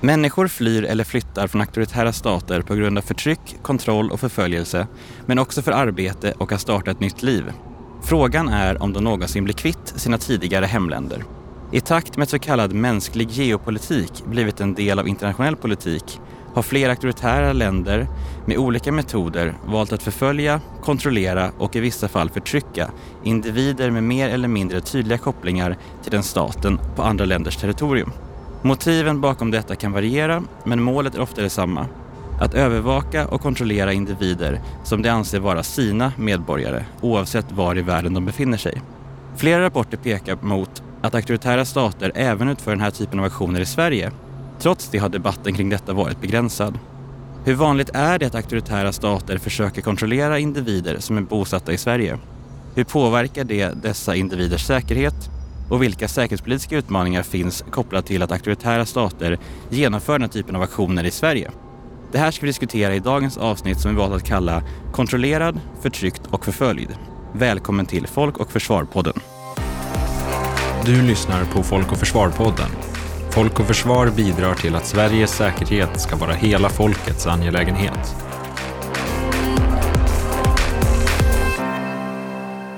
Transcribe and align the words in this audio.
Människor 0.00 0.48
flyr 0.48 0.84
eller 0.84 1.04
flyttar 1.04 1.46
från 1.46 1.60
auktoritära 1.60 2.12
stater 2.12 2.62
på 2.62 2.74
grund 2.74 2.98
av 2.98 3.02
förtryck, 3.02 3.56
kontroll 3.62 4.10
och 4.10 4.20
förföljelse, 4.20 4.86
men 5.26 5.38
också 5.38 5.62
för 5.62 5.72
arbete 5.72 6.32
och 6.38 6.52
att 6.52 6.60
starta 6.60 6.90
ett 6.90 7.00
nytt 7.00 7.22
liv. 7.22 7.52
Frågan 8.04 8.48
är 8.48 8.82
om 8.82 8.92
de 8.92 9.04
någonsin 9.04 9.44
blir 9.44 9.54
kvitt 9.54 9.92
sina 9.96 10.18
tidigare 10.18 10.66
hemländer. 10.66 11.24
I 11.72 11.80
takt 11.80 12.16
med 12.16 12.28
så 12.28 12.38
kallad 12.38 12.72
mänsklig 12.72 13.30
geopolitik 13.30 14.24
blivit 14.26 14.60
en 14.60 14.74
del 14.74 14.98
av 14.98 15.08
internationell 15.08 15.56
politik 15.56 16.20
har 16.54 16.62
flera 16.62 16.90
auktoritära 16.90 17.52
länder 17.52 18.08
med 18.46 18.58
olika 18.58 18.92
metoder 18.92 19.54
valt 19.66 19.92
att 19.92 20.02
förfölja, 20.02 20.60
kontrollera 20.82 21.50
och 21.58 21.76
i 21.76 21.80
vissa 21.80 22.08
fall 22.08 22.30
förtrycka 22.30 22.90
individer 23.24 23.90
med 23.90 24.02
mer 24.02 24.28
eller 24.28 24.48
mindre 24.48 24.80
tydliga 24.80 25.18
kopplingar 25.18 25.76
till 26.02 26.12
den 26.12 26.22
staten 26.22 26.78
på 26.96 27.02
andra 27.02 27.24
länders 27.24 27.56
territorium. 27.56 28.12
Motiven 28.62 29.20
bakom 29.20 29.50
detta 29.50 29.76
kan 29.76 29.92
variera, 29.92 30.42
men 30.64 30.82
målet 30.82 31.14
är 31.14 31.20
ofta 31.20 31.42
detsamma. 31.42 31.86
Att 32.40 32.54
övervaka 32.54 33.28
och 33.28 33.40
kontrollera 33.40 33.92
individer 33.92 34.60
som 34.84 35.02
de 35.02 35.08
anser 35.08 35.40
vara 35.40 35.62
sina 35.62 36.12
medborgare 36.16 36.84
oavsett 37.00 37.52
var 37.52 37.78
i 37.78 37.82
världen 37.82 38.14
de 38.14 38.26
befinner 38.26 38.58
sig. 38.58 38.82
Flera 39.36 39.62
rapporter 39.62 39.96
pekar 39.96 40.38
mot 40.40 40.82
att 41.02 41.14
auktoritära 41.14 41.64
stater 41.64 42.12
även 42.14 42.48
utför 42.48 42.70
den 42.70 42.80
här 42.80 42.90
typen 42.90 43.18
av 43.18 43.24
aktioner 43.24 43.60
i 43.60 43.66
Sverige. 43.66 44.10
Trots 44.58 44.88
det 44.88 44.98
har 44.98 45.08
debatten 45.08 45.54
kring 45.54 45.68
detta 45.68 45.92
varit 45.92 46.20
begränsad. 46.20 46.78
Hur 47.44 47.54
vanligt 47.54 47.90
är 47.94 48.18
det 48.18 48.26
att 48.26 48.34
auktoritära 48.34 48.92
stater 48.92 49.38
försöker 49.38 49.82
kontrollera 49.82 50.38
individer 50.38 50.96
som 50.98 51.18
är 51.18 51.22
bosatta 51.22 51.72
i 51.72 51.78
Sverige? 51.78 52.18
Hur 52.74 52.84
påverkar 52.84 53.44
det 53.44 53.82
dessa 53.82 54.16
individers 54.16 54.66
säkerhet? 54.66 55.30
Och 55.68 55.82
vilka 55.82 56.08
säkerhetspolitiska 56.08 56.76
utmaningar 56.76 57.22
finns 57.22 57.64
kopplat 57.70 58.06
till 58.06 58.22
att 58.22 58.32
auktoritära 58.32 58.86
stater 58.86 59.38
genomför 59.70 60.12
den 60.12 60.22
här 60.22 60.28
typen 60.28 60.56
av 60.56 60.62
aktioner 60.62 61.04
i 61.04 61.10
Sverige? 61.10 61.50
Det 62.12 62.18
här 62.18 62.30
ska 62.30 62.40
vi 62.40 62.46
diskutera 62.46 62.94
i 62.94 62.98
dagens 62.98 63.38
avsnitt 63.38 63.80
som 63.80 63.90
vi 63.90 63.96
valt 63.96 64.14
att 64.14 64.28
kalla 64.28 64.62
Kontrollerad, 64.92 65.60
förtryckt 65.82 66.26
och 66.30 66.44
förföljd. 66.44 66.88
Välkommen 67.32 67.86
till 67.86 68.06
Folk 68.06 68.38
och 68.38 68.52
Försvar-podden. 68.52 69.20
Du 70.84 71.02
lyssnar 71.02 71.44
på 71.44 71.62
Folk 71.62 71.92
och 71.92 71.98
Försvar-podden. 71.98 72.70
Folk 73.30 73.60
och 73.60 73.66
Försvar 73.66 74.10
bidrar 74.16 74.54
till 74.54 74.74
att 74.74 74.86
Sveriges 74.86 75.30
säkerhet 75.30 76.00
ska 76.00 76.16
vara 76.16 76.32
hela 76.32 76.68
folkets 76.68 77.26
angelägenhet. 77.26 78.25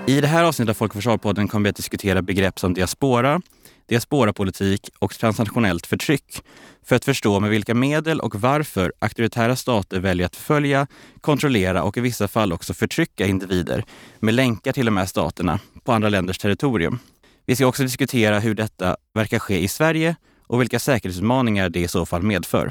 I 0.08 0.20
det 0.20 0.26
här 0.26 0.44
avsnittet 0.44 0.70
av 0.70 0.74
Folk 0.74 0.92
och 0.92 1.02
Försvar-podden 1.02 1.48
kommer 1.48 1.64
vi 1.64 1.70
att 1.70 1.76
diskutera 1.76 2.22
begrepp 2.22 2.58
som 2.58 2.74
diaspora, 2.74 3.40
diasporapolitik 3.88 4.90
och 4.98 5.14
transnationellt 5.14 5.86
förtryck 5.86 6.42
för 6.84 6.96
att 6.96 7.04
förstå 7.04 7.40
med 7.40 7.50
vilka 7.50 7.74
medel 7.74 8.20
och 8.20 8.34
varför 8.34 8.92
auktoritära 8.98 9.56
stater 9.56 10.00
väljer 10.00 10.26
att 10.26 10.36
förfölja, 10.36 10.86
kontrollera 11.20 11.82
och 11.82 11.96
i 11.96 12.00
vissa 12.00 12.28
fall 12.28 12.52
också 12.52 12.74
förtrycka 12.74 13.26
individer 13.26 13.84
med 14.18 14.34
länkar 14.34 14.72
till 14.72 14.86
de 14.86 14.96
här 14.96 15.06
staterna 15.06 15.60
på 15.84 15.92
andra 15.92 16.08
länders 16.08 16.38
territorium. 16.38 16.98
Vi 17.46 17.56
ska 17.56 17.66
också 17.66 17.82
diskutera 17.82 18.38
hur 18.38 18.54
detta 18.54 18.96
verkar 19.14 19.38
ske 19.38 19.58
i 19.58 19.68
Sverige 19.68 20.16
och 20.46 20.60
vilka 20.60 20.78
säkerhetsutmaningar 20.78 21.68
det 21.68 21.80
i 21.80 21.88
så 21.88 22.06
fall 22.06 22.22
medför. 22.22 22.70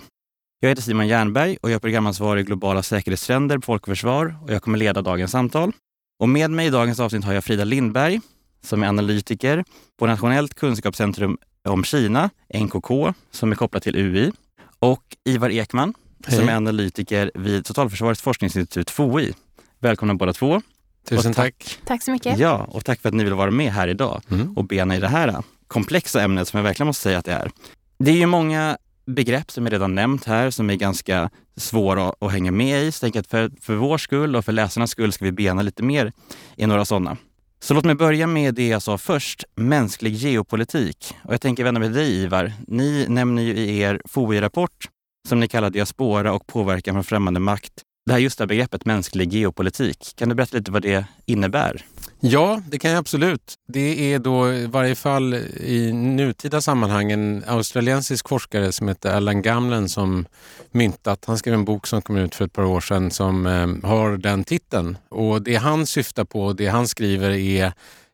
Jag 0.60 0.70
heter 0.70 0.82
Simon 0.82 1.08
Jernberg 1.08 1.58
och 1.62 1.70
jag 1.70 1.76
är 1.76 1.80
programansvarig 1.80 2.42
i 2.42 2.44
globala 2.44 2.84
säkerhetstrender 2.84 3.58
på 3.58 3.62
Folk 3.62 3.82
och 3.82 3.88
Försvar 3.88 4.36
och 4.44 4.54
jag 4.54 4.62
kommer 4.62 4.78
leda 4.78 5.02
dagens 5.02 5.32
samtal. 5.32 5.74
Och 6.20 6.30
med 6.30 6.52
mig 6.52 6.68
i 6.68 6.70
dagens 6.70 7.00
avsnitt 7.00 7.24
har 7.24 7.34
jag 7.34 7.44
Frida 7.44 7.64
Lindberg 7.64 8.20
som 8.64 8.84
är 8.84 8.88
analytiker 8.88 9.64
på 10.00 10.08
Nationellt 10.08 10.54
kunskapscentrum 10.54 11.38
om 11.64 11.84
Kina, 11.84 12.30
NKK, 12.54 13.14
som 13.32 13.52
är 13.52 13.56
kopplat 13.56 13.84
till 13.84 13.96
UI. 13.96 14.32
Och 14.80 15.04
Ivar 15.26 15.50
Ekman 15.50 15.94
Hej. 16.26 16.38
som 16.38 16.50
är 16.50 16.56
analytiker 16.56 17.32
vid 17.36 17.66
Totalförsvarets 17.66 18.22
forskningsinstitut, 18.22 18.90
FOI. 18.90 19.34
Välkomna 19.80 20.14
båda 20.14 20.34
två. 20.34 20.62
Tusen 21.10 21.34
tack. 21.34 21.58
tack. 21.58 21.80
Tack 21.86 22.04
så 22.04 22.12
mycket. 22.12 22.40
Ja, 22.40 22.68
och 22.70 22.86
tack 22.86 23.02
för 23.02 23.10
att 23.10 23.16
ni 23.16 23.24
vill 23.24 23.34
vara 23.34 23.52
med 23.52 23.72
här 23.72 23.88
idag 23.88 24.22
mm. 24.32 24.58
och 24.58 24.66
bena 24.66 24.96
i 24.96 25.00
det 25.00 25.08
här 25.08 25.44
komplexa 25.68 26.22
ämnet 26.22 26.48
som 26.48 26.58
jag 26.58 26.64
verkligen 26.64 26.88
måste 26.88 27.04
säga 27.04 27.18
att 27.18 27.26
det 27.26 27.34
är. 27.34 27.52
Det 28.00 28.12
är 28.12 28.16
ju 28.16 28.26
många 28.26 28.78
begrepp 29.08 29.52
som 29.52 29.66
jag 29.66 29.74
redan 29.74 29.96
nämnt 29.96 30.26
här 30.26 30.50
som 30.50 30.70
är 30.70 30.76
ganska 30.76 31.30
svåra 31.58 32.14
att 32.20 32.32
hänga 32.32 32.52
med 32.52 32.84
i. 32.84 32.92
Så 32.92 33.06
jag 33.06 33.18
att 33.18 33.28
för, 33.28 33.52
för 33.62 33.76
vår 33.76 33.98
skull 33.98 34.36
och 34.36 34.46
för 34.46 34.52
läsarnas 34.52 34.92
skull 34.92 35.12
ska 35.12 35.26
vi 35.26 35.32
bena 35.32 35.62
lite 35.62 35.84
mer 35.84 36.12
i 36.56 36.68
några 36.68 36.86
sådana. 36.86 37.18
Så 37.60 37.74
låt 37.74 37.86
mig 37.86 37.96
börja 37.96 38.28
med 38.28 38.54
det 38.54 38.68
jag 38.68 38.82
sa 38.82 38.98
först, 38.98 39.44
mänsklig 39.56 40.14
geopolitik. 40.14 41.14
Och 41.24 41.34
jag 41.34 41.42
tänker 41.42 41.64
vända 41.64 41.80
mig 41.80 41.90
till 41.90 41.98
dig 41.98 42.24
Ivar. 42.24 42.54
Ni 42.68 43.06
nämner 43.10 43.44
ju 43.44 43.54
i 43.54 43.80
er 43.80 44.02
FOI-rapport, 44.06 44.90
som 45.28 45.40
ni 45.40 45.48
kallar 45.48 45.70
diaspora 45.70 46.34
och 46.34 46.48
påverkan 46.48 46.96
från 46.96 47.04
främmande 47.04 47.40
makt, 47.40 47.74
det 48.06 48.12
här 48.12 48.20
just 48.20 48.38
det 48.38 48.42
här 48.42 48.48
begreppet 48.48 48.86
mänsklig 48.86 49.34
geopolitik. 49.34 50.14
Kan 50.16 50.30
du 50.30 50.36
berätta 50.36 50.58
lite 50.58 50.72
vad 50.72 50.82
det 50.82 51.06
innebär? 51.26 51.86
Ja, 52.20 52.62
det 52.68 52.80
kan 52.80 52.92
jag 52.92 52.98
absolut. 52.98 53.56
Det 53.68 54.14
är 54.14 54.20
då 54.20 54.54
i 54.54 54.66
varje 54.66 54.96
fall 54.96 55.34
i 55.58 55.94
nutida 55.94 56.62
sammanhang 56.62 57.12
en 57.12 57.44
australiensisk 57.48 58.30
forskare 58.30 58.72
som 58.72 58.88
heter 58.88 59.16
Alan 59.16 59.42
Gamlen 59.42 59.90
som 59.90 60.26
myntat, 60.72 61.26
han 61.26 61.38
skrev 61.38 61.54
en 61.54 61.66
bok 61.66 61.88
som 61.88 62.02
kom 62.02 62.18
ut 62.18 62.36
för 62.36 62.46
ett 62.46 62.54
par 62.54 62.64
år 62.64 62.82
sedan 62.82 63.12
som 63.12 63.46
eh, 63.46 63.90
har 63.90 64.18
den 64.18 64.44
titeln. 64.44 64.98
Och 65.10 65.42
det 65.42 65.56
han 65.56 65.88
syftar 65.88 66.26
på, 66.26 66.54
det 66.54 66.68
han 66.68 66.88
skriver 66.88 67.30
är 67.30 67.74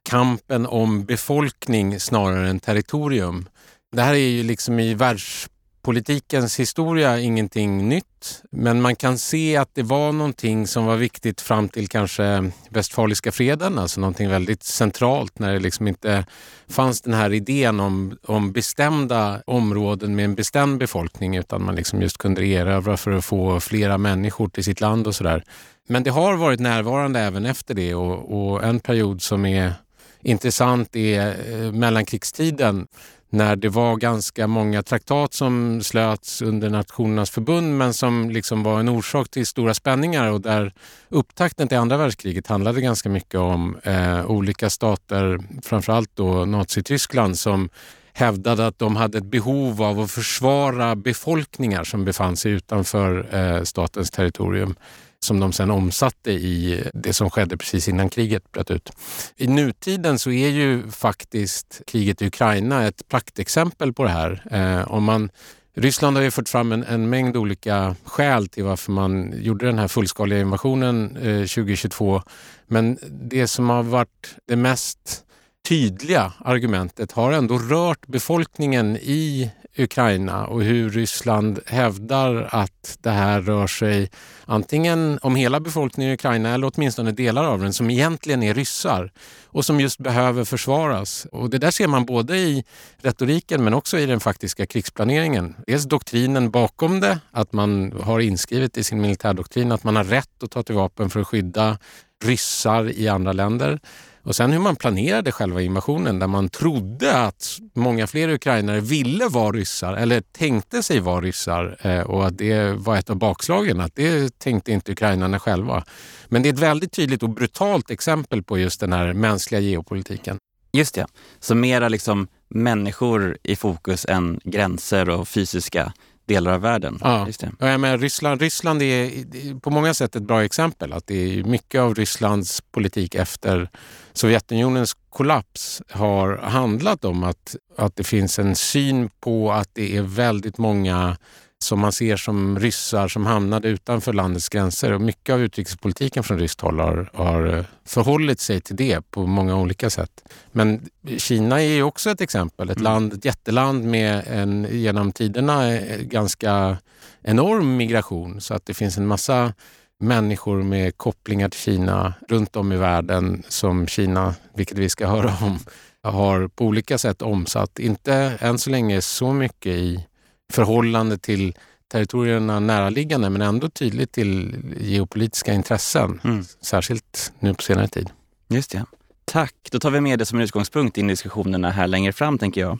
kampen 0.09 0.65
om 0.65 1.05
befolkning 1.05 1.99
snarare 1.99 2.49
än 2.49 2.59
territorium. 2.59 3.45
Det 3.91 4.01
här 4.01 4.13
är 4.13 4.17
ju 4.17 4.43
liksom 4.43 4.79
i 4.79 4.93
världs 4.93 5.49
politikens 5.83 6.59
historia 6.59 7.19
ingenting 7.19 7.89
nytt, 7.89 8.43
men 8.51 8.81
man 8.81 8.95
kan 8.95 9.17
se 9.17 9.57
att 9.57 9.69
det 9.75 9.83
var 9.83 10.11
någonting 10.11 10.67
som 10.67 10.85
var 10.85 10.95
viktigt 10.95 11.41
fram 11.41 11.69
till 11.69 11.87
kanske 11.87 12.51
Västfaliska 12.69 13.31
freden, 13.31 13.79
alltså 13.79 13.99
någonting 13.99 14.29
väldigt 14.29 14.63
centralt 14.63 15.39
när 15.39 15.53
det 15.53 15.59
liksom 15.59 15.87
inte 15.87 16.25
fanns 16.67 17.01
den 17.01 17.13
här 17.13 17.33
idén 17.33 17.79
om, 17.79 18.17
om 18.25 18.51
bestämda 18.51 19.41
områden 19.45 20.15
med 20.15 20.25
en 20.25 20.35
bestämd 20.35 20.79
befolkning 20.79 21.37
utan 21.37 21.63
man 21.63 21.75
liksom 21.75 22.01
just 22.01 22.17
kunde 22.17 22.45
erövra 22.45 22.97
för 22.97 23.11
att 23.11 23.25
få 23.25 23.59
flera 23.59 23.97
människor 23.97 24.47
till 24.47 24.63
sitt 24.63 24.81
land 24.81 25.07
och 25.07 25.15
sådär. 25.15 25.43
Men 25.87 26.03
det 26.03 26.11
har 26.11 26.35
varit 26.35 26.59
närvarande 26.59 27.19
även 27.19 27.45
efter 27.45 27.73
det 27.73 27.95
och, 27.95 28.51
och 28.51 28.63
en 28.63 28.79
period 28.79 29.21
som 29.21 29.45
är 29.45 29.73
intressant 30.21 30.95
är 30.95 31.35
eh, 31.53 31.71
mellankrigstiden 31.71 32.87
när 33.33 33.55
det 33.55 33.69
var 33.69 33.95
ganska 33.95 34.47
många 34.47 34.83
traktat 34.83 35.33
som 35.33 35.81
slöts 35.83 36.41
under 36.41 36.69
Nationernas 36.69 37.29
förbund 37.29 37.77
men 37.77 37.93
som 37.93 38.29
liksom 38.29 38.63
var 38.63 38.79
en 38.79 38.89
orsak 38.89 39.29
till 39.29 39.47
stora 39.47 39.73
spänningar 39.73 40.31
och 40.31 40.41
där 40.41 40.73
upptakten 41.09 41.67
till 41.67 41.77
andra 41.77 41.97
världskriget 41.97 42.47
handlade 42.47 42.81
ganska 42.81 43.09
mycket 43.09 43.39
om 43.39 43.77
eh, 43.83 44.25
olika 44.25 44.69
stater, 44.69 45.39
framförallt 45.63 46.15
då 46.15 46.45
Nazityskland 46.45 47.39
som 47.39 47.69
hävdade 48.13 48.67
att 48.67 48.79
de 48.79 48.95
hade 48.95 49.17
ett 49.17 49.31
behov 49.31 49.81
av 49.81 49.99
att 49.99 50.11
försvara 50.11 50.95
befolkningar 50.95 51.83
som 51.83 52.05
befann 52.05 52.37
sig 52.37 52.51
utanför 52.51 53.35
eh, 53.35 53.63
statens 53.63 54.11
territorium 54.11 54.75
som 55.23 55.39
de 55.39 55.53
sen 55.53 55.71
omsatte 55.71 56.31
i 56.31 56.83
det 56.93 57.13
som 57.13 57.29
skedde 57.29 57.57
precis 57.57 57.87
innan 57.87 58.09
kriget 58.09 58.51
bröt 58.51 58.71
ut. 58.71 58.91
I 59.37 59.47
nutiden 59.47 60.19
så 60.19 60.31
är 60.31 60.49
ju 60.49 60.91
faktiskt 60.91 61.81
kriget 61.87 62.21
i 62.21 62.27
Ukraina 62.27 62.87
ett 62.87 63.07
praktexempel 63.07 63.93
på 63.93 64.03
det 64.03 64.09
här. 64.09 64.43
Eh, 64.51 64.91
om 64.91 65.03
man 65.03 65.29
Ryssland 65.75 66.17
har 66.17 66.23
ju 66.23 66.31
fört 66.31 66.49
fram 66.49 66.71
en, 66.71 66.83
en, 66.83 67.09
mängd 67.09 67.37
olika 67.37 67.95
skäl 68.05 68.47
till 68.47 68.63
varför 68.63 68.91
man 68.91 69.33
gjorde 69.41 69.65
den 69.65 69.79
här 69.79 69.87
fullskaliga 69.87 70.39
invasionen 70.39 71.17
eh, 71.17 71.47
2022. 71.47 72.21
Men 72.67 72.97
det 73.09 73.47
som 73.47 73.69
har 73.69 73.83
varit 73.83 74.35
det 74.47 74.55
mest 74.55 75.25
tydliga 75.67 76.33
argumentet 76.39 77.11
har 77.11 77.31
ändå 77.31 77.57
rört 77.57 78.07
befolkningen 78.07 78.97
i 78.97 79.51
Ukraina 79.77 80.45
och 80.45 80.63
hur 80.63 80.89
Ryssland 80.89 81.59
hävdar 81.65 82.47
att 82.51 82.97
det 83.01 83.09
här 83.09 83.41
rör 83.41 83.67
sig 83.67 84.09
antingen 84.45 85.19
om 85.21 85.35
hela 85.35 85.59
befolkningen 85.59 86.11
i 86.11 86.13
Ukraina 86.13 86.49
eller 86.49 86.71
åtminstone 86.75 87.11
delar 87.11 87.43
av 87.43 87.59
den 87.59 87.73
som 87.73 87.89
egentligen 87.89 88.43
är 88.43 88.53
ryssar 88.53 89.11
och 89.45 89.65
som 89.65 89.79
just 89.79 89.97
behöver 89.97 90.43
försvaras. 90.43 91.27
Och 91.31 91.49
det 91.49 91.57
där 91.57 91.71
ser 91.71 91.87
man 91.87 92.05
både 92.05 92.37
i 92.37 92.63
retoriken 92.97 93.63
men 93.63 93.73
också 93.73 93.99
i 93.99 94.05
den 94.05 94.19
faktiska 94.19 94.65
krigsplaneringen. 94.65 95.55
Dels 95.67 95.83
doktrinen 95.83 96.51
bakom 96.51 96.99
det, 96.99 97.19
att 97.31 97.53
man 97.53 97.91
har 98.01 98.19
inskrivet 98.19 98.77
i 98.77 98.83
sin 98.83 99.01
militärdoktrin 99.01 99.71
att 99.71 99.83
man 99.83 99.95
har 99.95 100.03
rätt 100.03 100.43
att 100.43 100.51
ta 100.51 100.63
till 100.63 100.75
vapen 100.75 101.09
för 101.09 101.19
att 101.19 101.27
skydda 101.27 101.77
ryssar 102.23 102.89
i 102.89 103.07
andra 103.07 103.33
länder. 103.33 103.79
Och 104.23 104.35
sen 104.35 104.51
hur 104.51 104.59
man 104.59 104.75
planerade 104.75 105.31
själva 105.31 105.61
invasionen 105.61 106.19
där 106.19 106.27
man 106.27 106.49
trodde 106.49 107.17
att 107.17 107.59
många 107.73 108.07
fler 108.07 108.29
ukrainare 108.29 108.79
ville 108.79 109.27
vara 109.27 109.51
ryssar 109.51 109.93
eller 109.93 110.21
tänkte 110.21 110.83
sig 110.83 110.99
vara 110.99 111.21
ryssar 111.21 111.77
eh, 111.81 112.01
och 112.01 112.25
att 112.25 112.37
det 112.37 112.73
var 112.73 112.97
ett 112.97 113.09
av 113.09 113.15
bakslagen. 113.15 113.79
Att 113.79 113.95
det 113.95 114.39
tänkte 114.39 114.71
inte 114.71 114.91
ukrainarna 114.91 115.39
själva. 115.39 115.83
Men 116.27 116.43
det 116.43 116.49
är 116.49 116.53
ett 116.53 116.59
väldigt 116.59 116.91
tydligt 116.91 117.23
och 117.23 117.29
brutalt 117.29 117.91
exempel 117.91 118.43
på 118.43 118.57
just 118.57 118.79
den 118.79 118.93
här 118.93 119.13
mänskliga 119.13 119.61
geopolitiken. 119.61 120.37
Just 120.73 120.95
det. 120.95 121.05
Så 121.39 121.55
mera 121.55 121.89
liksom 121.89 122.27
människor 122.49 123.37
i 123.43 123.55
fokus 123.55 124.05
än 124.05 124.39
gränser 124.43 125.09
och 125.09 125.27
fysiska 125.27 125.93
delar 126.25 126.53
av 126.53 126.61
världen. 126.61 126.99
Ja, 127.01 127.27
Just 127.27 127.39
det. 127.39 127.51
Ja, 127.59 127.77
men 127.77 127.99
Ryssland, 127.99 128.41
Ryssland 128.41 128.81
är 128.81 129.59
på 129.59 129.69
många 129.69 129.93
sätt 129.93 130.15
ett 130.15 130.23
bra 130.23 130.43
exempel. 130.43 130.93
Att 130.93 131.07
det 131.07 131.39
är 131.39 131.43
mycket 131.43 131.81
av 131.81 131.95
Rysslands 131.95 132.61
politik 132.61 133.15
efter 133.15 133.69
Sovjetunionens 134.13 134.95
kollaps 135.09 135.81
har 135.89 136.37
handlat 136.37 137.05
om 137.05 137.23
att, 137.23 137.55
att 137.77 137.95
det 137.95 138.03
finns 138.03 138.39
en 138.39 138.55
syn 138.55 139.09
på 139.19 139.51
att 139.51 139.69
det 139.73 139.97
är 139.97 140.01
väldigt 140.01 140.57
många 140.57 141.17
som 141.63 141.79
man 141.79 141.91
ser 141.91 142.17
som 142.17 142.59
ryssar 142.59 143.07
som 143.07 143.25
hamnade 143.25 143.67
utanför 143.67 144.13
landets 144.13 144.49
gränser. 144.49 144.91
Och 144.91 145.01
mycket 145.01 145.33
av 145.33 145.41
utrikespolitiken 145.41 146.23
från 146.23 146.39
ryskt 146.39 146.61
håll 146.61 146.79
har, 146.79 147.09
har 147.13 147.65
förhållit 147.85 148.39
sig 148.39 148.61
till 148.61 148.75
det 148.75 149.11
på 149.11 149.25
många 149.25 149.55
olika 149.55 149.89
sätt. 149.89 150.23
Men 150.51 150.89
Kina 151.17 151.61
är 151.61 151.73
ju 151.73 151.83
också 151.83 152.09
ett 152.09 152.21
exempel. 152.21 152.69
Ett, 152.69 152.77
mm. 152.77 152.83
land, 152.83 153.13
ett 153.13 153.25
jätteland 153.25 153.83
med 153.83 154.23
en 154.27 154.67
genom 154.71 155.11
tiderna 155.11 155.77
ganska 155.99 156.77
enorm 157.21 157.77
migration 157.77 158.41
så 158.41 158.53
att 158.53 158.65
det 158.65 158.73
finns 158.73 158.97
en 158.97 159.07
massa 159.07 159.53
människor 159.99 160.63
med 160.63 160.97
kopplingar 160.97 161.49
till 161.49 161.59
Kina 161.59 162.13
runt 162.29 162.55
om 162.55 162.71
i 162.71 162.77
världen 162.77 163.43
som 163.47 163.87
Kina, 163.87 164.35
vilket 164.55 164.77
vi 164.77 164.89
ska 164.89 165.07
höra 165.07 165.33
om, 165.41 165.59
har 166.03 166.47
på 166.47 166.65
olika 166.65 166.97
sätt 166.97 167.21
omsatt. 167.21 167.79
Inte 167.79 168.13
än 168.39 168.59
så 168.59 168.69
länge 168.69 169.01
så 169.01 169.33
mycket 169.33 169.71
i 169.71 170.05
förhållande 170.53 171.17
till 171.17 171.55
territorierna 171.87 172.59
näraliggande 172.59 173.29
men 173.29 173.41
ändå 173.41 173.69
tydligt 173.69 174.11
till 174.11 174.55
geopolitiska 174.79 175.53
intressen. 175.53 176.19
Mm. 176.23 176.43
Särskilt 176.61 177.33
nu 177.39 177.53
på 177.53 177.61
senare 177.61 177.87
tid. 177.87 178.09
Just 178.47 178.71
det. 178.71 178.85
Tack. 179.25 179.55
Då 179.71 179.79
tar 179.79 179.91
vi 179.91 180.01
med 180.01 180.19
det 180.19 180.25
som 180.25 180.37
en 180.37 180.43
utgångspunkt 180.43 180.97
in 180.97 181.09
i 181.09 181.13
diskussionerna 181.13 181.69
här 181.69 181.87
längre 181.87 182.13
fram, 182.13 182.37
tänker 182.37 182.61
jag. 182.61 182.77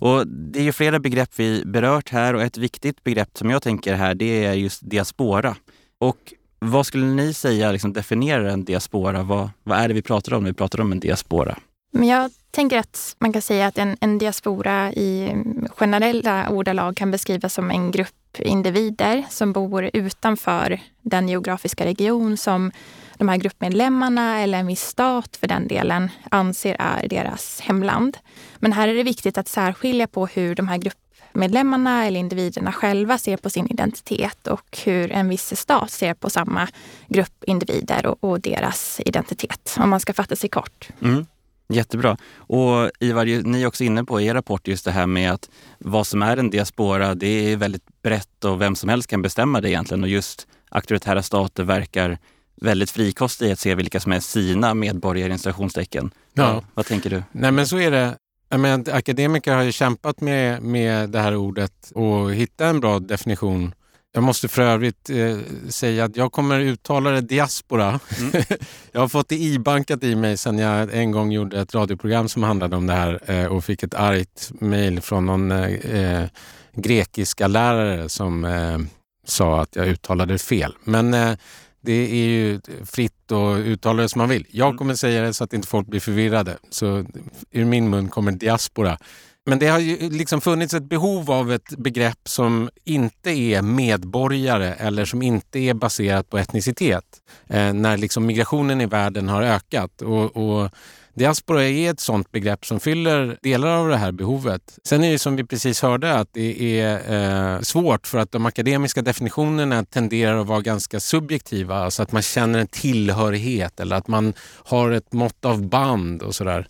Och 0.00 0.26
det 0.26 0.58
är 0.58 0.62
ju 0.62 0.72
flera 0.72 0.98
begrepp 0.98 1.30
vi 1.36 1.62
berört 1.66 2.10
här 2.10 2.34
och 2.34 2.42
ett 2.42 2.56
viktigt 2.56 3.04
begrepp 3.04 3.38
som 3.38 3.50
jag 3.50 3.62
tänker 3.62 3.94
här, 3.94 4.14
det 4.14 4.44
är 4.44 4.52
just 4.52 4.90
diaspora. 4.90 5.56
Och 5.98 6.34
vad 6.58 6.86
skulle 6.86 7.06
ni 7.06 7.34
säga 7.34 7.72
liksom 7.72 7.92
definierar 7.92 8.44
en 8.44 8.64
diaspora? 8.64 9.22
Vad, 9.22 9.50
vad 9.62 9.78
är 9.78 9.88
det 9.88 9.94
vi 9.94 10.02
pratar 10.02 10.34
om 10.34 10.42
när 10.42 10.50
vi 10.50 10.54
pratar 10.54 10.80
om 10.80 10.92
en 10.92 11.00
diaspora? 11.00 11.58
Men 11.92 12.08
jag 12.08 12.30
tänker 12.54 12.78
att 12.78 13.16
man 13.18 13.32
kan 13.32 13.42
säga 13.42 13.66
att 13.66 13.78
en, 13.78 13.96
en 14.00 14.18
diaspora 14.18 14.92
i 14.92 15.36
generella 15.76 16.48
ordalag 16.50 16.96
kan 16.96 17.10
beskrivas 17.10 17.54
som 17.54 17.70
en 17.70 17.90
grupp 17.90 18.40
individer 18.40 19.24
som 19.30 19.52
bor 19.52 19.90
utanför 19.92 20.80
den 21.02 21.28
geografiska 21.28 21.84
region 21.84 22.36
som 22.36 22.72
de 23.18 23.28
här 23.28 23.36
gruppmedlemmarna 23.36 24.40
eller 24.40 24.58
en 24.58 24.66
viss 24.66 24.82
stat 24.82 25.36
för 25.36 25.46
den 25.46 25.68
delen 25.68 26.10
anser 26.30 26.76
är 26.78 27.08
deras 27.08 27.60
hemland. 27.60 28.18
Men 28.56 28.72
här 28.72 28.88
är 28.88 28.94
det 28.94 29.02
viktigt 29.02 29.38
att 29.38 29.48
särskilja 29.48 30.06
på 30.06 30.26
hur 30.26 30.54
de 30.54 30.68
här 30.68 30.78
gruppmedlemmarna 30.78 32.06
eller 32.06 32.20
individerna 32.20 32.72
själva 32.72 33.18
ser 33.18 33.36
på 33.36 33.50
sin 33.50 33.70
identitet 33.70 34.46
och 34.46 34.78
hur 34.84 35.12
en 35.12 35.28
viss 35.28 35.56
stat 35.56 35.90
ser 35.90 36.14
på 36.14 36.30
samma 36.30 36.68
grupp 37.08 37.44
individer 37.46 38.06
och, 38.06 38.24
och 38.24 38.40
deras 38.40 39.00
identitet, 39.06 39.76
om 39.80 39.90
man 39.90 40.00
ska 40.00 40.12
fatta 40.12 40.36
sig 40.36 40.50
kort. 40.50 40.88
Mm. 41.02 41.26
Jättebra. 41.68 42.16
Och 42.36 42.90
Ivar, 43.00 43.42
ni 43.42 43.62
är 43.62 43.66
också 43.66 43.84
inne 43.84 44.04
på 44.04 44.20
i 44.20 44.26
er 44.26 44.34
rapport 44.34 44.68
just 44.68 44.84
det 44.84 44.90
här 44.90 45.06
med 45.06 45.32
att 45.32 45.50
vad 45.78 46.06
som 46.06 46.22
är 46.22 46.36
en 46.36 46.50
diaspora, 46.50 47.14
det 47.14 47.52
är 47.52 47.56
väldigt 47.56 48.02
brett 48.02 48.44
och 48.44 48.60
vem 48.60 48.76
som 48.76 48.88
helst 48.88 49.08
kan 49.08 49.22
bestämma 49.22 49.60
det 49.60 49.70
egentligen. 49.70 50.02
Och 50.02 50.08
just 50.08 50.46
auktoritära 50.68 51.22
stater 51.22 51.64
verkar 51.64 52.18
väldigt 52.60 52.90
frikostiga 52.90 53.48
i 53.50 53.52
att 53.52 53.58
se 53.58 53.74
vilka 53.74 54.00
som 54.00 54.12
är 54.12 54.20
sina 54.20 54.74
medborgare 54.74 55.34
i 55.34 56.10
Ja. 56.34 56.62
Vad 56.74 56.86
tänker 56.86 57.10
du? 57.10 57.22
Nej 57.32 57.52
men 57.52 57.66
så 57.66 57.78
är 57.78 57.90
det. 57.90 58.16
Men, 58.56 58.84
akademiker 58.92 59.54
har 59.54 59.62
ju 59.62 59.72
kämpat 59.72 60.20
med, 60.20 60.62
med 60.62 61.10
det 61.10 61.20
här 61.20 61.36
ordet 61.36 61.92
och 61.94 62.34
hittat 62.34 62.66
en 62.66 62.80
bra 62.80 62.98
definition 62.98 63.74
jag 64.14 64.22
måste 64.22 64.48
för 64.48 64.62
övrigt 64.62 65.10
eh, 65.10 65.38
säga 65.68 66.04
att 66.04 66.16
jag 66.16 66.32
kommer 66.32 66.60
uttala 66.60 67.10
det 67.10 67.20
diaspora. 67.20 68.00
Mm. 68.18 68.32
jag 68.92 69.00
har 69.00 69.08
fått 69.08 69.28
det 69.28 69.36
ibankat 69.36 70.04
i 70.04 70.14
mig 70.14 70.36
sen 70.36 70.58
jag 70.58 70.94
en 70.94 71.10
gång 71.10 71.32
gjorde 71.32 71.60
ett 71.60 71.74
radioprogram 71.74 72.28
som 72.28 72.42
handlade 72.42 72.76
om 72.76 72.86
det 72.86 72.92
här 72.92 73.20
eh, 73.30 73.46
och 73.46 73.64
fick 73.64 73.82
ett 73.82 73.94
argt 73.94 74.52
mejl 74.60 75.00
från 75.00 75.26
någon 75.26 75.52
eh, 75.52 75.68
eh, 75.72 76.28
grekiska 76.74 77.46
lärare 77.46 78.08
som 78.08 78.44
eh, 78.44 78.78
sa 79.26 79.60
att 79.60 79.76
jag 79.76 79.86
uttalade 79.86 80.38
fel. 80.38 80.74
Men 80.84 81.14
eh, 81.14 81.36
det 81.80 82.12
är 82.12 82.26
ju 82.26 82.60
fritt 82.84 83.32
att 83.32 83.58
uttala 83.58 84.02
det 84.02 84.08
som 84.08 84.18
man 84.18 84.28
vill. 84.28 84.46
Jag 84.50 84.66
mm. 84.66 84.78
kommer 84.78 84.94
säga 84.94 85.22
det 85.22 85.34
så 85.34 85.44
att 85.44 85.52
inte 85.52 85.68
folk 85.68 85.86
blir 85.86 86.00
förvirrade. 86.00 86.58
Så 86.70 87.04
ur 87.50 87.64
min 87.64 87.90
mun 87.90 88.08
kommer 88.08 88.32
diaspora. 88.32 88.98
Men 89.46 89.58
det 89.58 89.66
har 89.66 89.78
ju 89.78 90.10
liksom 90.10 90.40
funnits 90.40 90.74
ett 90.74 90.88
behov 90.88 91.30
av 91.30 91.52
ett 91.52 91.68
begrepp 91.78 92.28
som 92.28 92.70
inte 92.84 93.30
är 93.30 93.62
medborgare 93.62 94.74
eller 94.74 95.04
som 95.04 95.22
inte 95.22 95.58
är 95.58 95.74
baserat 95.74 96.30
på 96.30 96.38
etnicitet. 96.38 97.04
Eh, 97.46 97.72
när 97.72 97.96
liksom 97.96 98.26
migrationen 98.26 98.80
i 98.80 98.86
världen 98.86 99.28
har 99.28 99.42
ökat. 99.42 100.02
Och, 100.02 100.36
och 100.36 100.70
Diaspora 101.14 101.64
är 101.64 101.90
ett 101.90 102.00
sådant 102.00 102.32
begrepp 102.32 102.66
som 102.66 102.80
fyller 102.80 103.38
delar 103.42 103.68
av 103.68 103.88
det 103.88 103.96
här 103.96 104.12
behovet. 104.12 104.78
Sen 104.84 105.04
är 105.04 105.12
det 105.12 105.18
som 105.18 105.36
vi 105.36 105.44
precis 105.44 105.82
hörde 105.82 106.14
att 106.14 106.28
det 106.32 106.80
är 106.80 107.12
eh, 107.54 107.60
svårt 107.60 108.06
för 108.06 108.18
att 108.18 108.32
de 108.32 108.46
akademiska 108.46 109.02
definitionerna 109.02 109.84
tenderar 109.84 110.38
att 110.40 110.46
vara 110.46 110.60
ganska 110.60 111.00
subjektiva. 111.00 111.76
Alltså 111.76 112.02
att 112.02 112.12
man 112.12 112.22
känner 112.22 112.58
en 112.58 112.66
tillhörighet 112.66 113.80
eller 113.80 113.96
att 113.96 114.08
man 114.08 114.32
har 114.64 114.90
ett 114.90 115.12
mått 115.12 115.44
av 115.44 115.68
band 115.68 116.22
och 116.22 116.34
sådär. 116.34 116.68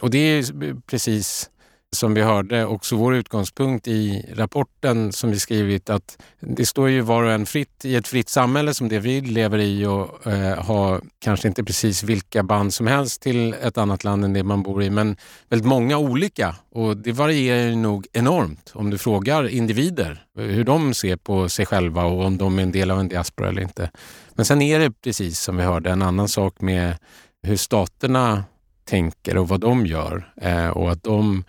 Och 0.00 0.10
det 0.10 0.18
är 0.18 0.80
precis 0.80 1.50
som 1.92 2.14
vi 2.14 2.22
hörde 2.22 2.66
också 2.66 2.96
vår 2.96 3.14
utgångspunkt 3.14 3.88
i 3.88 4.26
rapporten 4.34 5.12
som 5.12 5.30
vi 5.30 5.38
skrivit 5.38 5.90
att 5.90 6.18
det 6.40 6.66
står 6.66 6.90
ju 6.90 7.00
var 7.00 7.22
och 7.22 7.32
en 7.32 7.46
fritt 7.46 7.84
i 7.84 7.96
ett 7.96 8.08
fritt 8.08 8.28
samhälle 8.28 8.74
som 8.74 8.88
det 8.88 8.98
vi 8.98 9.20
lever 9.20 9.58
i 9.58 9.86
och 9.86 10.26
eh, 10.26 10.64
ha 10.64 11.00
kanske 11.18 11.48
inte 11.48 11.64
precis 11.64 12.02
vilka 12.02 12.42
band 12.42 12.74
som 12.74 12.86
helst 12.86 13.22
till 13.22 13.54
ett 13.62 13.78
annat 13.78 14.04
land 14.04 14.24
än 14.24 14.32
det 14.32 14.42
man 14.42 14.62
bor 14.62 14.82
i 14.82 14.90
men 14.90 15.16
väldigt 15.48 15.68
många 15.68 15.98
olika 15.98 16.56
och 16.70 16.96
det 16.96 17.12
varierar 17.12 17.68
ju 17.68 17.76
nog 17.76 18.06
enormt 18.12 18.70
om 18.74 18.90
du 18.90 18.98
frågar 18.98 19.48
individer 19.48 20.24
hur 20.38 20.64
de 20.64 20.94
ser 20.94 21.16
på 21.16 21.48
sig 21.48 21.66
själva 21.66 22.04
och 22.04 22.24
om 22.24 22.38
de 22.38 22.58
är 22.58 22.62
en 22.62 22.72
del 22.72 22.90
av 22.90 23.00
en 23.00 23.08
diaspora 23.08 23.48
eller 23.48 23.62
inte. 23.62 23.90
Men 24.34 24.44
sen 24.44 24.62
är 24.62 24.78
det 24.78 24.90
precis 24.90 25.40
som 25.40 25.56
vi 25.56 25.62
hörde 25.62 25.90
en 25.90 26.02
annan 26.02 26.28
sak 26.28 26.60
med 26.60 26.96
hur 27.42 27.56
staterna 27.56 28.44
tänker 28.84 29.36
och 29.36 29.48
vad 29.48 29.60
de 29.60 29.86
gör 29.86 30.32
eh, 30.40 30.68
och 30.68 30.90
att 30.92 31.02
de 31.02 31.44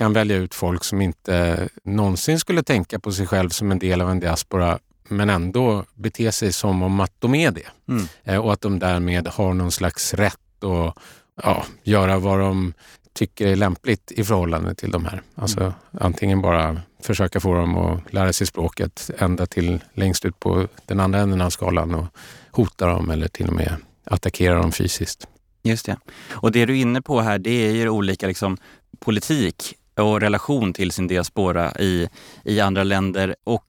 kan 0.00 0.12
välja 0.12 0.36
ut 0.36 0.54
folk 0.54 0.84
som 0.84 1.00
inte 1.00 1.68
någonsin 1.84 2.38
skulle 2.38 2.62
tänka 2.62 2.98
på 2.98 3.12
sig 3.12 3.26
själv 3.26 3.48
som 3.48 3.72
en 3.72 3.78
del 3.78 4.00
av 4.00 4.10
en 4.10 4.20
diaspora 4.20 4.78
men 5.08 5.30
ändå 5.30 5.84
bete 5.94 6.32
sig 6.32 6.52
som 6.52 6.82
om 6.82 7.00
att 7.00 7.12
de 7.18 7.34
är 7.34 7.50
det. 7.50 7.66
Mm. 7.88 8.08
Eh, 8.24 8.36
och 8.36 8.52
att 8.52 8.60
de 8.60 8.78
därmed 8.78 9.28
har 9.28 9.54
någon 9.54 9.72
slags 9.72 10.14
rätt 10.14 10.64
att 10.64 10.94
ja, 11.42 11.64
göra 11.82 12.18
vad 12.18 12.38
de 12.38 12.72
tycker 13.12 13.46
är 13.46 13.56
lämpligt 13.56 14.12
i 14.12 14.24
förhållande 14.24 14.74
till 14.74 14.90
de 14.90 15.04
här. 15.04 15.22
Alltså 15.34 15.60
mm. 15.60 15.72
antingen 16.00 16.42
bara 16.42 16.80
försöka 17.02 17.40
få 17.40 17.54
dem 17.54 17.76
att 17.76 18.12
lära 18.12 18.32
sig 18.32 18.46
språket 18.46 19.10
ända 19.18 19.46
till 19.46 19.80
längst 19.94 20.24
ut 20.24 20.40
på 20.40 20.68
den 20.86 21.00
andra 21.00 21.20
änden 21.20 21.40
av 21.40 21.50
skalan 21.50 21.94
och 21.94 22.06
hota 22.50 22.86
dem 22.86 23.10
eller 23.10 23.28
till 23.28 23.48
och 23.48 23.54
med 23.54 23.76
attackera 24.04 24.54
dem 24.54 24.72
fysiskt. 24.72 25.26
Just 25.62 25.86
det. 25.86 25.96
Och 26.30 26.52
det 26.52 26.66
du 26.66 26.72
är 26.72 26.80
inne 26.80 27.02
på 27.02 27.20
här, 27.20 27.38
det 27.38 27.50
är 27.50 27.72
ju 27.72 27.88
olika 27.88 28.26
liksom, 28.26 28.56
politik 28.98 29.76
och 29.94 30.20
relation 30.20 30.72
till 30.72 30.92
sin 30.92 31.06
diaspora 31.06 31.72
i, 31.72 32.08
i 32.44 32.60
andra 32.60 32.82
länder. 32.82 33.36
Och 33.44 33.64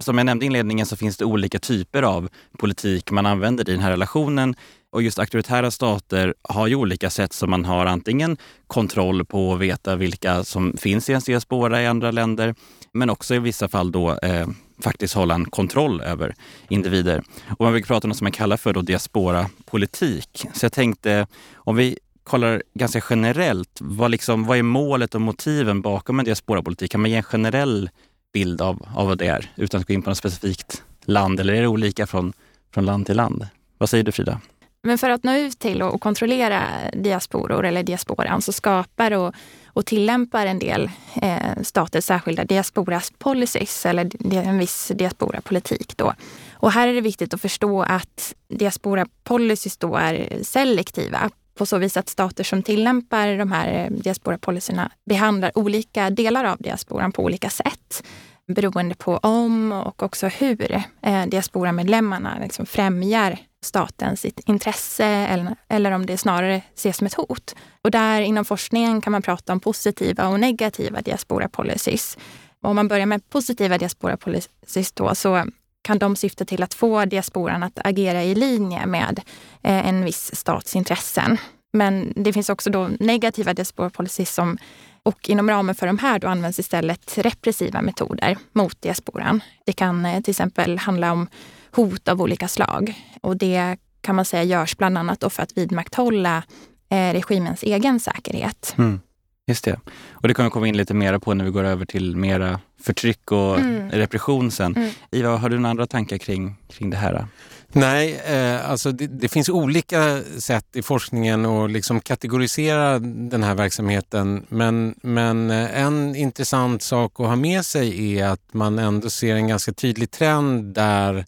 som 0.00 0.18
jag 0.18 0.24
nämnde 0.24 0.44
i 0.44 0.46
inledningen 0.46 0.86
så 0.86 0.96
finns 0.96 1.16
det 1.16 1.24
olika 1.24 1.58
typer 1.58 2.02
av 2.02 2.28
politik 2.58 3.10
man 3.10 3.26
använder 3.26 3.68
i 3.68 3.72
den 3.72 3.82
här 3.82 3.90
relationen. 3.90 4.54
Och 4.92 5.02
just 5.02 5.18
auktoritära 5.18 5.70
stater 5.70 6.34
har 6.42 6.66
ju 6.66 6.74
olika 6.74 7.10
sätt 7.10 7.32
som 7.32 7.50
man 7.50 7.64
har 7.64 7.86
antingen 7.86 8.36
kontroll 8.66 9.24
på 9.24 9.52
att 9.52 9.60
veta 9.60 9.96
vilka 9.96 10.44
som 10.44 10.76
finns 10.76 11.08
i 11.08 11.12
ens 11.12 11.24
diaspora 11.24 11.82
i 11.82 11.86
andra 11.86 12.10
länder, 12.10 12.54
men 12.92 13.10
också 13.10 13.34
i 13.34 13.38
vissa 13.38 13.68
fall 13.68 13.92
då 13.92 14.18
eh, 14.18 14.46
faktiskt 14.82 15.14
hålla 15.14 15.34
en 15.34 15.44
kontroll 15.44 16.00
över 16.00 16.34
individer. 16.68 17.22
Och 17.58 17.60
man 17.60 17.72
brukar 17.72 17.86
prata 17.86 18.06
om 18.06 18.08
något 18.08 18.18
som 18.18 18.24
man 18.24 18.32
kallar 18.32 18.56
för 18.56 18.72
då 18.72 18.82
diaspora-politik. 18.82 20.46
Så 20.54 20.64
jag 20.64 20.72
tänkte, 20.72 21.26
om 21.54 21.76
vi 21.76 21.98
kollar 22.24 22.62
ganska 22.74 23.02
generellt, 23.10 23.78
vad, 23.80 24.10
liksom, 24.10 24.44
vad 24.44 24.58
är 24.58 24.62
målet 24.62 25.14
och 25.14 25.20
motiven 25.20 25.82
bakom 25.82 26.18
en 26.18 26.24
diasporapolitik? 26.24 26.90
Kan 26.90 27.00
man 27.00 27.10
ge 27.10 27.16
en 27.16 27.22
generell 27.22 27.90
bild 28.32 28.60
av, 28.60 28.88
av 28.94 29.06
vad 29.06 29.18
det 29.18 29.26
är 29.26 29.50
utan 29.56 29.80
att 29.80 29.86
gå 29.86 29.92
in 29.92 30.02
på 30.02 30.10
något 30.10 30.18
specifikt 30.18 30.82
land? 31.04 31.40
Eller 31.40 31.54
är 31.54 31.60
det 31.60 31.68
olika 31.68 32.06
från, 32.06 32.32
från 32.74 32.84
land 32.84 33.06
till 33.06 33.16
land? 33.16 33.46
Vad 33.78 33.88
säger 33.88 34.04
du 34.04 34.12
Frida? 34.12 34.40
Men 34.82 34.98
för 34.98 35.10
att 35.10 35.24
nå 35.24 35.36
ut 35.36 35.58
till 35.58 35.82
och 35.82 36.00
kontrollera 36.00 36.62
diasporor 36.92 37.64
eller 37.64 37.82
diasporan 37.82 38.42
så 38.42 38.52
skapar 38.52 39.10
och, 39.10 39.34
och 39.66 39.86
tillämpar 39.86 40.46
en 40.46 40.58
del 40.58 40.90
eh, 41.22 41.62
stater 41.62 42.00
särskilda 42.00 42.44
diasporas 42.44 43.12
policies 43.18 43.86
eller 43.86 44.34
en 44.34 44.58
viss 44.58 44.92
diasporapolitik. 44.94 45.96
Då. 45.96 46.12
Och 46.52 46.72
här 46.72 46.88
är 46.88 46.94
det 46.94 47.00
viktigt 47.00 47.34
att 47.34 47.40
förstå 47.40 47.82
att 47.82 48.34
diaspora 48.48 49.06
policies 49.22 49.76
då 49.76 49.96
är 49.96 50.42
selektiva 50.42 51.30
på 51.54 51.66
så 51.66 51.78
vis 51.78 51.96
att 51.96 52.08
stater 52.08 52.44
som 52.44 52.62
tillämpar 52.62 53.38
de 53.38 53.52
här 53.52 53.72
eh, 53.72 53.90
diasporapolicyerna 53.90 54.90
behandlar 55.06 55.58
olika 55.58 56.10
delar 56.10 56.44
av 56.44 56.56
diasporan 56.58 57.12
på 57.12 57.22
olika 57.22 57.50
sätt. 57.50 58.04
beroende 58.46 58.94
på 58.94 59.16
om 59.16 59.72
och 59.72 60.02
också 60.02 60.26
hur 60.26 60.82
eh, 61.02 61.26
diasporamedlemmarna 61.26 62.38
liksom 62.40 62.66
främjar 62.66 63.38
statens 63.64 64.24
intresse 64.24 65.04
eller, 65.04 65.56
eller 65.68 65.90
om 65.90 66.06
det 66.06 66.18
snarare 66.18 66.62
ses 66.74 66.96
som 66.96 67.06
ett 67.06 67.14
hot. 67.14 67.54
Och 67.82 67.90
där 67.90 68.20
inom 68.20 68.44
forskningen 68.44 69.00
kan 69.00 69.10
man 69.10 69.22
prata 69.22 69.52
om 69.52 69.60
positiva 69.60 70.28
och 70.28 70.40
negativa 70.40 71.00
diaspora 71.02 71.48
policies. 71.48 72.18
Om 72.60 72.76
man 72.76 72.88
börjar 72.88 73.06
med 73.06 73.30
positiva 73.30 73.78
diaspora 73.78 74.16
policies 74.16 74.92
då, 74.92 75.14
så 75.14 75.44
kan 75.84 75.98
de 75.98 76.16
syfta 76.16 76.44
till 76.44 76.62
att 76.62 76.74
få 76.74 77.04
diasporan 77.04 77.62
att 77.62 77.78
agera 77.84 78.24
i 78.24 78.34
linje 78.34 78.86
med 78.86 79.20
eh, 79.62 79.88
en 79.88 80.04
viss 80.04 80.34
stats 80.34 80.76
intressen. 80.76 81.38
Men 81.72 82.12
det 82.16 82.32
finns 82.32 82.48
också 82.48 82.70
då 82.70 82.90
negativa 83.00 83.54
diasporapolicies 83.54 84.34
som 84.34 84.58
och 85.02 85.28
inom 85.28 85.50
ramen 85.50 85.74
för 85.74 85.86
de 85.86 85.98
här 85.98 86.18
då 86.18 86.28
används 86.28 86.58
istället 86.58 87.18
repressiva 87.18 87.82
metoder 87.82 88.38
mot 88.52 88.82
diasporan. 88.82 89.40
Det 89.66 89.72
kan 89.72 90.06
eh, 90.06 90.20
till 90.20 90.30
exempel 90.30 90.78
handla 90.78 91.12
om 91.12 91.26
hot 91.70 92.08
av 92.08 92.22
olika 92.22 92.48
slag. 92.48 92.94
Och 93.20 93.36
det 93.36 93.76
kan 94.00 94.14
man 94.16 94.24
säga 94.24 94.42
görs 94.42 94.76
bland 94.76 94.98
annat 94.98 95.32
för 95.32 95.42
att 95.42 95.58
vidmakthålla 95.58 96.42
eh, 96.88 97.12
regimens 97.12 97.62
egen 97.62 98.00
säkerhet. 98.00 98.74
Mm. 98.78 99.00
Just 99.46 99.64
det. 99.64 99.80
Och 100.10 100.28
det 100.28 100.34
kommer 100.34 100.50
komma 100.50 100.68
in 100.68 100.76
lite 100.76 100.94
mera 100.94 101.20
på 101.20 101.34
när 101.34 101.44
vi 101.44 101.50
går 101.50 101.64
över 101.64 101.86
till 101.86 102.16
mera 102.16 102.60
förtryck 102.82 103.32
och 103.32 103.58
mm. 103.58 103.90
repression 103.90 104.50
sen. 104.50 104.76
Mm. 104.76 104.90
Iva, 105.10 105.36
har 105.36 105.48
du 105.48 105.56
några 105.56 105.70
andra 105.70 105.86
tankar 105.86 106.18
kring, 106.18 106.56
kring 106.68 106.90
det 106.90 106.96
här? 106.96 107.26
Nej, 107.72 108.20
eh, 108.26 108.70
alltså 108.70 108.92
det, 108.92 109.06
det, 109.06 109.28
finns 109.28 109.48
olika 109.48 110.20
sätt 110.38 110.66
i 110.72 110.82
forskningen 110.82 111.46
att 111.46 111.70
liksom 111.70 112.00
kategorisera 112.00 112.98
den 112.98 113.42
här 113.42 113.54
verksamheten. 113.54 114.46
Men, 114.48 114.94
men 115.02 115.50
eh, 115.50 115.80
en 115.80 116.16
intressant 116.16 116.82
sak 116.82 117.20
att 117.20 117.26
ha 117.26 117.36
med 117.36 117.64
sig 117.64 118.18
är 118.18 118.26
att 118.26 118.54
man 118.54 118.78
ändå 118.78 119.10
ser 119.10 119.34
en 119.34 119.48
ganska 119.48 119.72
tydlig 119.72 120.10
trend 120.10 120.74
där 120.74 121.24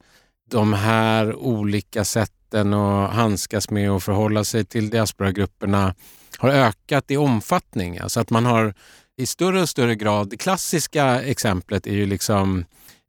de 0.50 0.72
här 0.72 1.34
olika 1.34 2.04
sätten 2.04 2.35
att 2.54 3.14
handskas 3.14 3.70
med 3.70 3.90
och 3.90 4.02
förhålla 4.02 4.44
sig 4.44 4.64
till 4.64 4.90
diasporagrupperna 4.90 5.94
har 6.38 6.48
ökat 6.48 7.10
i 7.10 7.16
omfattning. 7.16 7.98
Alltså 7.98 8.20
att 8.20 8.30
man 8.30 8.46
har 8.46 8.74
i 9.16 9.26
större 9.26 9.62
och 9.62 9.68
större 9.68 9.94
grad, 9.94 10.28
det 10.30 10.36
klassiska 10.36 11.22
exemplet 11.22 11.86
är 11.86 11.94
ju 11.94 12.06
liksom 12.06 12.64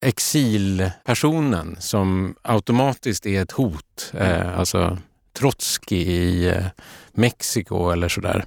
exilpersonen 0.06 1.78
som 1.80 2.36
automatiskt 2.42 3.26
är 3.26 3.42
ett 3.42 3.52
hot. 3.52 4.12
Eh, 4.14 4.60
alltså 4.60 4.98
Trotsky 5.38 5.96
i 5.96 6.48
eh, 6.48 6.66
Mexiko 7.12 7.90
eller 7.90 8.10
sådär. 8.10 8.46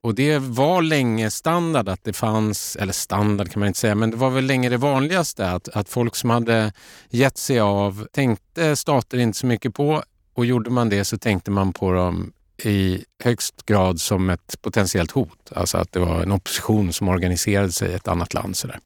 Och 0.00 0.14
det 0.14 0.38
var 0.38 0.82
länge 0.82 1.30
standard 1.30 1.88
att 1.88 2.04
det 2.04 2.12
fanns, 2.12 2.76
eller 2.76 2.92
standard 2.92 3.50
kan 3.50 3.60
man 3.60 3.66
inte 3.66 3.80
säga, 3.80 3.94
men 3.94 4.10
det 4.10 4.16
var 4.16 4.30
väl 4.30 4.44
länge 4.44 4.68
det 4.68 4.76
vanligaste 4.76 5.50
att, 5.50 5.68
att 5.68 5.88
folk 5.88 6.16
som 6.16 6.30
hade 6.30 6.72
gett 7.10 7.38
sig 7.38 7.60
av 7.60 8.06
tänkte 8.12 8.76
stater 8.76 9.18
inte 9.18 9.38
så 9.38 9.46
mycket 9.46 9.74
på 9.74 10.02
och 10.38 10.46
gjorde 10.46 10.70
man 10.70 10.88
det 10.88 11.04
så 11.04 11.18
tänkte 11.18 11.50
man 11.50 11.72
på 11.72 11.92
dem 11.92 12.32
i 12.62 13.04
högst 13.24 13.66
grad 13.66 14.00
som 14.00 14.30
ett 14.30 14.62
potentiellt 14.62 15.10
hot. 15.10 15.52
Alltså 15.52 15.78
att 15.78 15.92
det 15.92 16.00
var 16.00 16.22
en 16.22 16.32
opposition 16.32 16.92
som 16.92 17.08
organiserade 17.08 17.72
sig 17.72 17.90
i 17.90 17.94
ett 17.94 18.08
annat 18.08 18.34
land. 18.34 18.56
Sådär. 18.56 18.78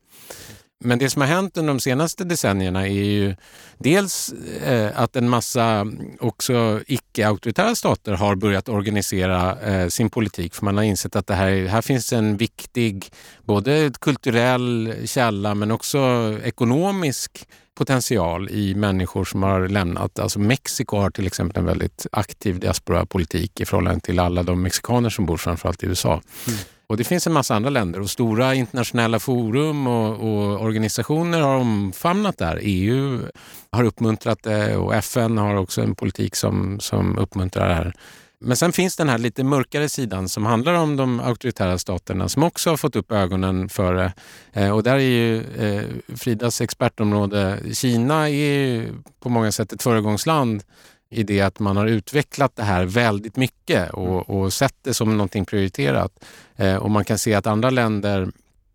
Men 0.84 0.98
det 0.98 1.10
som 1.10 1.22
har 1.22 1.28
hänt 1.28 1.56
under 1.56 1.72
de 1.72 1.80
senaste 1.80 2.24
decennierna 2.24 2.86
är 2.86 2.92
ju 2.92 3.34
dels 3.78 4.32
eh, 4.64 5.00
att 5.00 5.16
en 5.16 5.28
massa 5.28 5.86
också 6.20 6.80
icke-auktoritära 6.86 7.74
stater 7.74 8.12
har 8.12 8.34
börjat 8.34 8.68
organisera 8.68 9.60
eh, 9.60 9.88
sin 9.88 10.10
politik 10.10 10.54
för 10.54 10.64
man 10.64 10.76
har 10.76 10.84
insett 10.84 11.16
att 11.16 11.26
det 11.26 11.34
här, 11.34 11.66
här 11.66 11.82
finns 11.82 12.12
en 12.12 12.36
viktig 12.36 13.10
både 13.44 13.92
kulturell 14.00 14.94
källa 15.04 15.54
men 15.54 15.70
också 15.70 15.98
ekonomisk 16.44 17.46
potential 17.74 18.50
i 18.50 18.74
människor 18.74 19.24
som 19.24 19.42
har 19.42 19.68
lämnat. 19.68 20.18
Alltså 20.18 20.38
Mexiko 20.38 20.96
har 20.96 21.10
till 21.10 21.26
exempel 21.26 21.60
en 21.60 21.66
väldigt 21.66 22.06
aktiv 22.12 22.60
diaspora-politik 22.60 23.60
i 23.60 23.64
förhållande 23.64 24.00
till 24.00 24.18
alla 24.18 24.42
de 24.42 24.62
mexikaner 24.62 25.10
som 25.10 25.26
bor 25.26 25.36
framförallt 25.36 25.82
i 25.82 25.86
USA. 25.86 26.12
Mm. 26.48 26.58
Och 26.86 26.96
det 26.96 27.04
finns 27.04 27.26
en 27.26 27.32
massa 27.32 27.54
andra 27.54 27.70
länder 27.70 28.00
och 28.00 28.10
stora 28.10 28.54
internationella 28.54 29.18
forum 29.18 29.86
och, 29.86 30.20
och, 30.20 30.62
organisationer 30.62 31.40
har 31.40 31.56
omfamnat 31.56 32.38
det 32.38 32.44
här. 32.44 32.58
EU 32.62 33.20
har 33.70 33.84
uppmuntrat 33.84 34.42
det 34.42 34.76
och 34.76 34.94
FN 34.94 35.38
har 35.38 35.56
också 35.56 35.82
en 35.82 35.94
politik 35.94 36.36
som, 36.36 36.80
som 36.80 37.18
uppmuntrar 37.18 37.68
det 37.68 37.74
här. 37.74 37.94
Men 38.44 38.56
sen 38.56 38.72
finns 38.72 38.96
den 38.96 39.08
här 39.08 39.18
lite 39.18 39.44
mörkare 39.44 39.88
sidan 39.88 40.28
som 40.28 40.46
handlar 40.46 40.74
om 40.74 40.96
de 40.96 41.20
auktoritära 41.20 41.78
staterna 41.78 42.28
som 42.28 42.42
också 42.42 42.70
har 42.70 42.76
fått 42.76 42.96
upp 42.96 43.12
ögonen 43.12 43.68
för 43.68 43.94
det. 43.94 44.12
Eh, 44.52 44.70
och 44.70 44.82
där 44.82 44.94
är 44.94 44.98
ju 44.98 45.40
eh, 45.40 45.84
Fridas 46.16 46.60
expertområde, 46.60 47.58
Kina 47.72 48.30
är 48.30 48.88
på 49.20 49.28
många 49.28 49.52
sätt 49.52 49.72
ett 49.72 49.82
föregångsland 49.82 50.62
i 51.10 51.22
det 51.22 51.40
att 51.40 51.58
man 51.58 51.76
har 51.76 51.86
utvecklat 51.86 52.56
det 52.56 52.62
här 52.62 52.84
väldigt 52.84 53.36
mycket 53.36 53.90
och, 53.90 54.30
och 54.30 54.52
sett 54.52 54.74
det 54.82 54.94
som 54.94 55.16
någonting 55.16 55.44
prioriterat. 55.44 56.24
Eh, 56.56 56.76
och 56.76 56.90
man 56.90 57.04
kan 57.04 57.18
se 57.18 57.34
att 57.34 57.46
andra 57.46 57.70
länder 57.70 58.28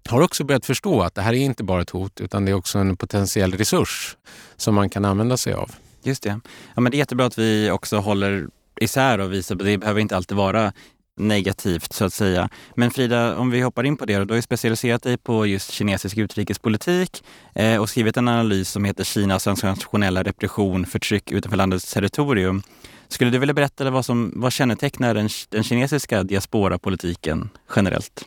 har 0.10 0.22
också 0.22 0.44
börjat 0.44 0.66
förstå 0.66 1.02
att 1.02 1.16
det 1.16 1.22
här 1.22 1.34
är 1.34 1.38
inte 1.38 1.64
bara 1.64 1.82
ett 1.82 1.90
hot 1.90 2.22
utan 2.22 2.46
det 2.46 2.52
är 2.52 2.56
också 2.56 2.80
en 2.80 2.98
potentiell 2.98 3.54
resurs 3.54 4.18
som 4.58 4.76
man 4.76 4.90
kan 4.90 5.06
använda 5.06 5.38
sig 5.38 5.54
av. 5.54 5.72
Just 6.04 6.24
det. 6.24 6.40
Ja, 6.76 6.82
men 6.82 6.92
det 6.92 6.98
är 6.98 7.00
jättebra 7.00 7.26
att 7.26 7.38
vi 7.38 7.72
också 7.72 7.98
håller 7.98 8.48
isär 8.82 9.20
och 9.20 9.34
visar 9.34 9.56
det 9.56 9.78
behöver 9.78 10.02
inte 10.02 10.16
alltid 10.16 10.38
vara 10.38 10.74
negativt 11.18 11.94
så 11.94 12.06
att 12.06 12.14
säga. 12.14 12.50
Men 12.76 12.92
Frida, 12.92 13.38
om 13.38 13.52
vi 13.52 13.62
hoppar 13.62 13.84
in 13.84 13.98
på 13.98 14.06
det, 14.06 14.26
du 14.26 14.34
har 14.34 14.36
ju 14.36 14.42
specialiserat 14.42 15.04
dig 15.04 15.18
på 15.18 15.46
just 15.46 15.72
kinesisk 15.72 16.18
utrikespolitik 16.18 17.24
eh, 17.56 17.82
och 17.82 17.90
skrivit 17.90 18.18
en 18.18 18.28
analys 18.28 18.70
som 18.70 18.86
heter 18.86 19.04
Kinas 19.04 19.46
nationella 19.46 20.24
repression, 20.24 20.86
förtryck 20.86 21.32
utanför 21.32 21.58
landets 21.58 21.94
territorium. 21.94 22.62
Skulle 23.08 23.32
du 23.32 23.40
vilja 23.40 23.54
berätta 23.54 23.90
vad 23.90 24.06
som 24.06 24.32
vad 24.36 24.54
kännetecknar 24.54 25.14
den, 25.14 25.30
den 25.50 25.64
kinesiska 25.64 26.24
diasporapolitiken 26.24 27.50
generellt? 27.76 28.26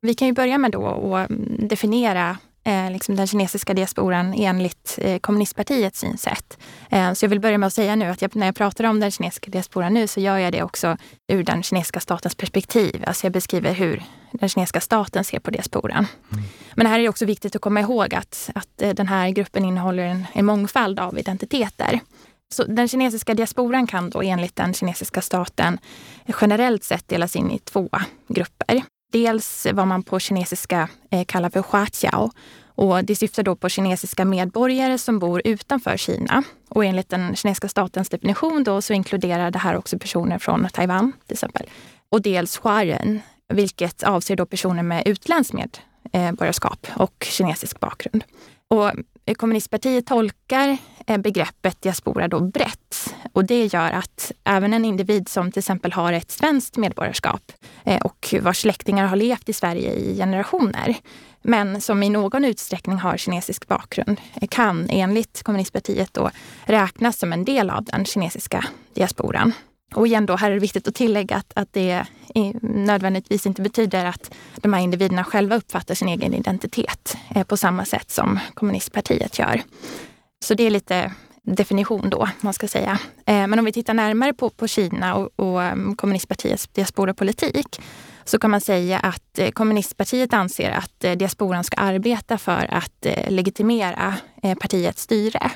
Vi 0.00 0.14
kan 0.14 0.28
ju 0.28 0.34
börja 0.34 0.58
med 0.58 0.70
då 0.70 1.14
att 1.16 1.30
mm, 1.30 1.68
definiera 1.68 2.36
eh, 2.64 2.90
liksom 2.90 3.16
den 3.16 3.26
kinesiska 3.26 3.74
diasporan 3.74 4.34
enligt 4.34 4.98
eh, 5.02 5.18
kommunistpartiets 5.18 6.00
synsätt. 6.00 6.58
Eh, 6.90 7.12
så 7.12 7.24
jag 7.24 7.30
vill 7.30 7.40
börja 7.40 7.58
med 7.58 7.66
att 7.66 7.72
säga 7.72 7.96
nu 7.96 8.04
att 8.04 8.22
jag, 8.22 8.36
när 8.36 8.46
jag 8.46 8.54
pratar 8.54 8.84
om 8.84 9.00
den 9.00 9.10
kinesiska 9.10 9.50
diasporan 9.50 9.94
nu 9.94 10.06
så 10.06 10.20
gör 10.20 10.38
jag 10.38 10.52
det 10.52 10.62
också 10.62 10.96
ur 11.32 11.42
den 11.42 11.62
kinesiska 11.62 12.00
statens 12.00 12.34
perspektiv. 12.34 13.04
Alltså 13.06 13.26
jag 13.26 13.32
beskriver 13.32 13.72
hur 13.72 14.02
den 14.32 14.48
kinesiska 14.48 14.80
staten 14.80 15.24
ser 15.24 15.38
på 15.38 15.50
diasporan. 15.50 16.06
Mm. 16.32 16.44
Men 16.74 16.86
här 16.86 16.98
är 16.98 17.02
det 17.02 17.08
också 17.08 17.24
viktigt 17.24 17.56
att 17.56 17.62
komma 17.62 17.80
ihåg 17.80 18.14
att, 18.14 18.50
att 18.54 18.96
den 18.96 19.08
här 19.08 19.30
gruppen 19.30 19.64
innehåller 19.64 20.02
en, 20.02 20.26
en 20.32 20.46
mångfald 20.46 21.00
av 21.00 21.18
identiteter. 21.18 22.00
Så 22.52 22.64
den 22.64 22.88
kinesiska 22.88 23.34
diasporan 23.34 23.86
kan 23.86 24.10
då 24.10 24.22
enligt 24.22 24.56
den 24.56 24.74
kinesiska 24.74 25.20
staten 25.20 25.78
generellt 26.40 26.84
sett 26.84 27.08
delas 27.08 27.36
in 27.36 27.50
i 27.50 27.58
två 27.58 27.88
grupper. 28.28 28.82
Dels 29.12 29.66
vad 29.72 29.88
man 29.88 30.02
på 30.02 30.18
kinesiska 30.18 30.88
eh, 31.10 31.24
kallar 31.24 31.50
för 31.50 31.64
huaqiao. 31.72 32.30
Och 32.74 33.04
det 33.04 33.16
syftar 33.16 33.42
då 33.42 33.56
på 33.56 33.68
kinesiska 33.68 34.24
medborgare 34.24 34.98
som 34.98 35.18
bor 35.18 35.42
utanför 35.44 35.96
Kina. 35.96 36.42
Och 36.68 36.84
enligt 36.84 37.08
den 37.08 37.36
kinesiska 37.36 37.68
statens 37.68 38.08
definition 38.08 38.64
då 38.64 38.82
så 38.82 38.92
inkluderar 38.92 39.50
det 39.50 39.58
här 39.58 39.76
också 39.76 39.98
personer 39.98 40.38
från 40.38 40.68
Taiwan 40.72 41.12
till 41.26 41.34
exempel. 41.34 41.66
Och 42.08 42.22
dels 42.22 42.60
huaren, 42.62 43.20
vilket 43.48 44.02
avser 44.02 44.36
då 44.36 44.46
personer 44.46 44.82
med 44.82 45.02
utländskt 45.06 45.54
medborgarskap 45.54 46.86
eh, 46.90 47.00
och 47.00 47.26
kinesisk 47.30 47.80
bakgrund. 47.80 48.24
Och 48.68 48.90
eh, 49.26 49.34
kommunistpartiet 49.34 50.06
tolkar 50.06 50.78
begreppet 51.18 51.82
diaspora 51.82 52.28
då 52.28 52.40
brett. 52.40 53.11
Och 53.32 53.44
det 53.44 53.66
gör 53.66 53.90
att 53.90 54.32
även 54.44 54.72
en 54.72 54.84
individ 54.84 55.28
som 55.28 55.52
till 55.52 55.60
exempel 55.60 55.92
har 55.92 56.12
ett 56.12 56.30
svenskt 56.30 56.76
medborgarskap 56.76 57.52
eh, 57.84 58.00
och 58.02 58.34
vars 58.40 58.60
släktingar 58.60 59.06
har 59.06 59.16
levt 59.16 59.48
i 59.48 59.52
Sverige 59.52 59.92
i 59.92 60.16
generationer, 60.16 60.96
men 61.42 61.80
som 61.80 62.02
i 62.02 62.10
någon 62.10 62.44
utsträckning 62.44 62.96
har 62.96 63.16
kinesisk 63.16 63.68
bakgrund, 63.68 64.20
eh, 64.34 64.48
kan 64.48 64.90
enligt 64.90 65.42
kommunistpartiet 65.42 66.14
då 66.14 66.30
räknas 66.64 67.18
som 67.18 67.32
en 67.32 67.44
del 67.44 67.70
av 67.70 67.84
den 67.84 68.04
kinesiska 68.04 68.64
diasporan. 68.94 69.52
Och 69.94 70.06
igen 70.06 70.26
då, 70.26 70.36
här 70.36 70.50
är 70.50 70.54
det 70.54 70.60
viktigt 70.60 70.88
att 70.88 70.94
tillägga 70.94 71.36
att, 71.36 71.52
att 71.54 71.72
det 71.72 72.06
nödvändigtvis 72.62 73.46
inte 73.46 73.62
betyder 73.62 74.04
att 74.04 74.34
de 74.56 74.72
här 74.72 74.80
individerna 74.80 75.24
själva 75.24 75.56
uppfattar 75.56 75.94
sin 75.94 76.08
egen 76.08 76.34
identitet 76.34 77.16
eh, 77.34 77.44
på 77.44 77.56
samma 77.56 77.84
sätt 77.84 78.10
som 78.10 78.38
kommunistpartiet 78.54 79.38
gör. 79.38 79.62
Så 80.44 80.54
det 80.54 80.64
är 80.64 80.70
lite 80.70 81.12
definition 81.46 82.10
då, 82.10 82.28
man 82.40 82.52
ska 82.52 82.68
säga. 82.68 82.98
Eh, 83.26 83.46
men 83.46 83.58
om 83.58 83.64
vi 83.64 83.72
tittar 83.72 83.94
närmare 83.94 84.32
på, 84.32 84.50
på 84.50 84.66
Kina 84.66 85.14
och, 85.14 85.30
och 85.36 85.62
ehm, 85.62 85.96
kommunistpartiets 85.96 86.68
diasporapolitik 86.68 87.80
så 88.24 88.38
kan 88.38 88.50
man 88.50 88.60
säga 88.60 88.98
att 88.98 89.38
eh, 89.38 89.50
kommunistpartiet 89.50 90.32
anser 90.32 90.70
att 90.70 91.04
eh, 91.04 91.12
diasporan 91.12 91.64
ska 91.64 91.76
arbeta 91.76 92.38
för 92.38 92.74
att 92.74 93.06
legitimera 93.28 94.14
partiets 94.60 95.02
styre. 95.02 95.50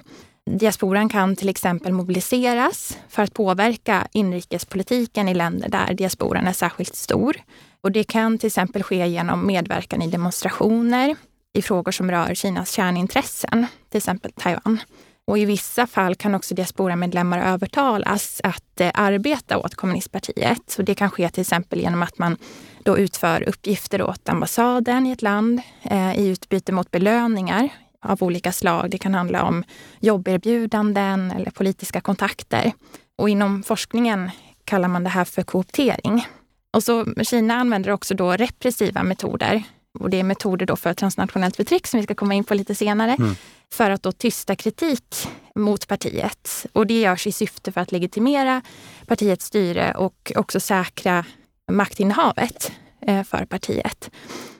Diasporan 0.50 1.09
kan 1.09 1.37
till 1.37 1.49
exempel 1.49 1.93
mobiliseras 1.93 2.99
för 3.09 3.23
att 3.23 3.35
påverka 3.35 4.09
inrikespolitiken 4.12 5.28
i 5.28 5.35
länder 5.35 5.69
där 5.69 5.95
diasporan 5.95 6.47
är 6.47 6.52
särskilt 6.52 6.97
stor. 6.97 7.37
Och 7.81 7.93
det 7.93 8.05
kan 8.05 8.38
till 8.38 8.47
exempel 8.47 8.83
ske 8.83 9.07
genom 9.07 9.47
medverkan 9.47 10.02
i 10.02 10.07
demonstrationer, 10.07 11.16
i 11.52 11.62
frågor 11.62 11.93
som 11.93 12.11
rör 12.11 12.35
Kinas 12.35 12.71
kärnintressen, 12.71 13.66
till 13.90 13.99
exempel 13.99 14.33
Taiwan. 14.33 14.78
Och 15.26 15.38
i 15.38 15.45
vissa 15.45 15.87
fall 15.87 16.14
kan 16.14 16.35
också 16.35 16.54
diasporamedlemmar 16.54 17.52
övertalas 17.52 18.40
att 18.45 18.80
eh, 18.80 18.90
arbeta 18.95 19.59
åt 19.59 19.75
kommunistpartiet. 19.75 20.62
Så 20.66 20.83
det 20.83 20.95
kan 20.95 21.11
ske 21.11 21.28
till 21.28 21.40
exempel 21.40 21.80
genom 21.80 22.02
att 22.02 22.18
man 22.18 22.37
då 22.83 22.99
utför 22.99 23.49
uppgifter 23.49 24.02
åt 24.02 24.28
ambassaden 24.28 25.06
i 25.06 25.11
ett 25.11 25.23
land 25.23 25.61
eh, 25.83 26.18
i 26.18 26.28
utbyte 26.28 26.73
mot 26.73 26.90
belöningar 26.90 27.68
av 28.02 28.23
olika 28.23 28.52
slag. 28.52 28.90
Det 28.90 28.99
kan 28.99 29.14
handla 29.14 29.42
om 29.42 29.64
jobberbjudanden 30.00 31.30
eller 31.30 31.50
politiska 31.50 32.00
kontakter. 32.00 32.73
Och 33.16 33.28
inom 33.28 33.62
forskningen 33.62 34.30
kallar 34.64 34.88
man 34.88 35.04
det 35.04 35.11
här 35.11 35.25
för 35.25 35.42
kooptering. 35.42 36.26
Och 36.73 36.83
så 36.83 37.04
Kina 37.23 37.54
använder 37.54 37.90
också 37.90 38.14
då 38.14 38.33
repressiva 38.33 39.02
metoder. 39.02 39.62
Och 39.99 40.11
det 40.11 40.21
är 40.21 40.25
metoder 40.25 40.66
då 40.66 40.76
för 40.76 40.95
transnationellt 40.95 41.56
förtryck 41.56 41.87
som 41.87 42.00
vi 42.00 42.04
ska 42.04 42.14
komma 42.14 42.35
in 42.35 42.45
på 42.45 42.54
lite 42.54 42.75
senare. 42.75 43.16
Mm. 43.18 43.35
För 43.75 43.90
att 43.90 44.02
då 44.02 44.12
tysta 44.12 44.56
kritik 44.56 45.28
mot 45.54 45.88
partiet. 45.88 46.66
Och 46.73 46.87
det 46.87 47.00
görs 47.00 47.26
i 47.26 47.32
syfte 47.32 47.73
för 47.73 47.80
att 47.80 47.92
legitimera 47.92 48.62
partiets 49.06 49.46
styre 49.46 49.94
och 49.94 50.32
också 50.37 50.61
säkra 50.61 51.25
maktinnehavet 51.73 52.73
eh, 53.06 53.23
för 53.23 53.44
partiet. 53.44 54.11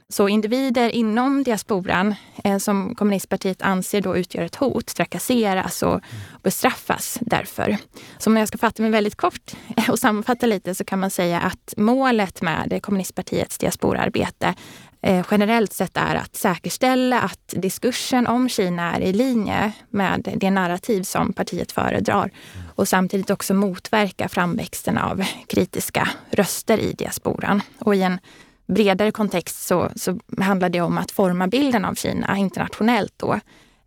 Så 0.09 0.29
individer 0.29 0.89
inom 0.89 1.43
diasporan 1.43 2.15
eh, 2.45 2.59
som 2.59 2.95
kommunistpartiet 2.95 3.63
anser 3.63 4.01
då 4.01 4.17
utgör 4.17 4.43
ett 4.43 4.55
hot 4.55 4.87
trakasseras 4.87 5.83
och 5.83 6.01
bestraffas 6.43 7.19
därför. 7.21 7.77
Så 8.19 8.31
om 8.31 8.37
jag 8.37 8.49
ska 8.49 8.59
fatta 8.59 8.83
mig 8.83 8.91
väldigt 8.91 9.17
kort 9.17 9.53
och 9.89 9.99
sammanfatta 9.99 10.47
lite 10.47 10.75
så 10.75 10.85
kan 10.85 10.99
man 10.99 11.11
säga 11.11 11.41
att 11.41 11.75
målet 11.77 12.43
med 12.43 12.79
kommunistpartiets 12.83 13.59
diasporarbete 13.59 14.55
generellt 15.31 15.73
sett 15.73 15.97
är 15.97 16.15
att 16.15 16.37
säkerställa 16.37 17.21
att 17.21 17.55
diskursen 17.57 18.27
om 18.27 18.49
Kina 18.49 18.97
är 18.97 19.01
i 19.01 19.13
linje 19.13 19.73
med 19.91 20.35
det 20.37 20.51
narrativ 20.51 21.03
som 21.03 21.33
partiet 21.33 21.73
föredrar 21.73 22.31
och 22.75 22.89
samtidigt 22.89 23.31
också 23.31 23.55
motverka 23.55 24.29
framväxten 24.29 24.99
av 24.99 25.25
kritiska 25.49 26.09
röster 26.31 26.79
i 26.79 26.93
diasporan. 26.93 27.63
Och 27.79 27.95
i 27.95 28.03
en 28.03 28.19
bredare 28.67 29.11
kontext 29.11 29.67
så, 29.67 29.91
så 29.97 30.19
handlar 30.39 30.69
det 30.69 30.81
om 30.81 30.99
att 30.99 31.11
forma 31.11 31.47
bilden 31.47 31.85
av 31.85 31.95
Kina 31.95 32.37
internationellt 32.37 33.15
då, 33.17 33.41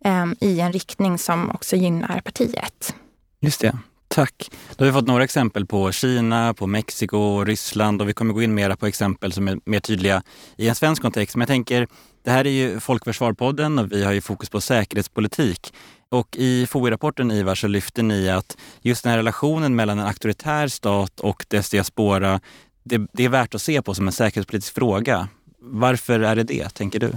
eh, 0.04 0.26
i 0.40 0.60
en 0.60 0.72
riktning 0.72 1.18
som 1.18 1.50
också 1.50 1.76
gynnar 1.76 2.20
partiet. 2.20 2.94
Just 3.40 3.60
det. 3.60 3.78
Tack. 4.14 4.50
Då 4.76 4.84
har 4.84 4.86
vi 4.86 4.92
fått 4.92 5.06
några 5.06 5.24
exempel 5.24 5.66
på 5.66 5.92
Kina, 5.92 6.54
på 6.54 6.66
Mexiko, 6.66 7.44
Ryssland 7.44 8.02
och 8.02 8.08
vi 8.08 8.12
kommer 8.12 8.34
gå 8.34 8.42
in 8.42 8.54
mera 8.54 8.76
på 8.76 8.86
exempel 8.86 9.32
som 9.32 9.48
är 9.48 9.58
mer 9.64 9.80
tydliga 9.80 10.22
i 10.56 10.68
en 10.68 10.74
svensk 10.74 11.02
kontext. 11.02 11.36
Men 11.36 11.40
jag 11.40 11.48
tänker, 11.48 11.88
det 12.24 12.30
här 12.30 12.46
är 12.46 12.50
ju 12.50 12.80
Folkförsvarpodden 12.80 13.78
och 13.78 13.92
vi 13.92 14.04
har 14.04 14.12
ju 14.12 14.20
fokus 14.20 14.50
på 14.50 14.60
säkerhetspolitik. 14.60 15.74
Och 16.08 16.36
i 16.36 16.66
FOI-rapporten 16.66 17.30
Ivar 17.30 17.54
så 17.54 17.68
lyfter 17.68 18.02
ni 18.02 18.30
att 18.30 18.56
just 18.80 19.02
den 19.02 19.10
här 19.10 19.18
relationen 19.18 19.76
mellan 19.76 19.98
en 19.98 20.06
auktoritär 20.06 20.68
stat 20.68 21.20
och 21.20 21.46
dess 21.48 21.70
diaspora, 21.70 22.40
det, 22.84 23.00
det 23.12 23.24
är 23.24 23.28
värt 23.28 23.54
att 23.54 23.62
se 23.62 23.82
på 23.82 23.94
som 23.94 24.06
en 24.06 24.12
säkerhetspolitisk 24.12 24.74
fråga. 24.74 25.28
Varför 25.58 26.20
är 26.20 26.36
det 26.36 26.44
det, 26.44 26.74
tänker 26.74 27.00
du? 27.00 27.12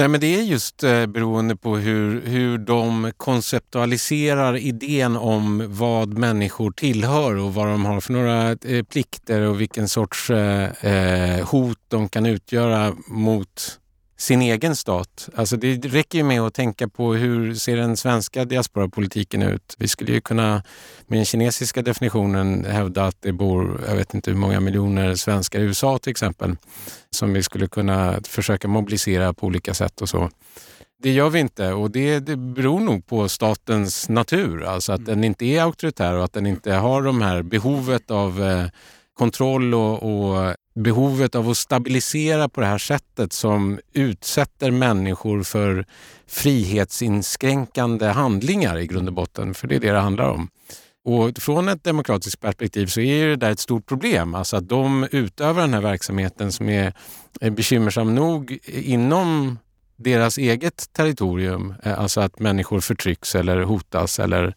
Nej, 0.00 0.08
men 0.08 0.20
det 0.20 0.34
är 0.34 0.42
just 0.42 0.82
eh, 0.82 1.06
beroende 1.06 1.56
på 1.56 1.76
hur, 1.76 2.26
hur 2.26 2.58
de 2.58 3.12
konceptualiserar 3.16 4.56
idén 4.56 5.16
om 5.16 5.64
vad 5.68 6.18
människor 6.18 6.70
tillhör 6.70 7.36
och 7.36 7.54
vad 7.54 7.66
de 7.66 7.84
har 7.84 8.00
för 8.00 8.12
några 8.12 8.50
eh, 8.50 8.84
plikter 8.84 9.40
och 9.40 9.60
vilken 9.60 9.88
sorts 9.88 10.30
eh, 10.30 10.84
eh 10.84 11.48
hot 11.48 11.78
de 11.88 12.08
kan 12.08 12.26
utgöra 12.26 12.94
mot 13.06 13.79
sin 14.20 14.42
egen 14.42 14.76
stat. 14.76 15.28
Alltså 15.34 15.56
det 15.56 15.86
räcker 15.86 16.18
ju 16.18 16.24
med 16.24 16.40
att 16.40 16.54
tänka 16.54 16.88
på 16.88 17.14
hur 17.14 17.54
ser 17.54 17.76
den 17.76 17.96
svenska 17.96 18.44
diasporapolitiken 18.44 19.42
ut? 19.42 19.76
Vi 19.78 19.88
skulle 19.88 20.12
ju 20.12 20.20
kunna 20.20 20.62
med 21.06 21.18
den 21.18 21.24
kinesiska 21.24 21.82
definitionen 21.82 22.64
hävda 22.64 23.04
att 23.04 23.16
det 23.20 23.32
bor, 23.32 23.80
jag 23.88 23.96
vet 23.96 24.14
inte 24.14 24.30
hur 24.30 24.38
många 24.38 24.60
miljoner 24.60 25.14
svenskar 25.14 25.60
i 25.60 25.62
USA 25.62 25.98
till 25.98 26.10
exempel, 26.10 26.56
som 27.10 27.32
vi 27.32 27.42
skulle 27.42 27.66
kunna 27.66 28.20
försöka 28.28 28.68
mobilisera 28.68 29.32
på 29.32 29.46
olika 29.46 29.74
sätt 29.74 30.00
och 30.00 30.08
så. 30.08 30.30
Det 31.02 31.10
gör 31.10 31.30
vi 31.30 31.40
inte 31.40 31.72
och 31.72 31.90
det, 31.90 32.18
det 32.18 32.36
beror 32.36 32.80
nog 32.80 33.06
på 33.06 33.28
statens 33.28 34.08
natur, 34.08 34.64
alltså 34.64 34.92
att 34.92 35.06
den 35.06 35.24
inte 35.24 35.44
är 35.44 35.62
auktoritär 35.62 36.14
och 36.14 36.24
att 36.24 36.32
den 36.32 36.46
inte 36.46 36.72
har 36.72 37.02
de 37.02 37.22
här 37.22 37.42
behovet 37.42 38.10
av 38.10 38.42
eh, 38.42 38.66
kontroll 39.14 39.74
och, 39.74 40.02
och 40.02 40.54
behovet 40.82 41.34
av 41.34 41.50
att 41.50 41.56
stabilisera 41.56 42.48
på 42.48 42.60
det 42.60 42.66
här 42.66 42.78
sättet 42.78 43.32
som 43.32 43.80
utsätter 43.92 44.70
människor 44.70 45.42
för 45.42 45.84
frihetsinskränkande 46.26 48.06
handlingar 48.06 48.78
i 48.78 48.86
grund 48.86 49.08
och 49.08 49.14
botten, 49.14 49.54
för 49.54 49.68
det 49.68 49.74
är 49.74 49.80
det 49.80 49.92
det 49.92 49.98
handlar 49.98 50.28
om. 50.28 50.48
Och 51.04 51.38
från 51.38 51.68
ett 51.68 51.84
demokratiskt 51.84 52.40
perspektiv 52.40 52.86
så 52.86 53.00
är 53.00 53.26
det 53.26 53.36
där 53.36 53.50
ett 53.50 53.60
stort 53.60 53.86
problem. 53.86 54.34
Alltså 54.34 54.56
att 54.56 54.68
de 54.68 55.08
utövar 55.10 55.60
den 55.60 55.74
här 55.74 55.80
verksamheten 55.80 56.52
som 56.52 56.68
är 56.68 56.92
eh, 57.40 57.52
bekymmersam 57.52 58.14
nog 58.14 58.58
inom 58.66 59.58
deras 59.96 60.38
eget 60.38 60.92
territorium. 60.92 61.74
Eh, 61.82 62.00
alltså 62.00 62.20
att 62.20 62.38
människor 62.38 62.80
förtrycks 62.80 63.34
eller 63.34 63.62
hotas 63.62 64.18
eller 64.18 64.54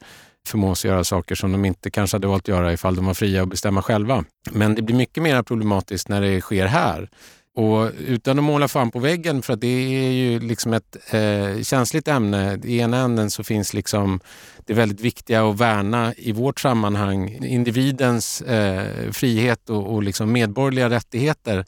förmås 0.48 0.86
göra 0.86 1.04
saker 1.04 1.36
som 1.36 1.52
de 1.52 1.66
inte 1.66 1.92
kanske 1.92 2.16
hade 2.16 2.28
valt 2.28 2.44
att 2.44 2.48
göra 2.48 2.74
ifall 2.74 2.96
de 2.96 3.06
var 3.06 3.14
fria 3.14 3.44
att 3.44 3.50
bestämma 3.50 3.82
själva. 3.82 4.26
Men 4.52 4.76
det 4.76 4.82
blir 4.82 4.96
mycket 4.96 5.24
mer 5.24 5.44
problematiskt 5.44 6.10
när 6.10 6.22
det 6.22 6.42
sker 6.42 6.66
här. 6.66 7.10
Och 7.56 7.92
utan 8.08 8.40
att 8.40 8.44
måla 8.44 8.68
fan 8.68 8.92
på 8.92 9.00
väggen, 9.00 9.42
för 9.42 9.54
att 9.54 9.62
det 9.62 9.68
är 9.68 10.12
ju 10.12 10.40
liksom 10.40 10.74
ett 10.74 10.98
eh, 11.14 11.62
känsligt 11.64 12.08
ämne. 12.08 12.60
I 12.64 12.80
ena 12.80 12.98
änden 12.98 13.32
så 13.32 13.44
finns 13.44 13.74
liksom 13.74 14.20
det 14.66 14.74
väldigt 14.74 15.02
viktiga 15.02 15.50
att 15.50 15.60
värna 15.60 16.14
i 16.18 16.32
vårt 16.32 16.60
sammanhang 16.60 17.30
individens 17.46 18.42
eh, 18.42 19.12
frihet 19.12 19.70
och, 19.70 19.94
och 19.94 20.04
liksom 20.04 20.32
medborgerliga 20.32 20.90
rättigheter. 20.90 21.66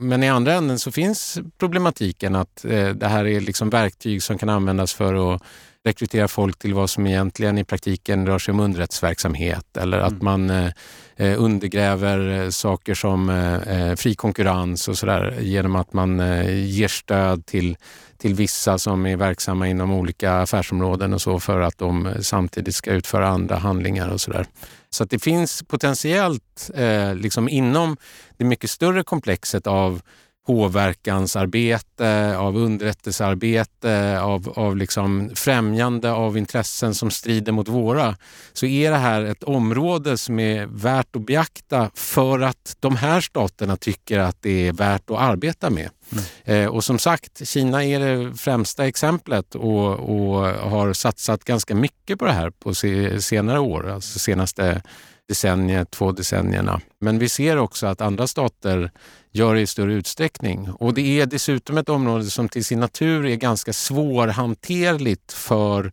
Men 0.00 0.22
i 0.22 0.28
andra 0.28 0.54
änden 0.54 0.78
så 0.78 0.92
finns 0.92 1.38
problematiken 1.58 2.34
att 2.34 2.64
eh, 2.64 2.88
det 2.88 3.08
här 3.08 3.26
är 3.26 3.40
liksom 3.40 3.70
verktyg 3.70 4.22
som 4.22 4.38
kan 4.38 4.48
användas 4.48 4.94
för 4.94 5.34
att 5.34 5.42
rekrytera 5.88 6.28
folk 6.28 6.58
till 6.58 6.74
vad 6.74 6.90
som 6.90 7.06
egentligen 7.06 7.58
i 7.58 7.64
praktiken 7.64 8.26
rör 8.26 8.38
sig 8.38 8.52
om 8.52 8.60
underrättsverksamhet 8.60 9.76
eller 9.76 9.98
att 9.98 10.20
mm. 10.22 10.24
man 10.24 10.50
eh, 10.50 10.70
eh 11.16 11.42
undergräver 11.42 12.40
eh, 12.40 12.50
saker 12.50 12.94
som 12.94 13.28
eh, 13.28 13.54
eh, 13.54 13.96
fri 13.96 14.14
konkurrens 14.14 14.88
och 14.88 14.98
sådär 14.98 15.38
genom 15.40 15.76
att 15.76 15.92
man 15.92 16.20
eh, 16.20 16.66
ger 16.66 16.88
stöd 16.88 17.46
till, 17.46 17.76
till 18.18 18.34
vissa 18.34 18.78
som 18.78 19.06
är 19.06 19.16
verksamma 19.16 19.68
inom 19.68 19.92
olika 19.92 20.32
affärsområden 20.32 21.14
och 21.14 21.22
så 21.22 21.40
för 21.40 21.60
att 21.60 21.78
de 21.78 22.14
samtidigt 22.20 22.74
ska 22.74 22.92
utföra 22.92 23.28
andra 23.28 23.56
handlingar 23.56 24.08
och 24.08 24.20
sådär. 24.20 24.46
Så 24.90 25.04
att 25.04 25.10
det 25.10 25.18
finns 25.18 25.62
potentiellt 25.62 26.70
liksom 27.14 27.48
inom 27.48 27.96
det 28.36 28.44
mycket 28.44 28.70
större 28.70 29.02
komplexet 29.02 29.66
av 29.66 30.00
påverkansarbete, 30.48 32.36
av 32.36 32.56
underrättelsearbete, 32.56 34.20
av, 34.20 34.52
av 34.56 34.76
liksom 34.76 35.30
främjande 35.34 36.12
av 36.12 36.38
intressen 36.38 36.94
som 36.94 37.10
strider 37.10 37.52
mot 37.52 37.68
våra, 37.68 38.16
så 38.52 38.66
är 38.66 38.90
det 38.90 38.96
här 38.96 39.24
ett 39.24 39.42
område 39.42 40.18
som 40.18 40.38
är 40.38 40.66
värt 40.66 41.16
att 41.16 41.26
beakta 41.26 41.90
för 41.94 42.40
att 42.40 42.76
de 42.80 42.96
här 42.96 43.20
staterna 43.20 43.76
tycker 43.76 44.18
att 44.18 44.36
det 44.40 44.68
är 44.68 44.72
värt 44.72 45.10
att 45.10 45.18
arbeta 45.18 45.70
med. 45.70 45.90
Mm. 46.12 46.24
Eh, 46.44 46.68
och 46.68 46.84
som 46.84 46.98
sagt, 46.98 47.48
Kina 47.48 47.84
är 47.84 48.00
det 48.00 48.34
främsta 48.34 48.86
exemplet 48.86 49.54
och, 49.54 49.92
och, 49.92 50.46
har 50.46 50.92
satsat 50.92 51.44
ganska 51.44 51.74
mycket 51.74 52.18
på 52.18 52.24
det 52.24 52.32
här 52.32 52.50
på 52.50 52.74
senare 53.20 53.58
år, 53.58 53.90
alltså 53.90 54.18
senaste 54.18 54.82
decenniet, 55.28 55.90
två 55.90 56.12
decennierna. 56.12 56.80
Men 57.00 57.18
vi 57.18 57.28
ser 57.28 57.56
också 57.56 57.86
att 57.86 58.00
andra 58.00 58.26
stater 58.26 58.90
gör 59.32 59.54
det 59.54 59.60
i 59.60 59.66
större 59.66 59.94
utsträckning. 59.94 60.70
Och 60.70 60.94
det 60.94 61.20
är 61.20 61.26
dessutom 61.26 61.78
ett 61.78 61.88
område 61.88 62.24
som 62.24 62.48
till 62.48 62.64
sin 62.64 62.80
natur 62.80 63.26
är 63.26 63.36
ganska 63.36 63.72
svårhanterligt 63.72 65.32
för, 65.32 65.92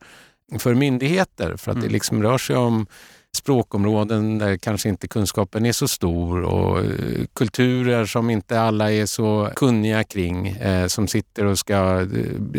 för 0.59 0.73
myndigheter 0.73 1.57
för 1.57 1.71
att 1.71 1.77
mm. 1.77 1.87
det 1.87 1.93
liksom 1.93 2.23
rör 2.23 2.37
sig 2.37 2.55
om 2.55 2.87
språkområden 3.35 4.37
där 4.37 4.57
kanske 4.57 4.89
inte 4.89 5.07
kunskapen 5.07 5.65
är 5.65 5.71
så 5.71 5.87
stor 5.87 6.41
och 6.41 6.79
eh, 6.79 7.25
kulturer 7.33 8.05
som 8.05 8.29
inte 8.29 8.61
alla 8.61 8.91
är 8.91 9.05
så 9.05 9.49
kunniga 9.55 10.03
kring 10.03 10.47
eh, 10.47 10.87
som 10.87 11.07
sitter 11.07 11.45
och 11.45 11.59
ska 11.59 12.01
eh, 12.01 12.07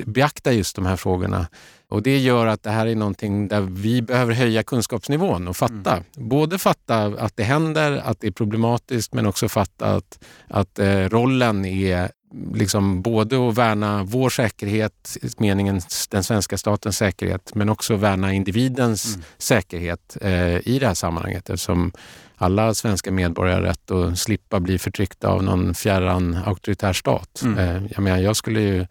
beakta 0.07 0.53
just 0.53 0.77
de 0.77 0.87
här 0.87 0.97
frågorna. 0.97 1.47
Och 1.88 2.03
det 2.03 2.18
gör 2.18 2.46
att 2.46 2.62
det 2.62 2.70
här 2.70 2.87
är 2.87 2.94
någonting 2.94 3.49
där 3.49 3.61
vi 3.61 4.03
behöver 4.03 4.35
höja 4.35 4.62
kunskapsnivån 4.62 5.49
och 5.49 5.57
fatta. 5.57 5.92
Mm. 5.92 6.05
Både 6.29 6.59
fatta 6.59 7.05
att 7.05 7.37
det 7.37 7.44
händer, 7.44 8.03
att 8.05 8.20
det 8.20 8.27
är 8.27 8.31
problematiskt 8.31 9.14
men 9.14 9.27
också 9.27 9.49
fatta 9.49 9.94
att, 9.94 10.25
att 10.49 10.79
eh, 10.79 11.09
rollen 11.09 11.64
är 11.64 12.11
liksom 12.55 13.03
både 13.03 13.49
att 13.49 13.59
värna 13.59 14.03
vår 14.05 14.31
säkerhet, 14.31 15.16
meningen 15.38 15.81
den 16.11 16.25
svenska 16.25 16.59
statens 16.59 16.96
säkerhet, 16.96 17.55
men 17.55 17.68
också 17.68 17.96
värna 17.96 18.33
individens 18.33 19.14
mm. 19.14 19.27
säkerhet 19.38 20.16
eh, 20.20 20.68
i 20.68 20.79
det 20.81 20.87
här 20.87 20.94
sammanhanget 20.94 21.51
eftersom 21.51 21.92
alla 22.37 22.75
svenska 22.75 23.12
medborgare 23.12 23.55
har 23.55 23.62
rätt 23.62 23.90
att 23.90 24.18
slippa 24.18 24.61
bli 24.61 24.79
förtryckta 24.79 25.29
av 25.29 25.42
någon 25.42 25.75
fjärran 25.75 26.38
auktoritär 26.46 26.92
stat. 26.92 27.42
Mm. 27.44 27.59
Eh, 27.59 27.90
jag, 27.90 28.03
menar, 28.03 28.18
jag 28.18 28.37
skulle 28.37 28.61
ju 28.61 28.87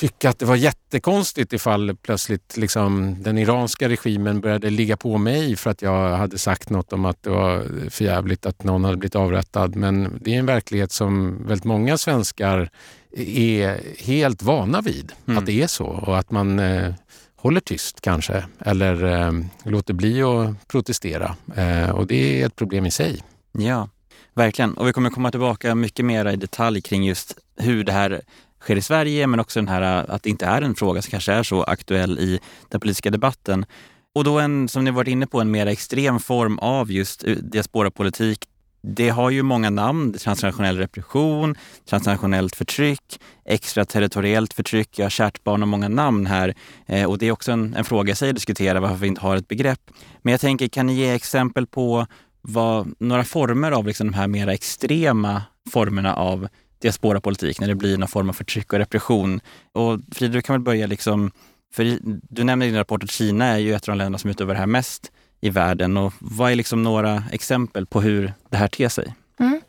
tycka 0.00 0.30
att 0.30 0.38
det 0.38 0.46
var 0.46 0.56
jättekonstigt 0.56 1.52
ifall 1.52 1.96
plötsligt 1.96 2.56
liksom, 2.56 3.16
den 3.22 3.38
iranska 3.38 3.88
regimen 3.88 4.40
började 4.40 4.70
ligga 4.70 4.96
på 4.96 5.18
mig 5.18 5.56
för 5.56 5.70
att 5.70 5.82
jag 5.82 6.16
hade 6.16 6.38
sagt 6.38 6.70
något 6.70 6.92
om 6.92 7.04
att 7.04 7.22
det 7.22 7.30
var 7.30 7.66
förjävligt 7.90 8.46
att 8.46 8.64
någon 8.64 8.84
hade 8.84 8.96
blivit 8.96 9.14
avrättad. 9.14 9.76
Men 9.76 10.18
det 10.20 10.34
är 10.34 10.38
en 10.38 10.46
verklighet 10.46 10.92
som 10.92 11.38
väldigt 11.46 11.64
många 11.64 11.98
svenskar 11.98 12.70
är 13.16 13.80
helt 14.04 14.42
vana 14.42 14.80
vid, 14.80 15.12
mm. 15.26 15.38
att 15.38 15.46
det 15.46 15.62
är 15.62 15.66
så 15.66 15.86
och 15.86 16.18
att 16.18 16.30
man 16.30 16.58
eh, 16.58 16.94
håller 17.36 17.60
tyst 17.60 18.00
kanske 18.00 18.44
eller 18.58 19.04
eh, 19.04 19.32
låter 19.62 19.94
bli 19.94 20.22
att 20.22 20.68
protestera. 20.68 21.36
Eh, 21.56 21.90
och 21.90 22.06
det 22.06 22.42
är 22.42 22.46
ett 22.46 22.56
problem 22.56 22.86
i 22.86 22.90
sig. 22.90 23.22
Ja, 23.52 23.88
verkligen. 24.34 24.74
Och 24.74 24.88
vi 24.88 24.92
kommer 24.92 25.10
komma 25.10 25.30
tillbaka 25.30 25.74
mycket 25.74 26.04
mer 26.04 26.26
i 26.26 26.36
detalj 26.36 26.80
kring 26.82 27.04
just 27.04 27.38
hur 27.56 27.84
det 27.84 27.92
här 27.92 28.20
sker 28.60 28.76
i 28.76 28.82
Sverige, 28.82 29.26
men 29.26 29.40
också 29.40 29.60
den 29.60 29.68
här 29.68 29.82
äh, 29.82 30.14
att 30.14 30.22
det 30.22 30.30
inte 30.30 30.46
är 30.46 30.62
en 30.62 30.74
fråga 30.74 31.02
som 31.02 31.10
kanske 31.10 31.32
är 31.32 31.42
så 31.42 31.62
aktuell 31.62 32.18
i 32.18 32.40
den 32.68 32.80
politiska 32.80 33.10
debatten. 33.10 33.66
Och 34.14 34.24
då 34.24 34.38
en, 34.38 34.68
som 34.68 34.84
ni 34.84 34.90
varit 34.90 35.08
inne 35.08 35.26
på, 35.26 35.40
en 35.40 35.50
mer 35.50 35.66
extrem 35.66 36.20
form 36.20 36.58
av 36.58 36.92
just 36.92 37.24
eh, 37.24 37.36
diasporapolitik. 37.36 38.46
Det 38.82 39.08
har 39.08 39.30
ju 39.30 39.42
många 39.42 39.70
namn. 39.70 40.12
Transnationell 40.12 40.78
repression, 40.78 41.56
transnationellt 41.88 42.56
förtryck, 42.56 43.20
extraterritoriellt 43.44 44.52
förtryck. 44.52 44.98
Jag 44.98 45.04
har 45.04 45.10
kärt 45.10 45.44
barn 45.44 45.62
och 45.62 45.68
många 45.68 45.88
namn 45.88 46.26
här. 46.26 46.54
Eh, 46.86 47.04
och 47.04 47.18
det 47.18 47.26
är 47.26 47.32
också 47.32 47.52
en, 47.52 47.74
en 47.74 47.84
fråga 47.84 48.12
i 48.12 48.16
sig 48.16 48.28
att 48.28 48.34
diskutera 48.34 48.80
varför 48.80 48.96
vi 48.96 49.06
inte 49.06 49.20
har 49.20 49.36
ett 49.36 49.48
begrepp. 49.48 49.90
Men 50.22 50.32
jag 50.32 50.40
tänker, 50.40 50.68
kan 50.68 50.86
ni 50.86 50.94
ge 50.94 51.10
exempel 51.10 51.66
på 51.66 52.06
vad, 52.42 52.94
några 52.98 53.24
former 53.24 53.72
av 53.72 53.86
liksom 53.86 54.06
de 54.06 54.16
här 54.16 54.26
mera 54.26 54.52
extrema 54.52 55.42
formerna 55.70 56.14
av 56.14 56.48
diasporapolitik, 56.80 57.60
när 57.60 57.68
det 57.68 57.74
blir 57.74 57.98
någon 57.98 58.08
form 58.08 58.28
av 58.28 58.32
förtryck 58.32 58.72
och 58.72 58.78
repression. 58.78 59.40
Och 59.72 60.00
Frida, 60.12 60.32
du 60.32 60.42
kan 60.42 60.54
väl 60.54 60.62
börja 60.62 60.86
liksom, 60.86 61.30
för 61.72 61.98
du 62.34 62.44
nämner 62.44 62.66
i 62.66 62.68
din 62.68 62.78
rapport 62.78 63.02
att 63.02 63.10
Kina 63.10 63.46
är 63.46 63.58
ju 63.58 63.74
ett 63.74 63.88
av 63.88 63.92
de 63.92 63.98
länder 63.98 64.18
som 64.18 64.30
utövar 64.30 64.54
det 64.54 64.60
här 64.60 64.66
mest 64.66 65.12
i 65.40 65.50
världen. 65.50 65.96
Och 65.96 66.12
vad 66.18 66.52
är 66.52 66.56
liksom 66.56 66.82
några 66.82 67.24
exempel 67.32 67.86
på 67.86 68.00
hur 68.00 68.32
det 68.50 68.56
här 68.56 68.68
ter 68.68 68.88
sig? 68.88 69.14
Mm. 69.40 69.60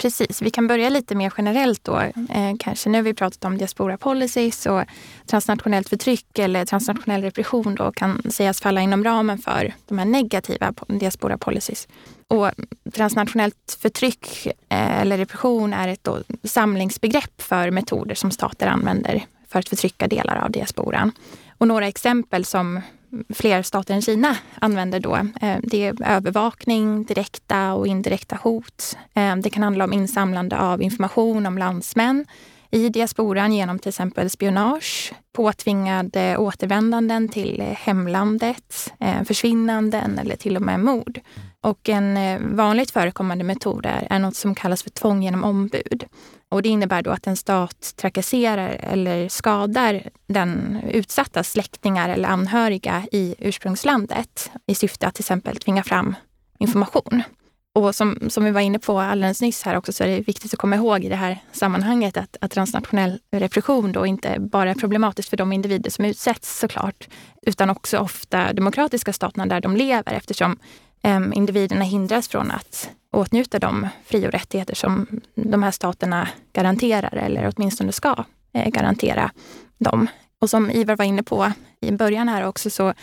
Precis, 0.00 0.42
vi 0.42 0.50
kan 0.50 0.66
börja 0.66 0.88
lite 0.88 1.14
mer 1.14 1.32
generellt 1.36 1.84
då. 1.84 1.98
Eh, 1.98 2.54
kanske 2.58 2.90
nu 2.90 2.98
har 2.98 3.02
vi 3.02 3.14
pratat 3.14 3.44
om 3.44 3.58
diaspora 3.58 3.96
policies 3.98 4.66
och 4.66 4.82
transnationellt 5.26 5.88
förtryck 5.88 6.38
eller 6.38 6.64
transnationell 6.64 7.22
repression 7.22 7.74
då 7.74 7.92
kan 7.92 8.22
sägas 8.30 8.60
falla 8.60 8.80
inom 8.80 9.04
ramen 9.04 9.38
för 9.38 9.74
de 9.88 9.98
här 9.98 10.04
negativa 10.04 10.74
diaspora 10.86 11.38
policies. 11.38 11.88
Och 12.30 12.50
transnationellt 12.92 13.78
förtryck 13.80 14.46
eh, 14.46 15.00
eller 15.00 15.18
repression 15.18 15.72
är 15.72 15.88
ett 15.88 16.08
samlingsbegrepp 16.44 17.42
för 17.42 17.70
metoder 17.70 18.14
som 18.14 18.30
stater 18.30 18.66
använder 18.66 19.24
för 19.48 19.58
att 19.58 19.68
förtrycka 19.68 20.06
delar 20.06 20.36
av 20.36 20.50
diasporan. 20.50 21.12
Och 21.58 21.68
några 21.68 21.88
exempel 21.88 22.44
som 22.44 22.80
fler 23.34 23.62
stater 23.62 23.94
än 23.94 24.02
Kina 24.02 24.36
använder 24.60 25.00
då. 25.00 25.14
Eh, 25.14 25.56
det 25.62 25.86
är 25.86 26.02
övervakning, 26.06 27.04
direkta 27.04 27.72
och 27.74 27.86
indirekta 27.86 28.38
hot. 28.42 28.96
Eh, 29.14 29.36
det 29.36 29.50
kan 29.50 29.62
handla 29.62 29.84
om 29.84 29.92
insamlande 29.92 30.58
av 30.58 30.82
information 30.82 31.46
om 31.46 31.58
landsmän 31.58 32.26
i 32.70 32.88
diasporan 32.88 33.52
genom 33.52 33.78
till 33.78 33.88
exempel 33.88 34.30
spionage, 34.30 35.12
påtvingade 35.32 36.36
återvändanden 36.36 37.28
till 37.28 37.62
hemlandet, 37.62 38.92
försvinnanden 39.24 40.18
eller 40.18 40.36
till 40.36 40.56
och 40.56 40.62
med 40.62 40.80
mord. 40.80 41.20
Och 41.62 41.88
en 41.88 42.16
eh, 42.16 42.40
vanligt 42.40 42.90
förekommande 42.90 43.44
metod 43.44 43.86
är, 43.86 44.06
är 44.10 44.18
något 44.18 44.36
som 44.36 44.54
kallas 44.54 44.82
för 44.82 44.90
tvång 44.90 45.22
genom 45.22 45.44
ombud. 45.44 46.04
Och 46.48 46.62
det 46.62 46.68
innebär 46.68 47.02
då 47.02 47.10
att 47.10 47.26
en 47.26 47.36
stat 47.36 47.94
trakasserar 47.96 48.68
eller 48.68 49.28
skadar 49.28 50.02
den 50.26 50.80
utsatta 50.90 51.42
släktingar 51.42 52.08
eller 52.08 52.28
anhöriga 52.28 53.06
i 53.12 53.34
ursprungslandet 53.38 54.50
i 54.66 54.74
syfte 54.74 55.06
att 55.06 55.14
till 55.14 55.22
exempel 55.22 55.56
tvinga 55.56 55.84
fram 55.84 56.14
information. 56.58 57.22
Och 57.74 57.94
som, 57.94 58.30
som 58.30 58.44
vi 58.44 58.50
var 58.50 58.60
inne 58.60 58.78
på 58.78 59.00
alldeles 59.00 59.40
nyss 59.40 59.62
här 59.62 59.76
också 59.76 59.92
så 59.92 60.04
är 60.04 60.08
det 60.08 60.20
viktigt 60.20 60.54
att 60.54 60.58
komma 60.58 60.76
ihåg 60.76 61.04
i 61.04 61.08
det 61.08 61.16
här 61.16 61.38
sammanhanget 61.52 62.16
att, 62.16 62.36
att 62.40 62.50
transnationell 62.50 63.20
repression 63.32 63.92
då 63.92 64.06
inte 64.06 64.36
bara 64.40 64.70
är 64.70 64.74
problematiskt 64.74 65.28
för 65.28 65.36
de 65.36 65.52
individer 65.52 65.90
som 65.90 66.04
utsätts 66.04 66.58
såklart, 66.58 67.08
utan 67.42 67.70
också 67.70 67.98
ofta 67.98 68.52
demokratiska 68.52 69.12
staterna 69.12 69.46
där 69.46 69.60
de 69.60 69.76
lever 69.76 70.12
eftersom 70.12 70.58
individerna 71.34 71.84
hindras 71.84 72.28
från 72.28 72.50
att 72.50 72.90
åtnjuta 73.12 73.58
de 73.58 73.88
fri 74.04 74.26
och 74.26 74.32
rättigheter 74.32 74.74
som 74.74 75.06
de 75.34 75.62
här 75.62 75.70
staterna 75.70 76.28
garanterar 76.52 77.16
eller 77.16 77.52
åtminstone 77.56 77.92
ska 77.92 78.24
eh, 78.52 78.70
garantera 78.70 79.30
dem. 79.78 80.06
Och 80.40 80.50
som 80.50 80.70
Ivar 80.70 80.96
var 80.96 81.04
inne 81.04 81.22
på 81.22 81.52
i 81.80 81.92
början 81.92 82.28
här 82.28 82.46
också 82.46 82.70
så 82.70 82.94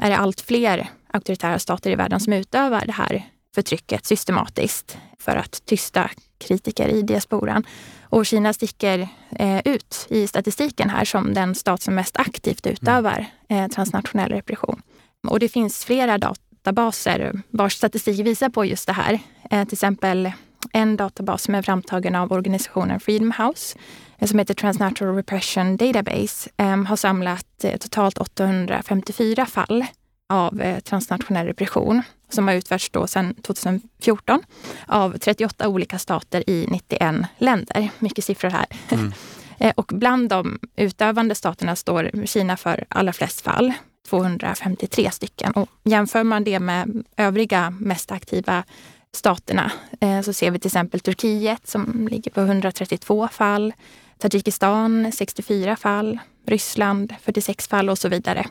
är 0.00 0.10
det 0.10 0.16
allt 0.16 0.40
fler 0.40 0.88
auktoritära 1.06 1.58
stater 1.58 1.90
i 1.90 1.94
världen 1.94 2.20
som 2.20 2.32
utövar 2.32 2.86
det 2.86 2.92
här 2.92 3.28
förtrycket 3.54 4.06
systematiskt 4.06 4.98
för 5.18 5.36
att 5.36 5.62
tysta 5.66 6.10
kritiker 6.38 6.88
i 6.88 7.02
diasporan. 7.02 7.66
Och 8.02 8.26
Kina 8.26 8.52
sticker 8.52 9.08
eh, 9.30 9.60
ut 9.64 10.06
i 10.10 10.26
statistiken 10.26 10.90
här 10.90 11.04
som 11.04 11.34
den 11.34 11.54
stat 11.54 11.82
som 11.82 11.94
mest 11.94 12.16
aktivt 12.16 12.66
utövar 12.66 13.26
eh, 13.48 13.68
transnationell 13.68 14.30
repression. 14.30 14.82
Och 15.28 15.40
det 15.40 15.48
finns 15.48 15.84
flera 15.84 16.18
dat 16.18 16.40
databaser 16.64 17.42
vars 17.50 17.74
statistik 17.74 18.26
visar 18.26 18.48
på 18.48 18.64
just 18.64 18.86
det 18.86 18.92
här. 18.92 19.18
Eh, 19.50 19.64
till 19.64 19.74
exempel 19.74 20.32
en 20.72 20.96
databas 20.96 21.42
som 21.42 21.54
är 21.54 21.62
framtagen 21.62 22.14
av 22.14 22.32
organisationen 22.32 23.00
Freedom 23.00 23.32
House 23.38 23.78
eh, 24.18 24.28
som 24.28 24.38
heter 24.38 24.54
Transnatural 24.54 25.14
Repression 25.14 25.76
Database 25.76 26.50
eh, 26.56 26.84
har 26.84 26.96
samlat 26.96 27.64
totalt 27.80 28.18
854 28.18 29.46
fall 29.46 29.84
av 30.28 30.80
transnationell 30.80 31.46
repression 31.46 32.02
som 32.28 32.48
har 32.48 32.54
utförts 32.54 32.90
då 32.90 33.06
sedan 33.06 33.34
2014 33.34 34.42
av 34.86 35.18
38 35.18 35.68
olika 35.68 35.98
stater 35.98 36.50
i 36.50 36.66
91 36.70 37.14
länder. 37.38 37.88
Mycket 37.98 38.24
siffror 38.24 38.50
här. 38.50 38.66
Mm. 38.90 39.12
Och 39.76 39.92
bland 39.94 40.28
de 40.28 40.58
utövande 40.76 41.34
staterna 41.34 41.76
står 41.76 42.26
Kina 42.26 42.56
för 42.56 42.84
allra 42.88 43.12
flest 43.12 43.40
fall. 43.40 43.72
253 44.08 45.10
stycken. 45.10 45.52
Och 45.52 45.68
jämför 45.84 46.24
man 46.24 46.44
det 46.44 46.60
med 46.60 47.04
övriga 47.16 47.70
mest 47.70 48.12
aktiva 48.12 48.64
staterna 49.12 49.72
eh, 50.00 50.20
så 50.20 50.32
ser 50.32 50.50
vi 50.50 50.58
till 50.58 50.68
exempel 50.68 51.00
Turkiet 51.00 51.66
som 51.66 52.08
ligger 52.10 52.30
på 52.30 52.40
132 52.40 53.28
fall, 53.28 53.72
Tadzjikistan 54.18 55.12
64 55.12 55.76
fall, 55.76 56.18
Ryssland 56.46 57.14
46 57.22 57.68
fall 57.68 57.90
och 57.90 57.98
så 57.98 58.08
vidare. 58.08 58.46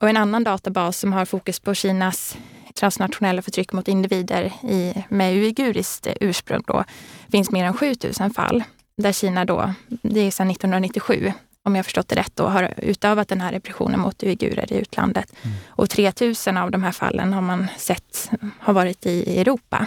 Och 0.00 0.08
en 0.08 0.16
annan 0.16 0.44
databas 0.44 0.98
som 0.98 1.12
har 1.12 1.24
fokus 1.24 1.60
på 1.60 1.74
Kinas 1.74 2.36
transnationella 2.74 3.42
förtryck 3.42 3.72
mot 3.72 3.88
individer 3.88 4.52
i, 4.62 5.04
med 5.08 5.34
uiguriskt 5.34 6.06
ursprung 6.20 6.62
då, 6.66 6.84
finns 7.32 7.50
mer 7.50 7.64
än 7.64 7.74
7000 7.74 8.30
fall. 8.30 8.64
Där 8.96 9.12
Kina 9.12 9.44
då, 9.44 9.74
det 10.02 10.20
är 10.20 10.30
sedan 10.30 10.50
1997, 10.50 11.32
om 11.64 11.76
jag 11.76 11.84
förstått 11.84 12.08
det 12.08 12.16
rätt, 12.16 12.36
då, 12.36 12.46
har 12.46 12.74
utövat 12.76 13.28
den 13.28 13.40
här 13.40 13.52
repressionen 13.52 14.00
mot 14.00 14.22
uigurer 14.22 14.72
i 14.72 14.76
utlandet. 14.76 15.32
Mm. 15.42 15.56
Och 15.68 15.90
3000 15.90 16.56
av 16.56 16.70
de 16.70 16.82
här 16.82 16.92
fallen 16.92 17.32
har 17.32 17.42
man 17.42 17.66
sett 17.78 18.30
har 18.58 18.72
varit 18.72 19.06
i 19.06 19.40
Europa. 19.40 19.86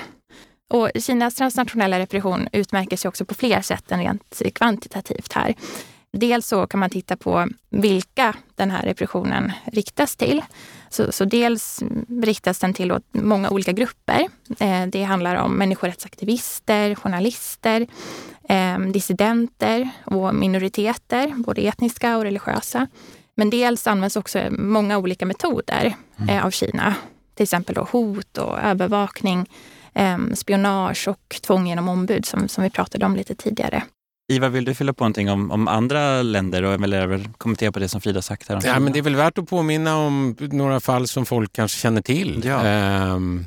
Och 0.74 0.90
Kinas 1.00 1.36
transnationella 1.36 2.00
repression 2.00 2.48
utmärker 2.52 2.98
sig 2.98 3.10
också 3.10 3.26
på 3.26 3.36
fler 3.36 3.62
sätt 3.62 3.92
än 3.92 4.00
rent 4.00 4.42
kvantitativt 4.54 5.34
här. 5.34 5.56
Dels 6.18 6.48
så 6.48 6.68
kan 6.68 6.80
man 6.80 6.90
titta 6.90 7.18
på 7.18 7.48
vilka 7.70 8.36
den 8.56 8.72
här 8.72 8.82
repressionen 8.82 9.52
riktas 9.66 10.16
till. 10.16 10.42
Så, 10.90 11.12
så 11.12 11.26
dels 11.26 11.84
riktas 12.22 12.60
den 12.60 12.74
till 12.74 13.00
många 13.12 13.50
olika 13.50 13.72
grupper. 13.72 14.28
Eh, 14.60 14.86
det 14.88 15.04
handlar 15.04 15.36
om 15.36 15.54
människorättsaktivister, 15.54 16.96
journalister, 16.96 17.88
eh, 18.50 18.80
dissidenter 18.80 19.90
och 20.06 20.36
minoriteter, 20.36 21.34
både 21.38 21.62
etniska 21.62 22.18
och 22.18 22.24
religiösa. 22.24 22.88
Men 23.36 23.50
dels 23.50 23.88
används 23.88 24.16
också 24.16 24.40
många 24.52 24.98
olika 24.98 25.26
metoder 25.26 25.96
mm. 26.18 26.30
eh, 26.30 26.46
av 26.46 26.52
Kina. 26.52 26.96
Till 27.36 27.44
exempel 27.44 27.76
då 27.76 27.88
hot 27.92 28.38
och 28.38 28.60
övervakning, 28.60 29.50
eh, 29.94 30.18
spionage 30.34 31.08
och 31.08 31.40
tvång 31.42 31.68
genom 31.68 31.90
ombud 31.90 32.26
som, 32.26 32.48
som 32.48 32.64
vi 32.64 32.70
pratade 32.70 33.06
om 33.06 33.16
lite 33.16 33.36
tidigare. 33.36 33.84
Ivar, 34.34 34.50
vill 34.50 34.66
du 34.66 34.74
fylla 34.74 34.94
på 34.94 35.04
någonting 35.04 35.32
om, 35.32 35.52
om 35.52 35.68
andra 35.68 36.22
länder 36.22 36.64
och 36.64 36.74
eller 36.74 37.30
kommentera 37.38 37.72
på 37.72 37.80
det 37.80 37.90
som 37.90 38.02
Frida 38.02 38.22
sagt? 38.22 38.50
Här 38.50 38.62
ja, 38.66 38.80
men 38.80 38.94
det 38.94 39.00
är 39.00 39.04
väl 39.04 39.16
värt 39.16 39.38
att 39.38 39.50
påminna 39.50 39.98
om 39.98 40.36
några 40.40 40.80
fall 40.80 41.08
som 41.08 41.26
folk 41.26 41.54
kanske 41.54 41.80
känner 41.80 42.02
till. 42.02 42.42
Ja. 42.46 43.14
Um, 43.14 43.46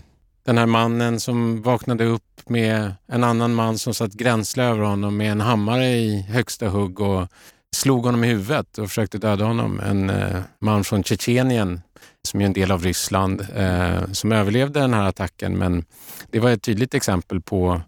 den 0.50 0.58
här 0.58 0.66
mannen 0.66 1.20
som 1.20 1.62
vaknade 1.62 2.04
upp 2.04 2.48
med 2.48 2.94
en 3.06 3.24
annan 3.24 3.54
man 3.54 3.78
som 3.78 3.94
satt 3.94 4.12
gränsle 4.12 4.64
över 4.64 4.84
honom 4.84 5.16
med 5.16 5.32
en 5.32 5.40
hammare 5.40 5.86
i 5.86 6.22
högsta 6.22 6.68
hugg 6.68 7.00
och 7.00 7.28
slog 7.76 8.04
honom 8.04 8.24
i 8.24 8.26
huvudet 8.26 8.78
och 8.78 8.88
försökte 8.88 9.18
döda 9.18 9.44
honom. 9.44 9.80
En 9.80 10.10
eh, 10.10 10.40
man 10.58 10.84
från 10.84 11.04
Tjetjenien 11.04 11.80
som 12.28 12.40
är 12.40 12.44
en 12.44 12.52
del 12.52 12.70
av 12.70 12.84
Ryssland 12.84 13.46
eh, 13.56 14.12
som 14.12 14.32
överlevde 14.32 14.80
den 14.80 14.94
här 14.94 15.08
attacken. 15.08 15.58
Men 15.58 15.84
det 16.30 16.40
var 16.40 16.50
ett 16.50 16.62
tydligt 16.62 16.94
exempel 16.94 17.40
på 17.40 17.80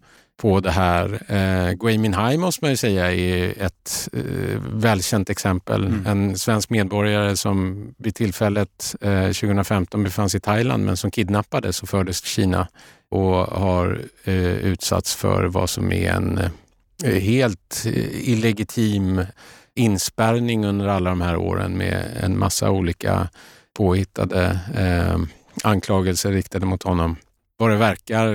på 0.43 0.61
det 0.61 0.71
här. 0.71 1.23
Eh, 1.29 1.73
Gui 1.73 1.99
Minhai 1.99 2.37
måste 2.37 2.65
man 2.65 2.71
ju 2.71 2.77
säga 2.77 3.13
är 3.13 3.63
ett 3.63 4.09
eh, 4.13 4.61
välkänt 4.73 5.31
exempel. 5.31 5.87
Mm. 5.87 6.07
En 6.07 6.39
svensk 6.39 6.71
medborgare 6.71 7.37
som 7.37 7.87
vid 7.99 8.15
tillfället 8.15 8.95
eh, 9.01 9.25
2015 9.25 10.05
befann 10.05 10.31
sig 10.31 10.39
i 10.39 10.41
Thailand 10.41 10.85
men 10.85 10.97
som 10.97 11.11
kidnappades 11.11 11.83
och 11.83 11.89
fördes 11.89 12.21
till 12.21 12.31
Kina 12.31 12.69
och 13.11 13.35
har 13.47 14.01
eh, 14.25 14.35
utsatts 14.45 15.15
för 15.15 15.45
vad 15.45 15.71
som 15.71 15.93
är 15.93 16.13
en 16.13 16.41
eh, 17.05 17.21
helt 17.21 17.83
illegitim 18.13 19.25
inspärrning 19.75 20.67
under 20.67 20.89
alla 20.89 21.11
de 21.11 21.21
här 21.21 21.37
åren 21.37 21.77
med 21.77 22.05
en 22.21 22.39
massa 22.39 22.71
olika 22.71 23.29
påhittade 23.77 24.61
eh, 24.77 25.19
anklagelser 25.65 26.33
riktade 26.33 26.67
mot 26.67 26.83
honom. 26.83 27.17
Vad 27.57 27.71
det 27.71 27.77
verkar, 27.77 28.27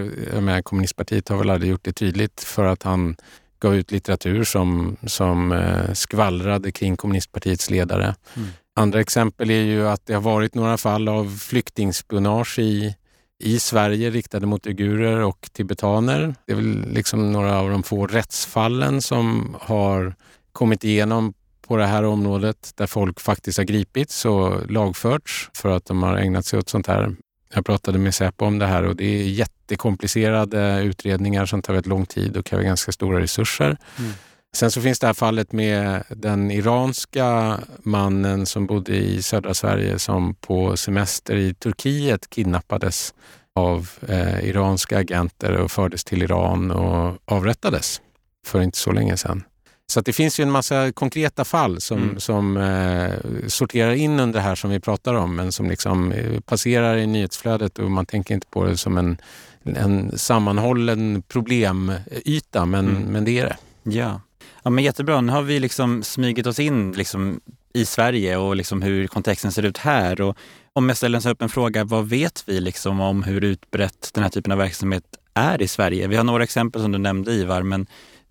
med 0.41 0.65
kommunistpartiet 0.65 1.29
har 1.29 1.37
väl 1.37 1.49
aldrig 1.49 1.71
gjort 1.71 1.83
det 1.83 1.93
tydligt 1.93 2.43
för 2.43 2.63
att 2.65 2.83
han 2.83 3.15
gav 3.59 3.75
ut 3.75 3.91
litteratur 3.91 4.43
som, 4.43 4.97
som 5.07 5.51
eh, 5.51 5.93
skvallrade 5.93 6.71
kring 6.71 6.97
kommunistpartiets 6.97 7.69
ledare. 7.69 8.15
Mm. 8.35 8.49
Andra 8.75 9.01
exempel 9.01 9.49
är 9.49 9.61
ju 9.61 9.87
att 9.87 10.05
det 10.05 10.13
har 10.13 10.21
varit 10.21 10.55
några 10.55 10.77
fall 10.77 11.07
av 11.07 11.37
flyktingspionage 11.37 12.59
i, 12.59 12.95
i 13.43 13.59
Sverige 13.59 14.09
riktade 14.09 14.45
mot 14.45 14.67
uigurer 14.67 15.23
och 15.23 15.49
tibetaner. 15.53 16.35
Det 16.45 16.51
är 16.51 16.55
väl 16.55 16.85
liksom 16.93 17.31
några 17.31 17.59
av 17.59 17.69
de 17.69 17.83
få 17.83 18.07
rättsfallen 18.07 19.01
som 19.01 19.55
har 19.59 20.15
kommit 20.51 20.83
igenom 20.83 21.33
på 21.67 21.77
det 21.77 21.85
här 21.85 22.03
området 22.03 22.71
där 22.75 22.87
folk 22.87 23.19
faktiskt 23.19 23.57
har 23.57 23.65
gripits 23.65 24.25
och 24.25 24.71
lagförts 24.71 25.49
för 25.53 25.69
att 25.69 25.85
de 25.85 26.03
har 26.03 26.17
ägnat 26.17 26.45
sig 26.45 26.59
åt 26.59 26.69
sånt 26.69 26.87
här. 26.87 27.15
Jag 27.53 27.65
pratade 27.65 27.97
med 27.97 28.15
Säpo 28.15 28.45
om 28.45 28.59
det 28.59 28.65
här 28.65 28.83
och 28.83 28.95
det 28.95 29.05
är 29.05 29.23
jättekomplicerade 29.23 30.81
utredningar 30.81 31.45
som 31.45 31.61
tar 31.61 31.73
väldigt 31.73 31.89
lång 31.89 32.05
tid 32.05 32.37
och 32.37 32.45
kräver 32.45 32.63
ganska 32.63 32.91
stora 32.91 33.19
resurser. 33.19 33.77
Mm. 33.99 34.11
Sen 34.55 34.71
så 34.71 34.81
finns 34.81 34.99
det 34.99 35.07
här 35.07 35.13
fallet 35.13 35.51
med 35.51 36.03
den 36.09 36.51
iranska 36.51 37.59
mannen 37.83 38.45
som 38.45 38.65
bodde 38.65 38.95
i 38.95 39.21
södra 39.21 39.53
Sverige 39.53 39.99
som 39.99 40.35
på 40.35 40.77
semester 40.77 41.35
i 41.35 41.53
Turkiet 41.53 42.29
kidnappades 42.29 43.13
av 43.55 43.89
eh, 44.07 44.45
iranska 44.49 44.97
agenter 44.97 45.51
och 45.51 45.71
fördes 45.71 46.03
till 46.03 46.23
Iran 46.23 46.71
och 46.71 47.17
avrättades 47.25 48.01
för 48.45 48.61
inte 48.61 48.77
så 48.77 48.91
länge 48.91 49.17
sedan. 49.17 49.43
Så 49.89 50.01
det 50.01 50.13
finns 50.13 50.39
ju 50.39 50.41
en 50.41 50.51
massa 50.51 50.91
konkreta 50.91 51.45
fall 51.45 51.81
som, 51.81 52.03
mm. 52.03 52.19
som 52.19 52.57
eh, 52.57 53.13
sorterar 53.47 53.93
in 53.93 54.19
under 54.19 54.39
det 54.39 54.43
här 54.43 54.55
som 54.55 54.69
vi 54.69 54.79
pratar 54.79 55.13
om 55.13 55.35
men 55.35 55.51
som 55.51 55.69
liksom 55.69 56.11
eh, 56.11 56.39
passerar 56.39 56.97
i 56.97 57.07
nyhetsflödet 57.07 57.79
och 57.79 57.91
man 57.91 58.05
tänker 58.05 58.33
inte 58.33 58.47
på 58.47 58.63
det 58.63 58.77
som 58.77 58.97
en, 58.97 59.17
en 59.63 60.17
sammanhållen 60.17 61.23
problemyta 61.27 62.65
men, 62.65 62.87
mm. 62.87 63.01
men 63.01 63.25
det 63.25 63.39
är 63.39 63.45
det. 63.45 63.57
Ja. 63.83 64.21
ja, 64.63 64.69
men 64.69 64.83
jättebra. 64.83 65.21
Nu 65.21 65.31
har 65.31 65.41
vi 65.41 65.59
liksom 65.59 66.03
smugit 66.03 66.47
oss 66.47 66.59
in 66.59 66.91
liksom 66.91 67.39
i 67.73 67.85
Sverige 67.85 68.37
och 68.37 68.55
liksom 68.55 68.81
hur 68.81 69.07
kontexten 69.07 69.51
ser 69.51 69.65
ut 69.65 69.77
här. 69.77 70.21
Och 70.21 70.37
om 70.73 70.89
jag 70.89 70.97
ställer 70.97 71.25
en 71.25 71.31
öppen 71.31 71.49
fråga, 71.49 71.83
vad 71.83 72.09
vet 72.09 72.43
vi 72.45 72.59
liksom 72.59 72.99
om 72.99 73.23
hur 73.23 73.43
utbrett 73.43 74.09
den 74.13 74.23
här 74.23 74.29
typen 74.29 74.51
av 74.51 74.57
verksamhet 74.57 75.03
är 75.33 75.61
i 75.61 75.67
Sverige? 75.67 76.07
Vi 76.07 76.15
har 76.15 76.23
några 76.23 76.43
exempel 76.43 76.81
som 76.81 76.91
du 76.91 76.97
nämnde 76.97 77.31
Ivar, 77.31 77.63
men 77.63 77.87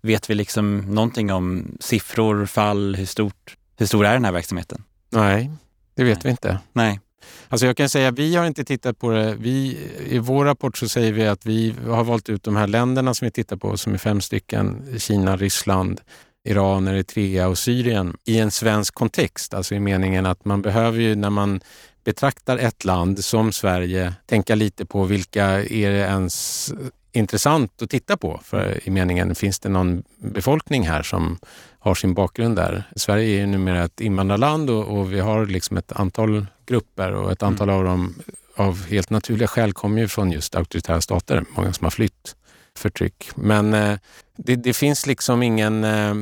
Vet 0.07 0.29
vi 0.29 0.35
liksom 0.35 0.77
någonting 0.79 1.31
om 1.31 1.77
siffror, 1.79 2.45
fall, 2.45 2.95
hur, 2.95 3.05
stort, 3.05 3.57
hur 3.77 3.85
stor 3.85 4.05
är 4.05 4.13
den 4.13 4.25
här 4.25 4.31
verksamheten? 4.31 4.83
Nej, 5.09 5.51
det 5.95 6.03
vet 6.03 6.17
Nej. 6.17 6.21
vi 6.23 6.29
inte. 6.29 6.59
Nej. 6.73 6.99
Alltså 7.47 7.65
jag 7.65 7.77
kan 7.77 7.89
säga, 7.89 8.11
vi 8.11 8.35
har 8.35 8.45
inte 8.45 8.63
tittat 8.63 8.99
på 8.99 9.09
det. 9.11 9.35
Vi, 9.39 9.77
I 10.09 10.19
vår 10.19 10.45
rapport 10.45 10.77
så 10.77 10.89
säger 10.89 11.11
vi 11.11 11.27
att 11.27 11.45
vi 11.45 11.75
har 11.87 12.03
valt 12.03 12.29
ut 12.29 12.43
de 12.43 12.55
här 12.55 12.67
länderna 12.67 13.13
som 13.13 13.25
vi 13.25 13.31
tittar 13.31 13.55
på, 13.55 13.77
som 13.77 13.93
är 13.93 13.97
fem 13.97 14.21
stycken. 14.21 14.85
Kina, 14.97 15.37
Ryssland, 15.37 16.01
Iran, 16.47 16.87
Eritrea 16.87 17.47
och 17.47 17.57
Syrien 17.57 18.17
i 18.25 18.39
en 18.39 18.51
svensk 18.51 18.93
kontext. 18.93 19.53
Alltså 19.53 19.75
i 19.75 19.79
meningen 19.79 20.25
att 20.25 20.45
man 20.45 20.61
behöver 20.61 20.99
ju 20.99 21.15
när 21.15 21.29
man 21.29 21.61
betraktar 22.03 22.57
ett 22.57 22.85
land 22.85 23.25
som 23.25 23.51
Sverige 23.51 24.13
tänka 24.25 24.55
lite 24.55 24.85
på 24.85 25.03
vilka 25.03 25.45
är 25.63 25.91
det 25.91 25.97
ens 25.97 26.73
intressant 27.17 27.81
att 27.81 27.89
titta 27.89 28.17
på. 28.17 28.39
För 28.43 28.87
i 28.87 28.89
meningen, 28.89 29.35
finns 29.35 29.59
det 29.59 29.69
någon 29.69 30.03
befolkning 30.17 30.87
här 30.87 31.03
som 31.03 31.39
har 31.79 31.95
sin 31.95 32.13
bakgrund 32.13 32.55
där? 32.55 32.83
Sverige 32.95 33.43
är 33.43 33.47
numera 33.47 33.83
ett 33.83 34.01
invandrarland 34.01 34.69
och, 34.69 34.97
och 34.97 35.13
vi 35.13 35.19
har 35.19 35.45
liksom 35.45 35.77
ett 35.77 35.91
antal 35.91 36.45
grupper 36.65 37.11
och 37.11 37.31
ett 37.31 37.43
antal 37.43 37.69
mm. 37.69 37.79
av 37.79 37.85
dem 37.85 38.15
av 38.55 38.85
helt 38.85 39.09
naturliga 39.09 39.47
skäl 39.47 39.73
kommer 39.73 40.01
ju 40.01 40.07
från 40.07 40.31
just 40.31 40.55
auktoritära 40.55 41.01
stater. 41.01 41.45
Många 41.55 41.73
som 41.73 41.85
har 41.85 41.91
flytt 41.91 42.35
förtryck. 42.77 43.29
Men 43.35 43.73
eh, 43.73 43.97
det, 44.37 44.55
det, 44.55 44.73
finns 44.73 45.05
liksom 45.05 45.43
ingen 45.43 45.83
eh, 45.83 46.15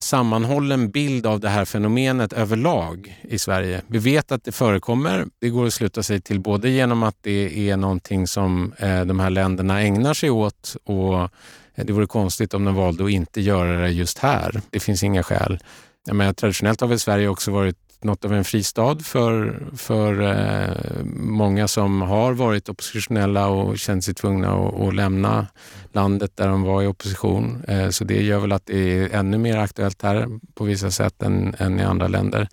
sammanhållen 0.00 0.90
bild 0.90 1.26
av 1.26 1.40
det 1.40 1.48
här 1.48 1.64
fenomenet 1.64 2.32
överlag 2.32 3.20
i 3.22 3.38
Sverige. 3.38 3.82
Vi 3.86 3.98
vet 3.98 4.32
att 4.32 4.44
det 4.44 4.52
förekommer. 4.52 5.26
Det 5.40 5.48
går 5.48 5.66
att 5.66 5.74
sluta 5.74 6.02
sig 6.02 6.20
till 6.20 6.40
både 6.40 6.70
genom 6.70 7.02
att 7.02 7.16
det 7.20 7.70
är 7.70 7.76
någonting 7.76 8.26
som 8.26 8.72
eh, 8.78 9.04
de 9.04 9.20
här 9.20 9.30
länderna 9.30 9.82
ägnar 9.82 10.14
sig 10.14 10.30
åt 10.30 10.76
och 10.84 11.20
eh, 11.22 11.28
det 11.74 11.92
vore 11.92 12.06
konstigt 12.06 12.54
om 12.54 12.64
de 12.64 12.74
valde 12.74 13.04
att 13.04 13.10
inte 13.10 13.40
göra 13.40 13.80
det 13.80 13.90
just 13.90 14.18
här. 14.18 14.60
Det 14.70 14.80
finns 14.80 15.02
inga 15.02 15.22
skäl. 15.22 15.58
Jag 16.06 16.16
menar, 16.16 16.32
traditionellt 16.32 16.80
har 16.80 16.88
väl 16.88 17.00
Sverige 17.00 17.28
också 17.28 17.50
varit 17.50 17.87
något 18.04 18.24
av 18.24 18.34
en 18.34 18.44
fristad 18.44 18.98
för, 18.98 19.62
för 19.76 20.22
eh, 20.22 21.04
många 21.14 21.68
som 21.68 22.02
har 22.02 22.32
varit 22.32 22.68
oppositionella 22.68 23.46
och 23.46 23.78
känt 23.78 24.04
sig 24.04 24.14
tvungna 24.14 24.52
att, 24.52 24.80
att 24.80 24.94
lämna 24.94 25.46
landet 25.92 26.36
där 26.36 26.48
de 26.48 26.62
var 26.62 26.82
i 26.82 26.86
opposition. 26.86 27.64
Eh, 27.68 27.88
så 27.90 28.04
det 28.04 28.22
gör 28.22 28.38
väl 28.38 28.52
att 28.52 28.66
det 28.66 28.78
är 28.78 29.14
ännu 29.14 29.38
mer 29.38 29.56
aktuellt 29.56 30.02
här 30.02 30.28
på 30.54 30.64
vissa 30.64 30.90
sätt 30.90 31.22
än, 31.22 31.54
än 31.58 31.80
i 31.80 31.82
andra 31.82 32.08
länder. 32.08 32.48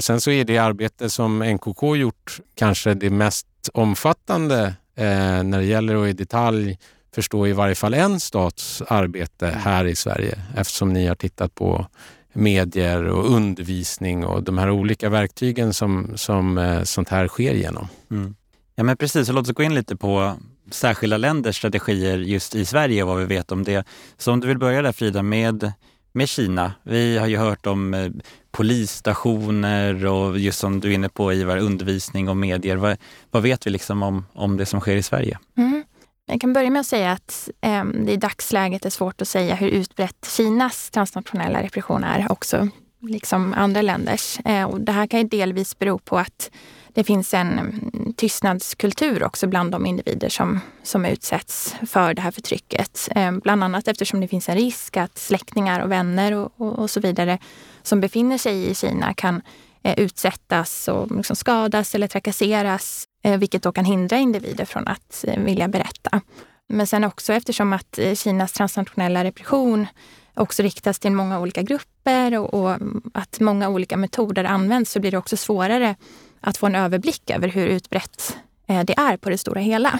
Sen 0.00 0.20
så 0.20 0.30
är 0.30 0.44
det 0.44 0.58
arbete 0.58 1.10
som 1.10 1.38
NKK 1.38 1.96
gjort 1.96 2.40
kanske 2.54 2.94
det 2.94 3.10
mest 3.10 3.46
omfattande 3.72 4.74
eh, 4.96 5.42
när 5.42 5.58
det 5.58 5.64
gäller 5.64 6.02
att 6.02 6.08
i 6.08 6.12
detalj 6.12 6.78
förstå 7.14 7.46
i 7.46 7.52
varje 7.52 7.74
fall 7.74 7.94
en 7.94 8.20
stats 8.20 8.82
arbete 8.88 9.46
här 9.46 9.84
i 9.84 9.96
Sverige 9.96 10.38
eftersom 10.56 10.92
ni 10.92 11.06
har 11.06 11.14
tittat 11.14 11.54
på 11.54 11.86
medier 12.32 13.04
och 13.04 13.30
undervisning 13.30 14.24
och 14.24 14.42
de 14.42 14.58
här 14.58 14.70
olika 14.70 15.08
verktygen 15.08 15.74
som, 15.74 16.12
som 16.16 16.58
eh, 16.58 16.82
sånt 16.82 17.08
här 17.08 17.28
sker 17.28 17.54
genom. 17.54 17.88
Mm. 18.10 18.34
Ja 18.74 18.84
men 18.84 18.96
precis, 18.96 19.26
så 19.26 19.32
låt 19.32 19.48
oss 19.48 19.54
gå 19.54 19.62
in 19.62 19.74
lite 19.74 19.96
på 19.96 20.36
särskilda 20.70 21.16
länders 21.16 21.56
strategier 21.56 22.18
just 22.18 22.54
i 22.54 22.64
Sverige 22.64 23.02
och 23.02 23.08
vad 23.08 23.18
vi 23.18 23.24
vet 23.24 23.52
om 23.52 23.64
det. 23.64 23.86
Så 24.18 24.32
om 24.32 24.40
du 24.40 24.48
vill 24.48 24.58
börja 24.58 24.82
där 24.82 24.92
Frida 24.92 25.22
med, 25.22 25.72
med 26.12 26.28
Kina. 26.28 26.72
Vi 26.82 27.18
har 27.18 27.26
ju 27.26 27.36
hört 27.36 27.66
om 27.66 27.94
eh, 27.94 28.10
polisstationer 28.50 30.06
och 30.06 30.38
just 30.38 30.58
som 30.58 30.80
du 30.80 30.90
är 30.90 30.94
inne 30.94 31.08
på 31.08 31.32
Ivar, 31.32 31.56
undervisning 31.56 32.28
och 32.28 32.36
medier. 32.36 32.76
Vad, 32.76 32.96
vad 33.30 33.42
vet 33.42 33.66
vi 33.66 33.70
liksom 33.70 34.02
om, 34.02 34.26
om 34.32 34.56
det 34.56 34.66
som 34.66 34.80
sker 34.80 34.96
i 34.96 35.02
Sverige? 35.02 35.38
Mm. 35.56 35.84
Jag 36.30 36.40
kan 36.40 36.52
börja 36.52 36.70
med 36.70 36.80
att 36.80 36.86
säga 36.86 37.12
att 37.12 37.48
eh, 37.60 37.84
det 37.84 38.12
i 38.12 38.16
dagsläget 38.16 38.86
är 38.86 38.90
svårt 38.90 39.22
att 39.22 39.28
säga 39.28 39.54
hur 39.54 39.68
utbrett 39.68 40.32
Kinas 40.36 40.90
transnationella 40.90 41.62
repression 41.62 42.04
är 42.04 42.32
också, 42.32 42.68
liksom 43.00 43.54
andra 43.54 43.82
länders. 43.82 44.40
Eh, 44.44 44.64
och 44.64 44.80
det 44.80 44.92
här 44.92 45.06
kan 45.06 45.20
ju 45.20 45.26
delvis 45.26 45.78
bero 45.78 45.98
på 45.98 46.18
att 46.18 46.50
det 46.94 47.04
finns 47.04 47.34
en 47.34 47.58
mm, 47.58 48.14
tystnadskultur 48.16 49.24
också 49.24 49.46
bland 49.46 49.72
de 49.72 49.86
individer 49.86 50.28
som, 50.28 50.60
som 50.82 51.04
utsätts 51.04 51.76
för 51.86 52.14
det 52.14 52.22
här 52.22 52.30
förtrycket. 52.30 53.08
Eh, 53.14 53.32
bland 53.32 53.64
annat 53.64 53.88
eftersom 53.88 54.20
det 54.20 54.28
finns 54.28 54.48
en 54.48 54.56
risk 54.56 54.96
att 54.96 55.18
släktingar 55.18 55.80
och 55.80 55.90
vänner 55.90 56.32
och, 56.32 56.52
och, 56.56 56.78
och 56.78 56.90
så 56.90 57.00
vidare 57.00 57.38
som 57.82 58.00
befinner 58.00 58.38
sig 58.38 58.70
i 58.70 58.74
Kina 58.74 59.14
kan 59.14 59.42
eh, 59.82 59.98
utsättas 59.98 60.88
och 60.88 61.16
liksom 61.16 61.36
skadas 61.36 61.94
eller 61.94 62.06
trakasseras 62.08 63.06
vilket 63.22 63.62
då 63.62 63.72
kan 63.72 63.84
hindra 63.84 64.18
individer 64.18 64.64
från 64.64 64.88
att 64.88 65.24
eh, 65.28 65.40
vilja 65.40 65.68
berätta. 65.68 66.20
Men 66.68 66.86
sen 66.86 67.04
också 67.04 67.32
eftersom 67.32 67.72
att 67.72 67.98
eh, 67.98 68.14
Kinas 68.14 68.52
transnationella 68.52 69.24
repression 69.24 69.86
också 70.34 70.62
riktas 70.62 70.98
till 70.98 71.12
många 71.12 71.40
olika 71.40 71.62
grupper 71.62 72.38
och, 72.38 72.54
och, 72.54 72.76
att 73.14 73.40
många 73.40 73.68
olika 73.68 73.96
metoder 73.96 74.44
används 74.44 74.92
så 74.92 75.00
blir 75.00 75.10
det 75.10 75.18
också 75.18 75.36
svårare 75.36 75.96
att 76.40 76.56
få 76.56 76.66
en 76.66 76.74
överblick 76.74 77.30
över 77.30 77.48
hur 77.48 77.66
utbrett 77.66 78.38
det 78.66 78.98
är 78.98 79.16
på 79.16 79.30
det 79.30 79.38
stora 79.38 79.60
hela. 79.60 79.98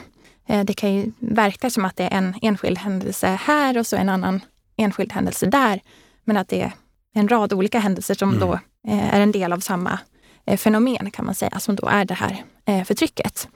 Det 0.65 0.75
kan 0.75 0.95
ju 0.95 1.13
verka 1.19 1.71
som 1.71 1.85
att 1.85 1.97
det 1.97 2.05
är 2.05 2.19
en 2.19 2.35
enskild 2.43 2.79
händelse 2.79 3.27
här 3.27 3.79
och 3.79 3.87
så 3.87 3.97
en 3.97 4.09
annan 4.09 4.41
enskild 4.77 5.13
händelse 5.13 5.47
där. 5.47 5.81
Men 6.25 6.37
att 6.37 6.49
det 6.49 6.63
är 6.63 6.73
en 7.15 7.29
rad 7.29 7.53
olika 7.53 7.79
händelser 7.79 8.15
som 8.15 8.29
mm. 8.29 8.41
då 8.41 8.59
är 8.89 9.21
en 9.21 9.33
del 9.33 9.53
av 9.53 9.59
samma 9.59 9.99
Eh, 10.47 10.57
fenomen 10.57 11.11
kan 11.11 11.25
man 11.25 11.35
säga, 11.35 11.61
som 11.61 11.77
då 11.77 11.87
är 11.87 12.05
det 12.05 12.15
här 12.15 12.45
eh, 12.65 12.85
förtrycket. 12.85 13.49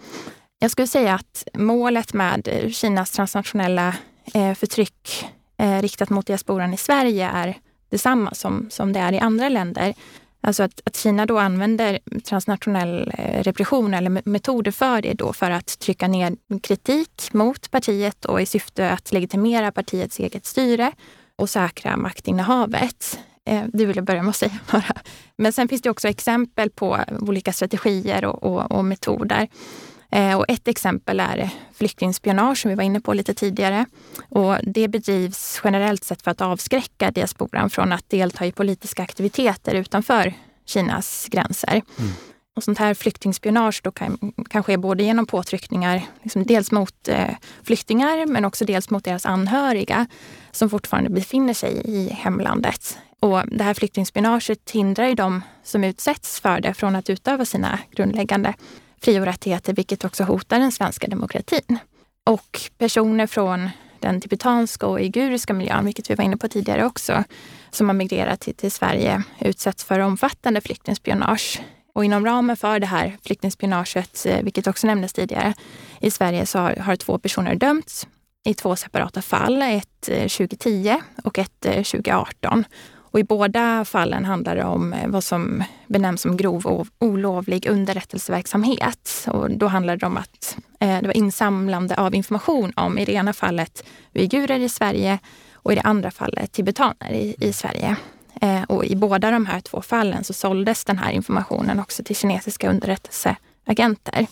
Jag 0.59 0.71
skulle 0.71 0.89
säga 0.89 1.15
att 1.15 1.49
målet 1.55 2.13
med 2.13 2.49
eh, 2.49 2.71
Kinas 2.71 3.11
transnationella 3.11 3.95
förtryck 4.57 5.27
riktat 5.81 6.11
mot 6.11 6.27
diasporan 6.27 6.75
i 6.75 6.77
Sverige 6.77 7.29
är 7.29 7.55
detsamma 7.89 8.35
som, 8.35 8.67
som 8.71 8.93
det 8.93 9.01
är 9.01 9.13
i 9.13 9.19
andra 9.19 9.49
länder. 9.49 9.95
Alltså 10.41 10.63
att, 10.63 10.81
att 10.85 10.97
Kina 10.97 11.27
då 11.27 11.39
använder 11.39 11.99
transnationell 12.25 13.13
repression 13.19 13.95
eller 13.95 14.29
metoder 14.29 14.71
för 14.71 15.03
det 15.03 15.15
då 15.15 15.33
för 15.33 15.51
att 15.51 15.79
trycka 15.79 16.09
ner 16.09 16.37
kritik 16.63 17.29
mot 17.33 17.71
partiet 17.71 18.25
och 18.25 18.41
i 18.41 18.47
syfte 18.47 18.91
att 18.91 19.13
legitimera 19.13 19.73
partiets 19.73 20.21
eget 20.21 20.47
styre 20.47 20.93
och 21.37 21.51
säkra 21.51 21.97
maktinnehavet. 21.97 23.19
Eh, 23.47 23.63
det 23.73 23.87
vill 23.87 23.97
jag 23.97 24.05
börja 24.05 24.23
med 24.23 24.31
att 24.31 24.37
säga 24.37 24.59
bara. 24.73 24.95
Men 25.37 25.53
sen 25.53 25.69
finns 25.69 25.83
det 25.83 25.91
också 25.91 26.09
exempel 26.09 26.71
på 26.71 26.99
olika 27.21 27.53
strategier 27.53 28.25
och, 28.25 28.43
och, 28.43 28.73
och 28.73 28.85
metoder. 28.85 29.49
Eh, 30.11 30.39
och 30.39 30.45
ett 30.49 30.69
exempel 30.69 31.21
är 31.21 31.51
flyktingspionage 31.75 32.59
som 32.59 32.69
vi 32.69 32.75
var 32.75 32.83
inne 32.83 33.01
på 33.01 33.15
lite 33.15 33.35
tidigare. 33.35 33.87
Och 34.29 34.57
det 34.63 34.89
bedrivs 34.89 35.61
generellt 35.65 36.05
sett 36.05 36.23
för 36.23 36.31
att 36.31 36.41
avskräcka 36.41 37.11
diasporan 37.11 37.71
från 37.71 37.93
att 37.93 38.09
delta 38.09 38.47
i 38.47 38.53
politiska 38.53 39.03
aktiviteter 39.03 39.75
utanför 39.75 40.35
Kinas 40.67 41.27
gränser. 41.31 41.83
Mm. 41.99 42.13
Och 42.57 42.65
sånt 42.65 42.79
här 42.79 42.95
flyktingspionage 42.95 43.81
då 43.85 43.91
kan, 43.91 44.33
kan 44.51 44.63
ske 44.63 44.77
både 44.77 45.03
genom 45.03 45.27
påtryckningar, 45.27 46.03
liksom 46.23 46.45
dels 46.45 46.73
mot 46.73 47.09
eh, 47.09 47.31
flyktingar 47.63 48.27
men 48.27 48.45
också 48.45 48.65
dels 48.65 48.91
mot 48.91 49.05
deras 49.05 49.27
anhöriga 49.27 50.07
som 50.51 50.71
fortfarande 50.71 51.11
befinner 51.11 51.55
sig 51.55 51.83
i 51.85 52.09
hemlandet. 52.09 52.99
Och 53.21 53.43
det 53.47 53.65
här 53.65 53.75
flyktingspionaget 53.75 54.71
hindrar 54.71 55.07
ju 55.07 55.15
de 55.15 55.43
som 55.63 55.85
utsätts 55.85 56.41
för 56.41 56.61
det 56.61 56.75
från 56.75 56.97
att 56.97 57.11
utöva 57.11 57.45
sina 57.45 57.79
grundläggande 57.91 58.55
fri 59.01 59.21
och 59.21 59.25
rättigheter, 59.25 59.73
vilket 59.73 60.05
också 60.05 60.25
hotar 60.25 60.59
den 60.59 60.73
svenska 60.73 61.07
demokratin. 61.07 61.79
Och 62.25 62.61
personer 62.79 63.27
från 63.27 63.71
den 64.01 64.21
tibetanska 64.21 64.87
och 64.87 64.97
uiguriska 64.97 65.53
miljön, 65.53 65.85
vilket 65.85 66.11
vi 66.11 66.15
var 66.15 66.25
inne 66.25 66.37
på 66.37 66.49
tidigare 66.49 66.85
också, 66.85 67.25
som 67.71 67.89
har 67.89 67.95
migrerat 67.95 68.41
till, 68.41 68.55
till 68.55 68.73
Sverige 68.73 69.23
utsätts 69.41 69.85
för 69.85 70.01
omfattande 70.01 70.61
flyktingspionage. 70.61 71.61
Och 71.95 72.05
inom 72.05 72.27
ramen 72.27 72.57
för 72.57 72.81
det 72.81 72.87
här 72.87 73.17
flyktingspionaget, 73.23 74.27
eh, 74.27 74.43
vilket 74.43 74.67
också 74.67 74.87
nämndes 74.87 75.13
tidigare, 75.13 75.55
i 76.01 76.11
Sverige 76.11 76.47
så 76.47 76.59
har, 76.59 76.77
har 76.77 76.97
två 76.97 77.19
personer 77.19 77.55
dömts 77.55 78.07
i 78.45 78.55
två 78.55 78.77
separata 78.77 79.23
fall. 79.23 79.63
Ett 79.63 80.09
eh, 80.09 80.29
2010 80.29 81.01
och 81.25 81.39
ett 81.39 81.67
eh, 81.67 81.83
2018. 81.83 82.65
Och 83.15 83.21
I 83.21 83.25
båda 83.25 83.85
fallen 83.85 84.25
handlar 84.25 84.57
det 84.57 84.65
om 84.65 84.95
vad 85.07 85.25
som 85.25 85.65
benämns 85.87 86.21
som 86.21 86.37
grov 86.37 86.67
och 86.67 86.87
olovlig 86.99 87.67
underrättelseverksamhet. 87.69 89.27
Och 89.27 89.51
då 89.51 89.67
handlar 89.67 89.97
det 89.97 90.07
om 90.07 90.17
att 90.17 90.57
eh, 90.81 91.01
det 91.01 91.07
var 91.07 91.17
insamlande 91.17 91.97
av 91.97 92.15
information 92.15 92.73
om, 92.77 92.99
i 92.99 93.05
det 93.05 93.13
ena 93.13 93.33
fallet, 93.33 93.85
uigurer 94.15 94.61
i 94.61 94.69
Sverige 94.69 95.19
och 95.53 95.73
i 95.73 95.75
det 95.75 95.83
andra 95.83 96.11
fallet 96.11 96.53
tibetaner 96.53 97.13
i, 97.13 97.37
i 97.41 97.53
Sverige. 97.53 97.97
Eh, 98.41 98.63
och 98.63 98.85
I 98.85 98.97
båda 98.97 99.31
de 99.31 99.47
här 99.47 99.61
två 99.61 99.83
fallen 99.83 100.25
så 100.25 100.33
såldes 100.33 100.85
den 100.85 100.99
här 100.99 101.13
informationen 101.13 101.81
också 101.81 102.05
till 102.05 102.17
kinesiska 102.17 102.71
underrättelseagenter. 102.71 104.27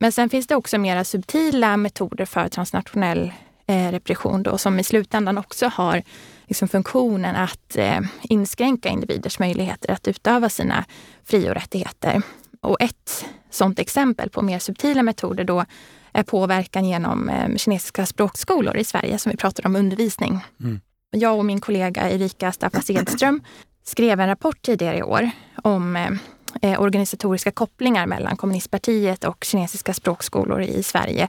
Men 0.00 0.12
sen 0.12 0.30
finns 0.30 0.46
det 0.46 0.56
också 0.56 0.78
mera 0.78 1.04
subtila 1.04 1.76
metoder 1.76 2.24
för 2.24 2.48
transnationell 2.48 3.32
eh, 3.66 3.90
repression 3.90 4.42
då, 4.42 4.58
som 4.58 4.80
i 4.80 4.84
slutändan 4.84 5.38
också 5.38 5.68
har 5.68 6.02
liksom 6.46 6.68
funktionen 6.68 7.36
att 7.36 7.76
eh, 7.76 8.00
inskränka 8.22 8.88
individers 8.88 9.38
möjligheter 9.38 9.92
att 9.92 10.08
utöva 10.08 10.48
sina 10.48 10.84
fri 11.24 11.50
och 11.50 11.54
rättigheter. 11.54 12.22
Och 12.60 12.80
ett 12.80 13.26
sådant 13.50 13.78
exempel 13.78 14.30
på 14.30 14.42
mer 14.42 14.58
subtila 14.58 15.02
metoder 15.02 15.44
då 15.44 15.64
är 16.12 16.22
påverkan 16.22 16.84
genom 16.84 17.30
kinesiska 17.56 18.06
språkskolor 18.06 18.76
i 18.76 18.84
Sverige 18.84 19.18
som 19.18 19.30
vi 19.30 19.36
pratar 19.36 19.66
om 19.66 19.76
undervisning. 19.76 20.44
Mm. 20.60 20.80
Jag 21.10 21.38
och 21.38 21.44
min 21.44 21.60
kollega 21.60 22.10
Erika 22.10 22.52
Staffas 22.52 22.90
Edström 22.90 23.42
skrev 23.84 24.20
en 24.20 24.28
rapport 24.28 24.62
tidigare 24.62 24.96
i 24.98 25.02
år 25.02 25.30
om 25.62 25.96
eh, 25.96 26.10
eh, 26.62 26.80
organisatoriska 26.80 27.50
kopplingar 27.50 28.06
mellan 28.06 28.36
kommunistpartiet 28.36 29.24
och 29.24 29.44
kinesiska 29.44 29.94
språkskolor 29.94 30.62
i 30.62 30.82
Sverige 30.82 31.28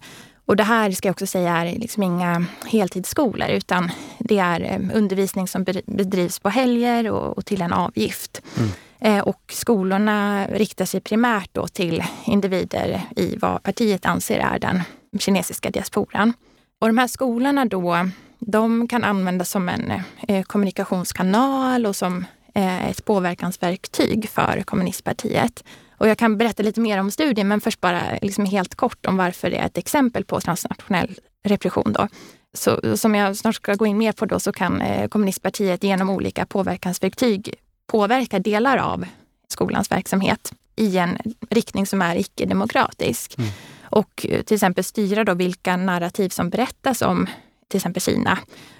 och 0.50 0.56
det 0.56 0.64
här 0.64 0.92
ska 0.92 1.08
jag 1.08 1.14
också 1.14 1.28
säga 1.28 1.58
är 1.58 1.66
liksom 1.76 2.04
inga 2.04 2.46
heltidsskolor 2.66 3.50
utan 3.50 3.92
det 4.20 4.38
är 4.38 4.62
eh, 4.62 4.98
undervisning 4.98 5.48
som 5.48 5.64
bedrivs 5.86 6.40
på 6.40 6.50
helger 6.50 7.12
och, 7.12 7.38
och 7.38 7.46
till 7.46 7.62
en 7.62 7.74
avgift. 7.74 8.42
Mm. 8.58 8.70
Eh, 9.00 9.24
och 9.24 9.42
skolorna 9.52 10.48
riktar 10.48 10.86
sig 10.86 11.02
primärt 11.02 11.50
då 11.52 11.68
till 11.68 12.04
individer 12.26 13.02
i 13.16 13.38
vad 13.38 13.64
partiet 13.64 14.06
anser 14.06 14.40
är 14.40 14.60
den 14.60 14.82
kinesiska 15.20 15.70
diasporan. 15.70 16.34
Och 16.82 16.88
de 16.88 16.98
här 16.98 17.08
skolorna 17.08 17.66
då, 17.66 18.10
de 18.40 18.88
kan 18.88 19.04
användas 19.04 19.50
som 19.50 19.70
en 19.70 19.92
eh, 20.28 20.44
kommunikationskanal 20.44 21.86
och 21.86 21.96
som 21.96 22.26
eh, 22.56 22.90
ett 22.90 23.06
påverkansverktyg 23.06 24.30
för 24.30 24.62
kommunistpartiet. 24.62 25.64
Och 25.98 26.08
jag 26.08 26.18
kan 26.18 26.38
berätta 26.38 26.64
lite 26.64 26.82
mer 26.82 27.00
om 27.00 27.12
studien, 27.12 27.48
men 27.48 27.62
först 27.62 27.82
bara 27.82 28.02
liksom 28.22 28.46
helt 28.46 28.76
kort 28.76 29.06
om 29.06 29.18
varför 29.18 29.50
det 29.50 29.58
är 29.58 29.66
ett 29.66 29.78
exempel 29.78 30.26
på 30.26 30.42
transnationell 30.42 31.20
repression. 31.44 31.94
Då. 31.94 32.08
Så, 32.54 32.98
som 32.98 33.16
jag 33.16 33.38
snart 33.38 33.56
ska 33.56 33.74
gå 33.74 33.86
in 33.86 33.98
mer 33.98 34.12
på 34.12 34.26
då, 34.26 34.40
så 34.40 34.52
kan 34.52 34.82
eh, 34.82 35.08
kommunistpartiet 35.08 35.84
genom 35.84 36.10
olika 36.10 36.46
påverkansverktyg 36.46 37.56
påverka 37.88 38.40
delar 38.40 38.78
av 38.78 39.06
skolans 39.48 39.92
verksamhet 39.92 40.54
i 40.76 40.98
en 40.98 41.18
riktning 41.50 41.86
som 41.86 42.02
är 42.02 42.16
icke-demokratisk. 42.16 43.38
Mm. 43.38 43.50
Och 43.82 44.16
till 44.16 44.56
exempel 44.56 44.84
styra 44.84 45.24
då 45.24 45.34
vilka 45.34 45.78
narrativ 45.78 46.30
som 46.30 46.50
berättas 46.50 47.02
om 47.02 47.28
till 47.70 47.78
exempel 47.78 48.02
Kina. 48.02 48.38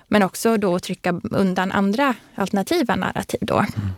Men 0.08 0.24
också 0.24 0.58
då 0.58 0.80
trycka 0.80 1.22
undan 1.32 1.72
andra 1.72 2.16
alternativa 2.36 2.96
narrativ. 2.96 3.40
Då. 3.42 3.58
Mm. 3.58 3.90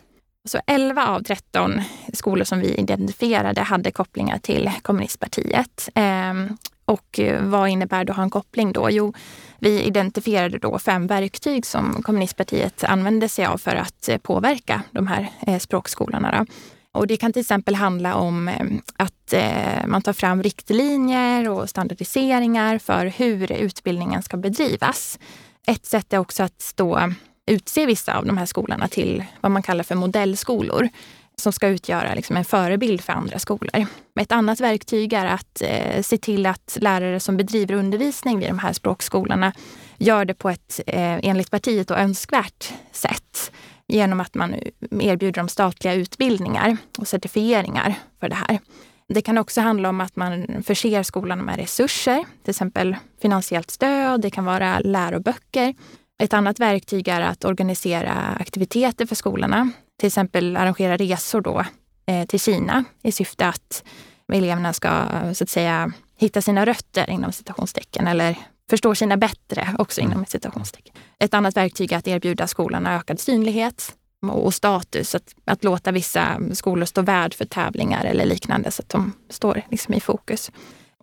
Så 0.46 0.60
11 0.68 1.08
av 1.08 1.24
13 1.24 1.82
skolor 2.14 2.44
som 2.44 2.60
vi 2.60 2.76
identifierade 2.76 3.62
hade 3.62 3.92
kopplingar 3.92 4.38
till 4.38 4.72
kommunistpartiet. 4.82 5.90
Ehm, 5.96 6.58
och 6.86 7.20
vad 7.40 7.70
innebär 7.70 8.06
då 8.06 8.12
att 8.12 8.18
ha 8.18 8.24
en 8.24 8.30
koppling 8.30 8.72
då? 8.72 8.90
Jo, 8.92 9.14
vi 9.60 9.84
identifierade 9.84 10.58
då 10.58 10.80
fem 10.80 11.08
verktyg 11.08 11.66
som 11.66 12.04
kommunistpartiet 12.04 12.84
använde 12.84 13.30
sig 13.30 13.46
av 13.46 13.58
för 13.58 13.76
att 13.76 14.10
påverka 14.22 14.84
de 14.92 15.08
här 15.08 15.28
eh, 15.48 15.60
språkskolorna. 15.60 16.32
Då. 16.32 16.46
Och 16.94 17.08
det 17.08 17.18
kan 17.18 17.34
till 17.34 17.40
exempel 17.40 17.76
handla 17.76 18.16
om 18.16 18.48
eh, 18.48 18.66
att 18.98 19.34
eh, 19.34 19.88
man 19.88 20.02
tar 20.02 20.14
fram 20.14 20.44
riktlinjer 20.44 21.50
och 21.50 21.70
standardiseringar 21.70 22.78
för 22.78 23.06
hur 23.06 23.52
utbildningen 23.52 24.24
ska 24.24 24.38
bedrivas. 24.38 25.20
Ett 25.68 25.86
sätt 25.86 26.14
är 26.14 26.18
också 26.18 26.44
att 26.44 26.74
då 26.76 27.14
utse 27.46 27.86
vissa 27.86 28.18
av 28.18 28.26
de 28.26 28.38
här 28.38 28.46
skolorna 28.46 28.88
till 28.88 29.24
vad 29.42 29.52
man 29.52 29.64
kallar 29.64 29.84
för 29.84 29.96
modellskolor 29.96 30.90
som 31.36 31.54
ska 31.54 31.68
utgöra 31.68 32.14
liksom 32.14 32.38
en 32.38 32.46
förebild 32.46 33.02
för 33.02 33.14
andra 33.14 33.40
skolor. 33.40 33.86
Ett 34.20 34.32
annat 34.32 34.60
verktyg 34.60 35.14
är 35.14 35.26
att 35.26 35.62
eh, 35.62 36.02
se 36.02 36.18
till 36.18 36.46
att 36.46 36.78
lärare 36.82 37.20
som 37.20 37.38
bedriver 37.38 37.76
undervisning 37.76 38.40
vid 38.40 38.50
de 38.50 38.60
här 38.60 38.74
språkskolorna 38.74 39.54
gör 39.98 40.26
det 40.26 40.34
på 40.34 40.50
ett 40.50 40.80
eh, 40.88 41.20
enligt 41.24 41.52
partiet 41.52 41.88
då, 41.88 41.96
önskvärt 41.96 42.74
sätt 42.92 43.52
genom 43.92 44.20
att 44.20 44.36
man 44.36 44.56
erbjuder 45.00 45.40
dem 45.40 45.48
statliga 45.48 45.94
utbildningar 45.94 46.78
och 46.98 47.08
certifieringar 47.08 47.96
för 48.20 48.30
det 48.30 48.36
här. 48.36 48.60
Det 49.08 49.22
kan 49.22 49.38
också 49.38 49.62
handla 49.62 49.90
om 49.90 50.02
att 50.02 50.16
man 50.16 50.64
förser 50.64 51.04
skolan 51.04 51.40
med 51.40 51.56
resurser, 51.56 52.26
till 52.44 52.50
exempel 52.50 52.96
finansiellt 53.22 53.72
stöd, 53.72 54.22
det 54.22 54.30
kan 54.30 54.46
vara 54.46 54.80
läroböcker 54.80 55.74
ett 56.22 56.34
annat 56.34 56.60
verktyg 56.60 57.08
är 57.08 57.22
att 57.22 57.46
organisera 57.46 58.14
aktiviteter 58.40 59.06
för 59.06 59.16
skolorna. 59.16 59.72
Till 60.00 60.08
exempel 60.08 60.58
arrangera 60.58 60.98
resor 60.98 61.42
då, 61.42 61.66
eh, 62.06 62.28
till 62.28 62.40
Kina 62.40 62.84
i 63.04 63.12
syfte 63.12 63.48
att 63.48 63.84
eleverna 64.34 64.74
ska 64.74 64.90
så 65.34 65.44
att 65.44 65.50
säga 65.50 65.92
hitta 66.18 66.42
sina 66.42 66.66
rötter 66.66 67.10
inom 67.10 67.32
citationstecken 67.32 68.08
eller 68.08 68.38
förstå 68.72 68.96
Kina 68.96 69.18
bättre 69.18 69.76
också 69.78 70.02
inom 70.02 70.26
citationstecken. 70.26 70.96
Ett 71.20 71.34
annat 71.34 71.58
verktyg 71.58 71.92
är 71.92 71.98
att 71.98 72.08
erbjuda 72.08 72.48
skolorna 72.48 72.96
ökad 72.96 73.20
synlighet 73.20 73.96
och 74.32 74.54
status. 74.54 75.16
Att, 75.16 75.36
att 75.46 75.64
låta 75.64 75.92
vissa 75.92 76.40
skolor 76.54 76.86
stå 76.86 77.02
värd 77.02 77.34
för 77.34 77.46
tävlingar 77.46 78.06
eller 78.06 78.26
liknande 78.26 78.72
så 78.72 78.82
att 78.82 78.90
de 78.90 79.14
står 79.30 79.62
liksom 79.72 79.94
i 79.94 80.00
fokus. 80.00 80.52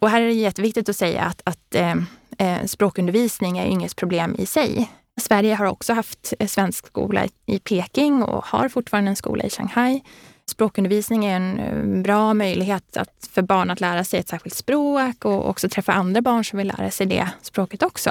Och 0.01 0.11
här 0.11 0.21
är 0.21 0.27
det 0.27 0.33
jätteviktigt 0.33 0.89
att 0.89 0.97
säga 0.97 1.23
att, 1.23 1.43
att 1.45 1.75
eh, 1.75 1.95
eh 2.39 2.65
språkundervisning 2.67 3.59
är 3.59 3.67
inget 3.67 3.97
problem 3.97 4.37
i 4.39 4.47
sig. 4.47 4.91
Sverige 5.21 5.55
har 5.55 5.67
också 5.67 5.93
haft 5.93 6.33
svensk 6.47 6.87
skola 6.87 7.27
i 7.47 7.59
Peking 7.59 8.23
och 8.23 8.45
har 8.45 8.69
fortfarande 8.69 9.11
en 9.11 9.17
skola 9.17 9.45
i 9.45 9.51
Shanghai. 9.51 10.03
Språkundervisning 10.49 11.25
är 11.25 11.37
en 11.37 11.59
eh, 11.59 12.03
bra 12.03 12.35
möjlighet 12.35 12.97
att, 12.97 13.29
för 13.31 13.43
barn 13.43 13.71
att 13.71 13.81
lära 13.81 14.05
sig 14.05 14.21
ett 14.21 14.29
särskilt 14.29 14.55
språk 14.55 15.25
och 15.25 15.49
också 15.49 15.69
träffa 15.69 15.93
andra 15.93 16.21
barn 16.23 16.45
som 16.45 16.57
vill 16.57 16.67
lära 16.79 16.91
sig 16.91 17.07
det 17.07 17.29
språket 17.43 17.83
också. 17.83 18.11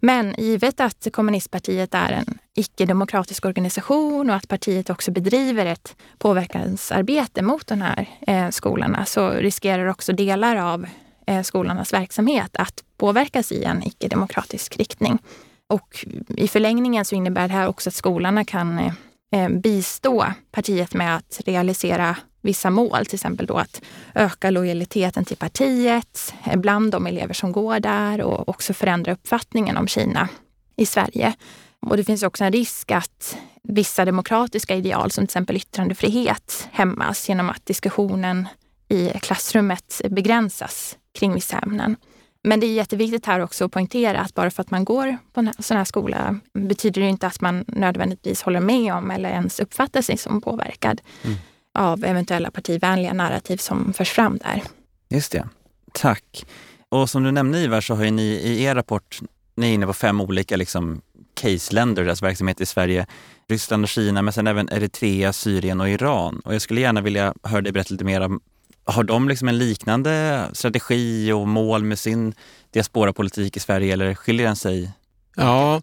Men 0.00 0.34
givet 0.38 0.80
att 0.80 1.08
kommunistpartiet 1.12 1.94
är 1.94 2.12
en 2.12 2.38
icke-demokratisk 2.54 3.44
organisation 3.44 4.30
och 4.30 4.36
att 4.36 4.48
partiet 4.48 4.90
också 4.90 5.10
bedriver 5.10 5.66
ett 5.66 5.96
påverkansarbete 6.18 7.42
mot 7.42 7.66
de 7.66 7.80
här 7.80 8.08
eh, 8.26 8.48
skolorna 8.50 9.04
så 9.04 9.30
riskerar 9.30 9.86
också 9.86 10.12
delar 10.12 10.56
av 10.56 10.86
eh, 11.26 11.42
skolornas 11.42 11.92
verksamhet 11.92 12.56
att 12.56 12.84
påverkas 12.96 13.52
i 13.52 13.64
en 13.64 13.82
icke-demokratisk 13.82 14.76
riktning. 14.76 15.18
Och 15.66 16.06
i 16.28 16.48
förlängningen 16.48 17.04
så 17.04 17.14
innebär 17.14 17.48
det 17.48 17.54
här 17.54 17.68
också 17.68 17.90
att 17.90 17.94
skolorna 17.94 18.44
kan 18.44 18.78
eh, 18.78 18.92
Eh, 19.32 19.48
bistå 19.48 20.26
partiet 20.50 20.94
med 20.94 21.16
att 21.16 21.40
realisera 21.46 22.16
vissa 22.42 22.70
mål, 22.70 23.06
till 23.06 23.14
exempel 23.14 23.46
då 23.46 23.54
att 23.54 23.82
öka 24.14 24.50
lojaliteten 24.50 25.24
till 25.24 25.36
partiet 25.36 26.34
eh, 26.44 26.56
bland 26.56 26.92
de 26.92 27.06
elever 27.06 27.34
som 27.34 27.52
går 27.52 27.80
där 27.80 28.20
och 28.20 28.48
också 28.48 28.74
förändra 28.74 29.12
uppfattningen 29.12 29.76
om 29.76 29.88
Kina 29.88 30.28
i 30.76 30.86
Sverige. 30.86 31.34
Och 31.80 31.96
det 31.96 32.04
finns 32.04 32.22
också 32.22 32.44
en 32.44 32.52
risk 32.52 32.90
att 32.90 33.36
vissa 33.62 34.04
demokratiska 34.04 34.76
ideal 34.76 35.10
som 35.10 35.22
till 35.22 35.30
exempel 35.30 35.56
yttrandefrihet 35.56 36.68
hämmas 36.72 37.28
genom 37.28 37.50
att 37.50 37.66
diskussionen 37.66 38.48
i 38.88 39.08
klassrummet 39.08 40.00
begränsas 40.10 40.96
kring 41.18 41.34
vissa 41.34 41.58
ämnen. 41.58 41.96
Men 42.44 42.60
det 42.60 42.66
är 42.66 42.72
jätteviktigt 42.72 43.26
här 43.26 43.40
också 43.40 43.64
att 43.64 43.72
poängtera 43.72 44.20
att 44.20 44.34
bara 44.34 44.50
för 44.50 44.60
att 44.60 44.70
man 44.70 44.84
går 44.84 45.16
på 45.32 45.40
en 45.40 45.52
sån 45.58 45.76
här 45.76 45.84
skola 45.84 46.40
betyder 46.54 47.02
det 47.02 47.08
inte 47.08 47.26
att 47.26 47.40
man 47.40 47.64
nödvändigtvis 47.68 48.42
håller 48.42 48.60
med 48.60 48.94
om 48.94 49.10
eller 49.10 49.30
ens 49.30 49.60
uppfattar 49.60 50.02
sig 50.02 50.16
som 50.16 50.40
påverkad 50.40 51.00
mm. 51.22 51.36
av 51.74 52.04
eventuella 52.04 52.50
partivänliga 52.50 53.12
narrativ 53.12 53.56
som 53.56 53.92
förs 53.92 54.10
fram 54.10 54.38
där. 54.38 54.62
Just 55.08 55.32
det. 55.32 55.48
Tack. 55.92 56.46
Och 56.88 57.10
som 57.10 57.22
du 57.22 57.30
nämnde 57.30 57.58
Ivar 57.58 57.80
så 57.80 57.94
har 57.94 58.04
ni 58.04 58.22
i 58.22 58.62
er 58.62 58.74
rapport, 58.74 59.20
ni 59.54 59.70
är 59.70 59.74
inne 59.74 59.86
på 59.86 59.92
fem 59.92 60.20
olika 60.20 60.56
liksom, 60.56 61.00
case-länder, 61.34 62.04
deras 62.04 62.22
verksamhet 62.22 62.60
i 62.60 62.66
Sverige. 62.66 63.06
Ryssland 63.48 63.84
och 63.84 63.88
Kina, 63.88 64.22
men 64.22 64.32
sen 64.32 64.46
även 64.46 64.68
Eritrea, 64.72 65.32
Syrien 65.32 65.80
och 65.80 65.88
Iran. 65.88 66.40
Och 66.44 66.54
jag 66.54 66.62
skulle 66.62 66.80
gärna 66.80 67.00
vilja 67.00 67.34
höra 67.42 67.60
dig 67.60 67.72
berätta 67.72 67.94
lite 67.94 68.04
mer 68.04 68.20
om 68.20 68.40
har 68.84 69.04
de 69.04 69.28
liksom 69.28 69.48
en 69.48 69.58
liknande 69.58 70.44
strategi 70.52 71.32
och 71.32 71.48
mål 71.48 71.84
med 71.84 71.98
sin 71.98 72.34
diasporapolitik 72.70 73.56
i 73.56 73.60
Sverige 73.60 73.92
eller 73.92 74.14
skiljer 74.14 74.46
den 74.46 74.56
sig? 74.56 74.90
Ja, 75.36 75.82